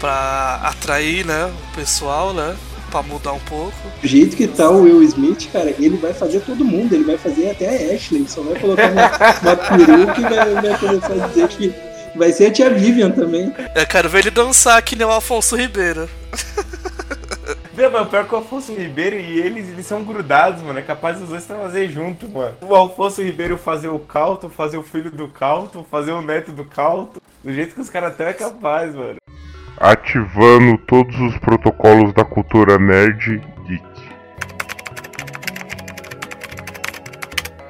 pra 0.00 0.60
atrair, 0.64 1.26
né, 1.26 1.44
o 1.44 1.76
pessoal, 1.76 2.32
né, 2.32 2.56
pra 2.90 3.02
mudar 3.02 3.34
um 3.34 3.40
pouco. 3.40 3.76
Do 4.00 4.08
jeito 4.08 4.34
que 4.34 4.46
tá 4.46 4.70
o 4.70 4.82
Will 4.84 5.02
Smith, 5.02 5.50
cara, 5.52 5.74
ele 5.78 5.98
vai 5.98 6.14
fazer 6.14 6.40
todo 6.40 6.64
mundo. 6.64 6.94
Ele 6.94 7.04
vai 7.04 7.18
fazer 7.18 7.50
até 7.50 7.68
a 7.68 7.94
Ashley. 7.94 8.24
Só 8.28 8.40
vai 8.40 8.58
colocar 8.58 8.90
uma, 8.92 9.10
uma 9.42 9.56
peruca 9.56 10.20
e 10.20 10.22
vai, 10.22 10.54
vai 10.62 10.78
começar 10.78 11.24
a 11.24 11.26
dizer 11.26 11.48
que 11.48 11.74
vai 12.14 12.32
ser 12.32 12.46
a 12.46 12.52
tia 12.52 12.70
Vivian 12.70 13.10
também. 13.10 13.52
Eu 13.74 13.86
quero 13.86 14.08
ver 14.08 14.20
ele 14.20 14.30
dançar 14.30 14.80
que 14.80 14.94
nem 14.94 15.06
o 15.06 15.10
Alfonso 15.10 15.56
Ribeiro. 15.56 16.08
Não, 17.76 17.90
mas 17.90 18.08
pior 18.08 18.24
que 18.24 18.34
o 18.34 18.36
Alfonso 18.36 18.72
Ribeiro 18.72 19.16
e 19.16 19.40
eles, 19.40 19.68
eles 19.68 19.84
são 19.84 20.04
grudados, 20.04 20.62
mano. 20.62 20.78
É 20.78 20.82
capaz 20.82 21.18
dos 21.18 21.28
dois 21.28 21.44
fazer 21.44 21.88
junto, 21.90 22.28
mano. 22.28 22.56
O 22.60 22.74
Alfonso 22.74 23.20
Ribeiro 23.20 23.58
fazer 23.58 23.88
o 23.88 23.98
Calton, 23.98 24.48
fazer 24.48 24.76
o 24.76 24.82
filho 24.82 25.10
do 25.10 25.26
Calton, 25.26 25.84
fazer 25.90 26.12
o 26.12 26.22
neto 26.22 26.52
do 26.52 26.64
Calton. 26.64 27.20
Do 27.42 27.52
jeito 27.52 27.74
que 27.74 27.80
os 27.80 27.90
caras 27.90 28.12
estão 28.12 28.26
é 28.26 28.32
capaz, 28.32 28.94
mano. 28.94 29.16
Ativando 29.76 30.78
todos 30.86 31.18
os 31.20 31.36
protocolos 31.38 32.14
da 32.14 32.24
cultura 32.24 32.78
nerd 32.78 33.42
geek. 33.66 33.84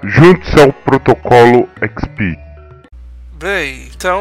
Junte-se 0.03 0.61
ao 0.61 0.71
protocolo 0.71 1.67
XP. 1.81 2.39
Bem, 3.33 3.89
então 3.97 4.21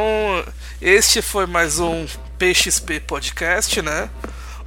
este 0.82 1.22
foi 1.22 1.46
mais 1.46 1.78
um 1.78 2.06
PXP 2.40 3.02
Podcast, 3.02 3.82
né? 3.82 4.10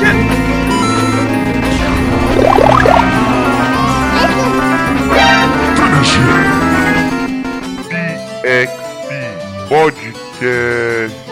Get 0.05 0.34
Podcast. 9.69 11.24